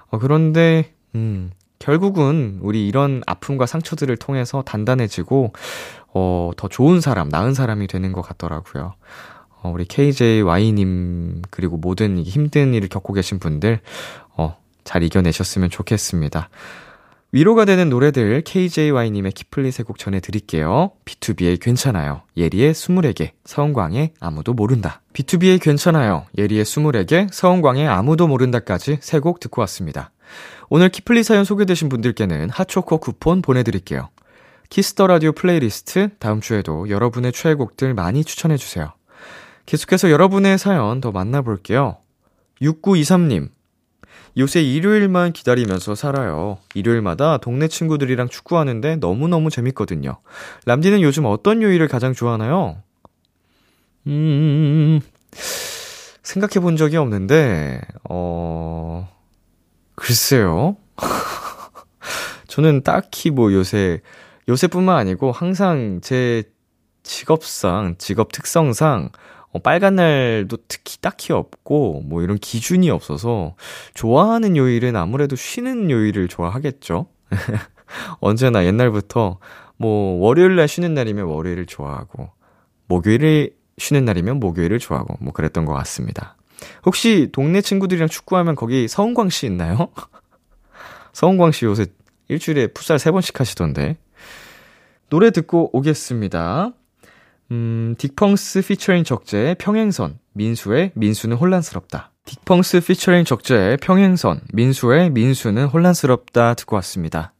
어, 0.09 0.17
그런데, 0.17 0.91
음, 1.13 1.51
결국은 1.80 2.59
우리 2.61 2.88
이런 2.88 3.21
아픔과 3.25 3.65
상처들을 3.65 4.15
통해서 4.17 4.61
단단해지고, 4.61 5.53
어, 6.13 6.51
더 6.57 6.67
좋은 6.67 7.01
사람, 7.01 7.30
나은 7.30 7.53
사람이 7.53 7.88
되는 7.88 8.11
것 8.11 8.21
같더라고요. 8.21 8.93
어, 9.61 9.71
우리 9.73 9.86
KJY님, 9.86 11.41
그리고 11.49 11.77
모든 11.77 12.19
힘든 12.19 12.73
일을 12.73 12.89
겪고 12.89 13.13
계신 13.13 13.39
분들, 13.39 13.80
어, 14.36 14.57
잘 14.84 15.03
이겨내셨으면 15.03 15.69
좋겠습니다. 15.69 16.49
위로가 17.32 17.65
되는 17.65 17.89
노래들 17.89 18.41
KJY님의 18.41 19.34
키플리 19.34 19.71
세곡 19.71 19.99
전해드릴게요. 19.99 20.91
B2B의 21.05 21.59
괜찮아요. 21.61 22.23
예리의 22.36 22.73
스물에게, 22.73 23.34
서은광의 23.45 24.13
아무도 24.19 24.53
모른다. 24.53 25.01
B2B의 25.13 25.61
괜찮아요. 25.61 26.25
예리의 26.38 26.65
스물에게, 26.65 27.27
서은광의 27.32 27.88
아무도 27.88 28.27
모른다까지 28.27 28.97
세 29.01 29.19
곡 29.19 29.39
듣고 29.39 29.61
왔습니다. 29.61 30.11
오늘 30.72 30.89
키플리 30.89 31.24
사연 31.24 31.45
소개되신 31.45 31.89
분들께는 31.89 32.51
핫초코 32.51 32.99
쿠폰 32.99 33.41
보내드릴게요. 33.41 34.09
Kiss 34.70 34.91
the 34.91 35.07
Radio 35.07 35.32
playlist 35.32 36.09
다음 36.20 36.41
주에도 36.41 36.89
여러분의 36.89 37.32
최애곡들 37.32 37.95
많이 37.95 38.24
추천해주세요. 38.24 38.93
계속해서 39.65 40.11
여러분의 40.11 40.59
사연 40.59 41.01
더 41.01 41.11
만나볼게요. 41.11 41.97
6923님, 42.61 43.49
요새 44.38 44.61
일요일만 44.61 45.34
기다리면서 45.34 45.95
살아요. 45.95 46.59
일요일마다 46.76 47.38
동네 47.38 47.67
친구들이랑 47.67 48.30
축구하는데 48.30 48.97
너무너무 48.97 49.49
재밌거든요. 49.49 50.20
람디는 50.65 51.01
요즘 51.01 51.26
어떤 51.26 51.63
요일을 51.63 51.88
가장 51.88 52.13
좋아하나요? 52.13 52.78
음, 54.05 55.01
생각해 56.22 56.59
본 56.61 56.78
적이 56.78 56.97
없는데, 56.97 57.82
어, 58.07 59.09
글쎄요. 60.00 60.78
저는 62.47 62.84
딱히 62.84 63.32
뭐 63.32 63.54
요새, 63.54 64.02
요새뿐만 64.47 64.95
아니고 64.97 65.32
항상 65.32 66.00
제 66.02 66.43
직업상, 67.04 67.95
직업 67.97 68.32
특성상, 68.32 69.10
어, 69.52 69.60
빨간 69.60 69.95
날도 69.95 70.58
특히 70.68 70.97
딱히 71.02 71.34
없고, 71.34 72.04
뭐 72.06 72.22
이런 72.22 72.38
기준이 72.38 72.89
없어서, 72.89 73.56
좋아하는 73.93 74.56
요일은 74.56 74.95
아무래도 74.95 75.36
쉬는 75.36 75.89
요일을 75.89 76.28
좋아하겠죠? 76.28 77.08
언제나 78.20 78.66
옛날부터, 78.66 79.39
뭐, 79.78 80.20
월요일 80.20 80.56
날 80.56 80.68
쉬는 80.68 80.93
날이면 80.93 81.26
월요일을 81.26 81.66
좋아하고, 81.66 82.30
목요일을 82.88 83.56
쉬는 83.80 84.06
날이면 84.06 84.39
목요일을 84.39 84.78
좋아하고, 84.78 85.16
뭐 85.20 85.34
그랬던 85.34 85.66
것 85.66 85.74
같습니다. 85.74 86.36
혹시 86.86 87.30
동네 87.32 87.62
친구들이랑 87.62 88.10
축구하면 88.10 88.55
거기 88.55 88.88
서은광 88.88 89.30
씨 89.30 89.45
있나요? 89.45 89.89
서은광 91.14 91.51
씨 91.51 91.66
요새 91.66 91.88
일주일에 92.28 92.68
풋살 92.68 92.97
3번씩 92.97 93.36
하시던데. 93.38 93.97
노래 95.10 95.32
듣고 95.32 95.76
오겠습니다. 95.76 96.72
음, 97.51 97.95
딕펑스 97.97 98.68
피처링 98.68 99.03
적재의 99.03 99.55
평행선, 99.55 100.20
민수의 100.34 100.91
민수는 100.93 101.36
혼란스럽다. 101.36 102.12
딕펑스 102.26 102.86
피처링 102.86 103.26
적재의 103.26 103.78
평행선, 103.78 104.41
민수의 104.53 105.10
민수는 105.10 105.66
혼란스럽다 105.66 106.53
듣고 106.53 106.76
왔습니다. 106.76 107.34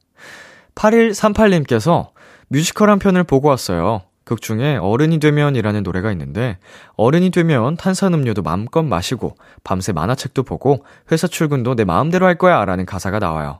8138님께서 0.74 2.10
뮤지컬 2.48 2.90
한 2.90 2.98
편을 2.98 3.22
보고 3.22 3.48
왔어요. 3.48 4.02
극 4.30 4.40
중에 4.40 4.76
어른이 4.76 5.18
되면이라는 5.18 5.82
노래가 5.82 6.12
있는데 6.12 6.58
어른이 6.94 7.32
되면 7.32 7.76
탄산음료도 7.76 8.42
마음껏 8.42 8.84
마시고 8.84 9.34
밤새 9.64 9.90
만화책도 9.90 10.44
보고 10.44 10.84
회사 11.10 11.26
출근도 11.26 11.74
내 11.74 11.82
마음대로 11.82 12.26
할 12.26 12.38
거야 12.38 12.64
라는 12.64 12.86
가사가 12.86 13.18
나와요. 13.18 13.58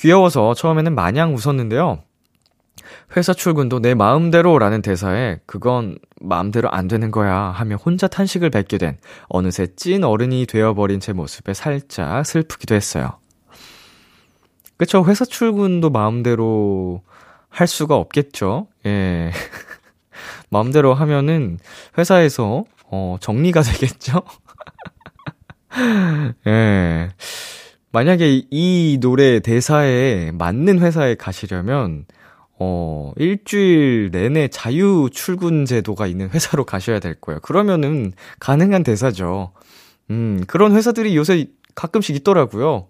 귀여워서 0.00 0.54
처음에는 0.54 0.96
마냥 0.96 1.36
웃었는데요. 1.36 2.02
회사 3.16 3.32
출근도 3.32 3.78
내 3.78 3.94
마음대로라는 3.94 4.82
대사에 4.82 5.38
그건 5.46 5.96
마음대로 6.20 6.68
안 6.72 6.88
되는 6.88 7.12
거야 7.12 7.36
하며 7.36 7.76
혼자 7.76 8.08
탄식을 8.08 8.50
뱉게 8.50 8.78
된 8.78 8.98
어느새 9.28 9.68
찐 9.76 10.02
어른이 10.02 10.46
되어버린 10.46 10.98
제 10.98 11.12
모습에 11.12 11.54
살짝 11.54 12.26
슬프기도 12.26 12.74
했어요. 12.74 13.12
그쵸. 14.76 15.04
회사 15.06 15.24
출근도 15.24 15.90
마음대로 15.90 17.02
할 17.48 17.68
수가 17.68 17.94
없겠죠. 17.94 18.66
예. 18.86 19.30
마음대로 20.50 20.94
하면은 20.94 21.58
회사에서 21.98 22.64
어, 22.90 23.16
정리가 23.20 23.62
되겠죠? 23.62 24.22
예. 26.46 27.10
만약에 27.92 28.42
이 28.50 28.98
노래 29.00 29.40
대사에 29.40 30.30
맞는 30.32 30.78
회사에 30.78 31.16
가시려면 31.16 32.06
어, 32.58 33.12
일주일 33.16 34.10
내내 34.12 34.48
자유 34.48 35.08
출근 35.10 35.64
제도가 35.64 36.06
있는 36.06 36.28
회사로 36.28 36.64
가셔야 36.64 37.00
될 37.00 37.14
거예요. 37.14 37.40
그러면은 37.40 38.12
가능한 38.38 38.82
대사죠. 38.82 39.52
음, 40.10 40.44
그런 40.46 40.74
회사들이 40.76 41.16
요새 41.16 41.46
가끔씩 41.74 42.14
있더라고요. 42.16 42.88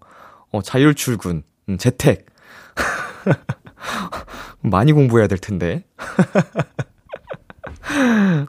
어, 0.51 0.61
자율 0.61 0.93
출근, 0.93 1.43
음, 1.69 1.77
재택. 1.77 2.25
많이 4.61 4.91
공부해야 4.91 5.27
될 5.27 5.37
텐데. 5.37 5.85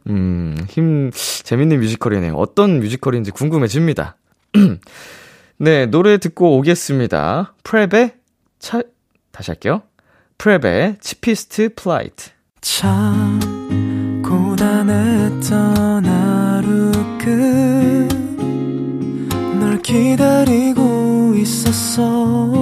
음, 0.08 0.56
힘, 0.68 1.10
재밌는 1.12 1.80
뮤지컬이네요. 1.80 2.34
어떤 2.34 2.80
뮤지컬인지 2.80 3.30
궁금해집니다. 3.30 4.16
네, 5.58 5.86
노래 5.86 6.18
듣고 6.18 6.56
오겠습니다. 6.58 7.54
PREP의 7.62 8.14
차, 8.58 8.82
다시 9.30 9.50
할게요. 9.50 9.82
PREP의 10.38 11.00
Cheapest 11.00 11.74
Flight. 11.76 12.30
참, 12.60 13.40
고단했던 14.24 16.04
하루 16.04 16.92
끝 17.18 18.22
널 19.72 19.80
기다리고 19.80 21.34
있었어. 21.36 22.61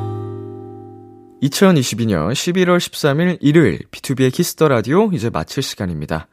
2022년 1.41 2.31
11월 2.31 2.77
13일 2.77 3.37
일요일 3.41 3.79
B2B의 3.89 4.31
키스터 4.31 4.67
라디오 4.67 5.09
이제 5.11 5.29
마칠 5.29 5.63
시간입니다. 5.63 6.27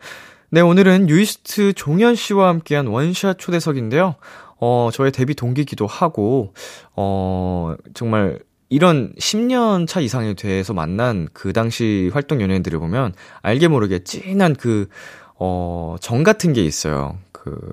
네, 0.50 0.61
오늘은 0.61 1.09
뉴이스트 1.09 1.72
종현 1.72 2.14
씨와 2.14 2.48
함께한 2.48 2.86
원샷 2.86 3.38
초대석인데요. 3.38 4.16
어, 4.61 4.90
저의 4.92 5.12
데뷔 5.12 5.34
동기기도 5.34 5.86
하고, 5.86 6.52
어, 6.94 7.74
정말 7.94 8.40
이런 8.68 9.14
10년 9.18 9.86
차 9.86 10.00
이상이 10.00 10.34
돼서 10.34 10.74
만난 10.74 11.28
그 11.32 11.54
당시 11.54 12.11
활동 12.12 12.42
연예인들을 12.42 12.78
보면 12.78 13.14
알게 13.40 13.68
모르게 13.68 14.04
찐한 14.04 14.56
그, 14.56 14.88
어, 15.36 15.96
정 16.00 16.22
같은 16.22 16.52
게 16.52 16.62
있어요. 16.62 17.16
그, 17.32 17.72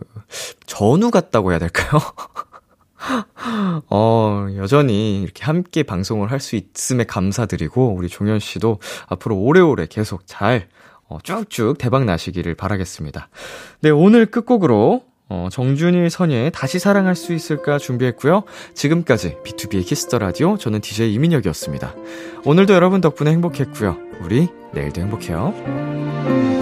전우 0.68 1.12
같다고 1.12 1.52
해야 1.52 1.60
될까요? 1.60 2.00
어, 3.90 4.48
여전히 4.58 5.22
이렇게 5.22 5.44
함께 5.44 5.84
방송을 5.84 6.32
할 6.32 6.40
수 6.40 6.56
있음에 6.56 7.04
감사드리고, 7.06 7.96
우리 7.96 8.08
종현 8.10 8.40
씨도 8.40 8.80
앞으로 9.08 9.38
오래오래 9.38 9.88
계속 9.90 10.24
잘, 10.26 10.68
어, 11.08 11.18
쭉쭉 11.24 11.78
대박 11.78 12.06
나시기를 12.06 12.56
바라겠습니다. 12.56 13.30
네, 13.82 13.90
오늘 13.90 14.26
끝곡으로 14.26 15.04
어, 15.28 15.48
정준일 15.52 16.10
선예의 16.12 16.52
다시 16.52 16.78
사랑할 16.78 17.16
수 17.16 17.34
있을까 17.34 17.80
준비했고요. 17.80 18.44
지금까지 18.76 19.38
B2B의 19.44 19.84
키스터 19.86 20.20
라디오 20.20 20.58
저는 20.58 20.82
DJ 20.82 21.14
이민혁이었습니다. 21.16 21.96
오늘도 22.46 22.74
여러분 22.76 23.02
덕분에 23.02 23.32
행복했고요. 23.32 23.98
우리 24.22 24.50
내일도 24.74 25.02
행복해요. 25.02 26.55